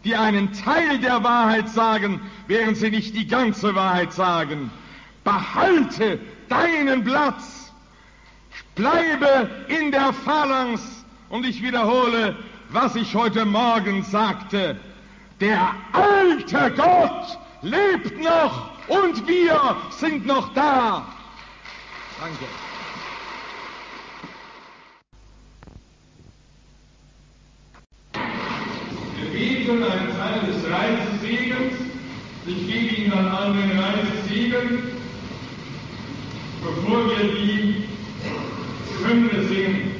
die 0.04 0.16
einen 0.16 0.52
Teil 0.52 0.98
der 0.98 1.22
Wahrheit 1.22 1.68
sagen, 1.68 2.20
während 2.46 2.76
sie 2.76 2.90
nicht 2.90 3.14
die 3.14 3.26
ganze 3.26 3.74
Wahrheit 3.74 4.12
sagen. 4.12 4.70
Behalte 5.24 6.18
deinen 6.48 7.04
Platz. 7.04 7.72
Bleibe 8.74 9.50
in 9.68 9.90
der 9.90 10.12
Phalanx. 10.12 10.82
Und 11.28 11.44
ich 11.44 11.62
wiederhole, 11.62 12.36
was 12.70 12.96
ich 12.96 13.14
heute 13.14 13.44
Morgen 13.44 14.02
sagte. 14.02 14.76
Der 15.40 15.74
alte 15.92 16.72
Gott 16.76 17.38
lebt 17.62 18.20
noch 18.22 18.70
und 18.88 19.26
wir 19.26 19.76
sind 19.90 20.26
noch 20.26 20.52
da. 20.54 21.06
Danke. 22.20 22.69
Beten 29.40 29.82
einen 29.82 30.14
Teil 30.18 30.40
des 30.46 30.70
Reisesegens. 30.70 31.72
Ich 32.46 32.66
gebe 32.66 32.94
Ihnen 32.94 33.10
dann 33.10 33.26
an 33.26 33.56
den 33.56 33.78
Reisesegen, 33.78 34.82
bevor 36.62 37.08
wir 37.08 37.32
die 37.32 37.84
Hymne 39.02 39.48
singen. 39.48 39.92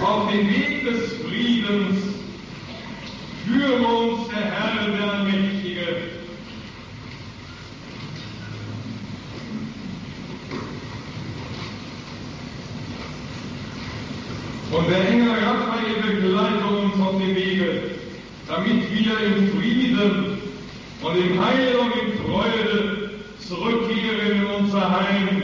Auf 0.00 0.30
den 0.32 0.48
Weg 0.48 0.84
des 0.86 1.12
Friedens 1.28 1.98
führe 3.44 3.86
uns 3.86 4.28
der 4.28 4.40
Herr, 4.40 4.96
der 4.96 5.12
Allmächtige. 5.12 6.20
Und 14.72 14.88
der 14.88 15.08
Engel 15.08 15.30
Raphael 15.30 16.00
begleite 16.00 16.64
uns 16.64 16.94
auf 17.00 17.18
dem 17.18 17.34
Wege, 17.34 17.90
damit 18.46 18.88
wir 18.88 19.20
im 19.20 19.48
Frieden 19.58 20.38
und 21.02 21.16
im 21.16 21.44
Heil 21.44 21.74
und 21.76 21.92
in 21.92 22.24
Freude 22.24 23.10
zurückkehren 23.40 24.36
in 24.36 24.46
unser 24.46 24.88
Heim. 24.88 25.42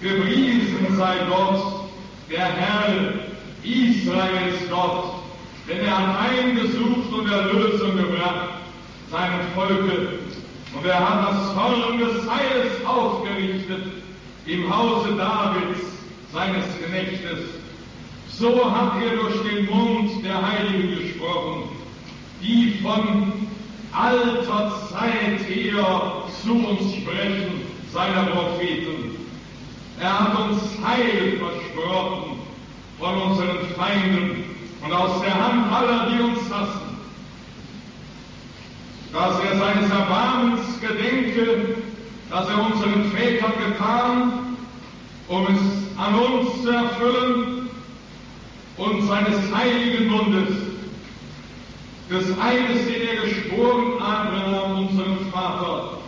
Gepriesen 0.00 0.96
sei 0.96 1.16
Gott, 1.28 1.90
der 2.30 2.52
Herr, 2.52 3.14
Israels 3.64 4.70
Gott, 4.70 5.14
denn 5.68 5.80
er 5.80 5.98
hat 5.98 6.30
eingesucht 6.30 7.12
und 7.12 7.30
Erlösung 7.30 7.96
gebracht, 7.96 8.50
seinem 9.10 9.40
Volke. 9.56 10.08
Und 10.72 10.86
er 10.86 11.00
hat 11.00 11.32
das 11.32 11.56
Horn 11.56 11.98
des 11.98 12.30
Heiles 12.30 12.86
aufgerichtet 12.86 13.90
im 14.46 14.74
Hause 14.74 15.16
Davids, 15.16 15.80
seines 16.32 16.64
Knechtes. 16.78 17.60
So 18.40 18.48
hat 18.74 18.94
er 19.02 19.16
durch 19.16 19.42
den 19.42 19.66
Mund 19.66 20.24
der 20.24 20.40
Heiligen 20.40 20.96
gesprochen, 20.96 21.64
die 22.40 22.78
von 22.82 23.34
alter 23.92 24.72
Zeit 24.90 25.46
her 25.46 26.24
zu 26.42 26.52
uns 26.54 26.94
sprechen, 26.94 27.60
seiner 27.92 28.30
Propheten. 28.30 29.14
Er 30.00 30.20
hat 30.20 30.38
uns 30.38 30.62
Heil 30.82 31.38
versprochen 31.38 32.38
von 32.98 33.14
unseren 33.20 33.58
Feinden 33.76 34.44
und 34.86 34.90
aus 34.90 35.20
der 35.20 35.34
Hand 35.34 35.70
aller, 35.70 36.08
die 36.08 36.22
uns 36.22 36.40
hassen. 36.50 36.96
Dass 39.12 39.38
er 39.38 39.58
seines 39.58 39.90
Erbarmens 39.90 40.80
gedenke, 40.80 41.76
dass 42.30 42.48
er 42.48 42.72
unseren 42.72 43.12
Vätern 43.12 43.52
getan, 43.68 44.32
um 45.28 45.42
es 45.44 45.98
an 45.98 46.14
uns 46.14 46.62
zu 46.62 46.70
erfüllen, 46.70 47.59
und 48.76 49.02
seines 49.06 49.54
heiligen 49.54 50.08
Bundes, 50.08 50.56
des 52.10 52.26
Eides, 52.40 52.86
den 52.86 53.08
er 53.08 53.22
geschworen 53.22 54.02
Abraham, 54.02 54.88
unserem 54.88 55.30
Vater, 55.32 55.98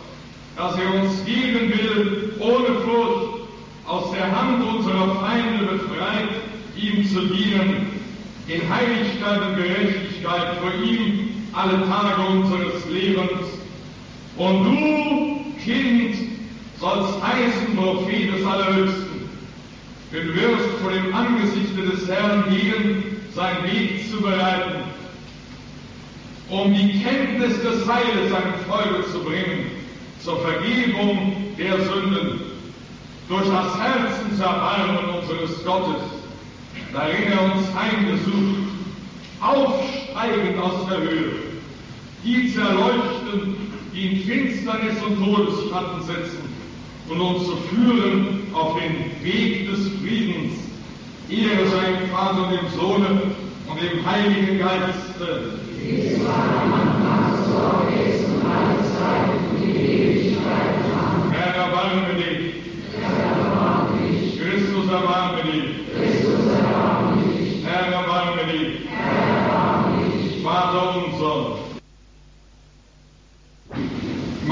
dass 0.57 0.77
er 0.77 1.03
uns 1.03 1.25
geben 1.25 1.73
will, 1.73 2.35
ohne 2.41 2.81
Furcht, 2.81 3.43
aus 3.87 4.11
der 4.13 4.31
Hand 4.31 4.65
unserer 4.65 5.15
Feinde 5.17 5.65
befreit, 5.65 6.29
ihm 6.77 7.07
zu 7.09 7.21
dienen, 7.27 7.87
in 8.49 8.61
Heiligkeit 8.69 9.41
und 9.43 9.57
Gerechtigkeit 9.57 10.57
vor 10.61 10.73
ihm 10.85 11.31
alle 11.53 11.87
Tage 11.87 12.23
unseres 12.31 12.85
Lebens. 12.91 13.49
Und 14.37 14.65
du, 14.65 15.63
Kind, 15.63 16.17
sollst 16.81 17.15
heißen 17.23 17.77
Prophet 17.77 18.35
des 18.35 18.45
Allerhöchsten 18.45 19.12
Du 20.13 20.19
wirst 20.19 20.69
vor 20.83 20.93
dem 20.93 21.15
Angesichte 21.15 21.81
des 21.91 22.07
Herrn 22.07 22.45
gehen, 22.51 23.17
seinen 23.35 23.65
Weg 23.65 24.11
zu 24.11 24.21
bereiten, 24.21 24.83
um 26.51 26.75
die 26.75 27.03
Kenntnis 27.03 27.63
des 27.63 27.89
Heiles 27.89 28.31
seinem 28.31 28.53
Volke 28.69 29.11
zu 29.11 29.21
bringen, 29.21 29.71
zur 30.23 30.39
Vergebung 30.41 31.35
der 31.57 31.81
Sünden, 31.81 32.41
durch 33.27 33.49
das 33.49 33.79
Herzenserbarmen 33.81 35.15
unseres 35.19 35.65
Gottes, 35.65 36.03
darin 36.93 37.33
er 37.33 37.55
uns 37.55 37.75
heimgesucht, 37.75 38.69
aufsteigend 39.41 40.59
aus 40.59 40.87
der 40.91 40.99
Höhe, 40.99 41.33
die 42.23 42.53
zu 42.53 42.61
erleuchten, 42.61 43.57
die 43.95 44.09
in 44.09 44.25
Finsternis 44.25 45.03
und 45.03 45.25
Todesschatten 45.25 46.03
sitzen, 46.03 46.41
und 47.13 47.21
uns 47.21 47.45
zu 47.45 47.57
führen 47.57 48.47
auf 48.53 48.79
den 48.79 49.23
Weg 49.23 49.71
des 49.71 49.89
Friedens. 50.01 50.55
Ehre 51.29 51.69
sei 51.69 51.93
dem 52.01 52.11
Vater 52.11 52.45
und 52.45 52.53
dem 52.53 52.69
Sohne 52.79 53.23
und 53.69 53.81
dem 53.81 54.05
Heiligen 54.05 54.59
Geiste. 54.59 55.59
Herr, 61.31 61.55
erbarme 61.55 62.15
dich. 62.17 62.41
Christus, 64.39 64.91
erbarme 64.91 65.43
dich. 65.43 65.65
Christus, 65.95 66.47
erbarme 66.55 67.23
dich. 67.23 67.65
Herr, 67.65 67.93
erbarme 67.93 68.43
dich. 68.53 68.89
Herr, 68.89 69.37
erbarme. 69.37 69.53
Vater 70.43 70.97
unser, 70.97 71.12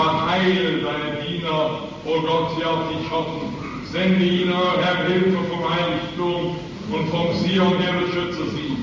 mach 0.00 0.30
heil 0.30 0.80
deine 0.82 1.10
Diener, 1.22 1.82
o 2.06 2.20
Gott, 2.22 2.56
die 2.56 2.64
auf 2.64 2.88
dich 2.88 3.10
hoffen. 3.10 3.52
Sende 3.92 4.24
ihnen, 4.24 4.54
Herr, 4.82 5.04
Hilfe 5.06 5.38
vom 5.50 5.62
Heiligtum 5.68 6.56
und 6.90 7.08
vom 7.10 7.28
Sion, 7.40 7.74
der 7.82 7.92
beschütze 8.00 8.44
sie. 8.54 8.76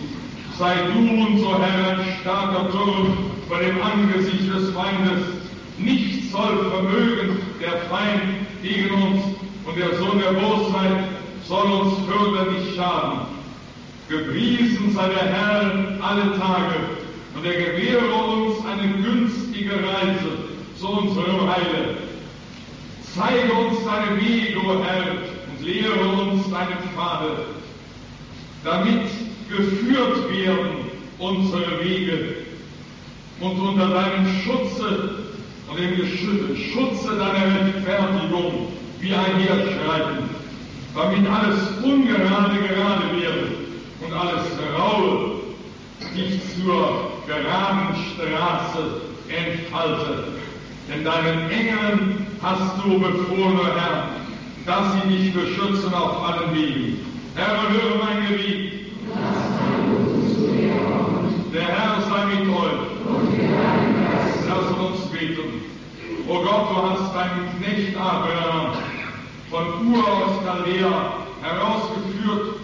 Sei 0.60 0.76
du 0.88 0.99
unser 1.26 1.60
Herr, 1.60 1.98
ein 1.98 2.06
starker 2.22 2.69
Turm 2.72 3.18
vor 3.48 3.60
dem 3.60 3.81
Angesicht 3.81 4.48
des 4.53 4.69
Feindes. 4.72 5.23
Nichts 5.77 6.31
soll 6.31 6.69
vermögen 6.72 7.39
der 7.61 7.77
Feind 7.89 8.45
gegen 8.61 8.94
uns 8.94 9.22
und 9.65 9.77
der 9.77 9.95
Sohn 9.98 10.19
der 10.19 10.34
Bosheit 10.34 11.03
soll 11.48 11.72
uns 11.72 11.94
fürderlich 12.07 12.76
schaden. 12.76 13.19
Gepriesen 14.10 14.94
sei 14.94 15.07
der 15.10 15.27
Herr 15.34 15.61
alle 16.02 16.38
Tage 16.39 16.77
und 17.35 17.45
er 17.45 17.53
gewähre 17.53 18.14
uns 18.14 18.56
eine 18.65 18.91
günstige 19.03 19.76
Reise 19.76 20.47
zu 20.80 20.88
unserem 20.88 21.49
Heile. 21.49 21.98
Zeige 23.16 23.52
uns 23.54 23.84
deine 23.84 24.22
Wege, 24.22 24.60
o 24.60 24.84
Herr, 24.84 25.06
und 25.49 25.66
lehre 25.66 26.08
uns 26.22 26.49
deinen 26.52 26.78
Pfade, 26.94 27.45
damit 28.64 29.10
geführt 29.49 30.32
werden 30.32 30.88
unsere 31.18 31.84
Wege 31.84 32.36
und 33.40 33.60
unter 33.60 33.90
deinem 33.90 34.28
Schutze 34.44 35.16
und 35.70 35.80
dem 35.80 35.95
Schutze 36.56 37.18
deiner 37.18 37.66
Rechtfertigung 37.66 38.68
wir 38.99 39.20
einherschreiten, 39.20 40.30
damit 40.95 41.30
alles 41.30 41.60
Ungerade 41.84 42.56
gerade 42.68 43.22
werde 43.22 43.48
und 44.02 44.14
alles 44.14 44.45
Raue 44.78 45.38
sich 46.14 46.40
zur 46.56 47.12
geraden 47.28 47.95
Straße 48.14 49.02
entfalte. 49.30 50.36
Denn 50.89 51.03
deinen 51.03 51.49
Engeln 51.49 52.27
hast 52.41 52.77
du 52.84 52.97
befohlen, 52.97 53.59
Herr, 53.76 54.07
dass 54.65 54.93
sie 54.93 55.09
dich 55.09 55.34
beschützen 55.34 55.93
auf 55.93 56.23
allen 56.23 56.55
Wegen. 56.55 56.99
Herr, 57.35 57.69
höre 57.69 58.03
mein 58.03 58.27
Gebet. 58.27 58.73
Der 61.53 61.68
Herr 61.68 62.01
sei 62.09 62.26
mit 62.26 62.49
euch. 62.49 62.88
Lass 64.47 64.77
uns 64.80 65.11
beten. 65.11 65.61
O 66.27 66.41
Gott, 66.41 66.69
du 66.72 66.89
hast 66.89 67.15
deinen 67.15 67.49
Knecht 67.57 67.97
Abraham 67.97 68.73
von 69.49 69.88
Ur 69.88 70.07
aus 70.07 70.43
Chaldea 70.43 71.14
herausgeführt 71.41 72.55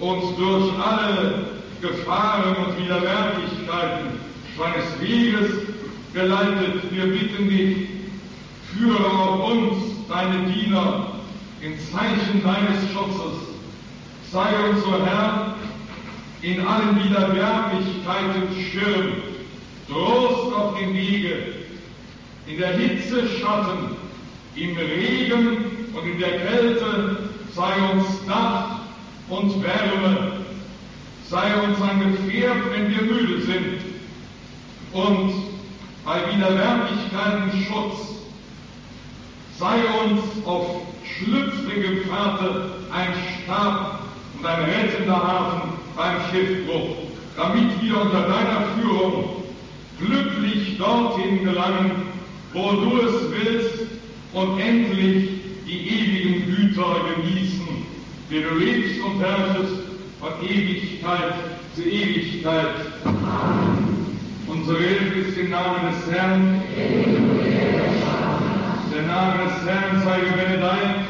und 0.00 0.38
durch 0.38 0.72
alle 0.78 1.44
Gefahren 1.80 2.56
und 2.56 2.78
Widerwärtigkeiten 2.78 4.20
seines 4.56 5.00
Weges 5.00 5.71
geleitet. 6.12 6.82
Wir 6.90 7.06
bitten 7.06 7.48
dich, 7.48 7.88
führe 8.72 9.04
auch 9.04 9.50
uns, 9.50 10.08
deine 10.08 10.50
Diener, 10.52 11.12
in 11.60 11.74
Zeichen 11.78 12.42
deines 12.42 12.90
Schutzes. 12.92 13.38
Sei 14.30 14.48
uns, 14.68 14.84
o 14.84 15.04
Herr, 15.04 15.54
in 16.42 16.66
allen 16.66 17.02
Widerwärtigkeiten 17.02 18.48
Schirm, 18.70 19.12
Trost 19.88 20.54
auf 20.54 20.78
dem 20.78 20.94
Wege, 20.94 21.36
in 22.46 22.58
der 22.58 22.76
Hitze 22.76 23.28
Schatten, 23.28 23.96
im 24.56 24.76
Regen 24.76 25.56
und 25.94 26.06
in 26.06 26.18
der 26.18 26.40
Kälte 26.40 27.28
sei 27.54 27.72
uns 27.92 28.06
Dach 28.26 28.80
und 29.28 29.62
Wärme, 29.62 30.32
sei 31.28 31.54
uns 31.62 31.80
ein 31.80 32.12
Gefährt, 32.12 32.58
wenn 32.70 32.90
wir 32.90 33.02
müde 33.02 33.40
sind 33.42 33.80
und 34.92 35.41
bei 36.04 36.20
Widerwärtigkeiten 36.32 37.64
Schutz, 37.64 38.16
sei 39.58 39.76
uns 40.04 40.20
auf 40.46 40.82
schlüpfrigem 41.04 42.04
Pfade 42.04 42.70
ein 42.92 43.14
Stab 43.44 44.00
und 44.38 44.46
ein 44.46 44.64
rettender 44.64 45.22
Hafen 45.22 45.72
beim 45.96 46.16
Schiffbruch, 46.30 46.96
damit 47.36 47.80
wir 47.80 48.00
unter 48.00 48.22
deiner 48.22 48.66
Führung 48.76 49.42
glücklich 50.00 50.76
dorthin 50.78 51.44
gelangen, 51.44 51.92
wo 52.52 52.72
du 52.72 53.00
es 53.02 53.14
willst 53.30 53.82
und 54.32 54.58
endlich 54.58 55.30
die 55.66 55.88
ewigen 55.88 56.56
Güter 56.56 56.96
genießen, 57.14 57.68
denn 58.30 58.42
du 58.42 58.54
lebst 58.56 59.00
und 59.02 59.20
herrschest 59.20 59.82
von 60.18 60.32
Ewigkeit 60.42 61.34
zu 61.74 61.82
Ewigkeit. 61.82 62.74
Amen. 63.04 63.91
Unsere 64.52 64.78
Hilfe 64.80 65.18
ist 65.20 65.38
im 65.38 65.50
Namen 65.50 65.80
des 65.88 66.14
Herrn. 66.14 66.60
Der 68.92 69.02
Name 69.06 69.44
des 69.44 69.66
Herrn 69.66 70.02
sei 70.04 70.20
gebenedeit. 70.20 71.06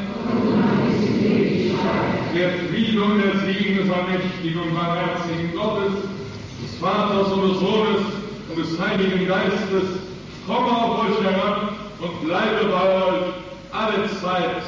Der 2.36 2.50
Friede 2.50 3.02
und 3.02 3.18
der 3.18 3.40
Segen 3.40 3.76
des 3.78 3.90
allmächtigen 3.90 4.62
und 4.62 4.74
barmherzigen 4.74 5.52
Gottes, 5.54 5.92
des 6.62 6.74
Vaters 6.76 7.32
und 7.32 7.50
des 7.50 7.58
Sohnes 7.58 8.02
und 8.48 8.58
des 8.58 8.80
Heiligen 8.80 9.26
Geistes, 9.26 9.88
komme 10.46 10.70
auf 10.70 11.00
euch 11.00 11.24
herab 11.24 11.72
und 11.98 12.24
bleibe 12.24 12.66
bei 12.66 12.94
euch 12.94 13.24
alle 13.72 14.08
Zeit 14.20 14.62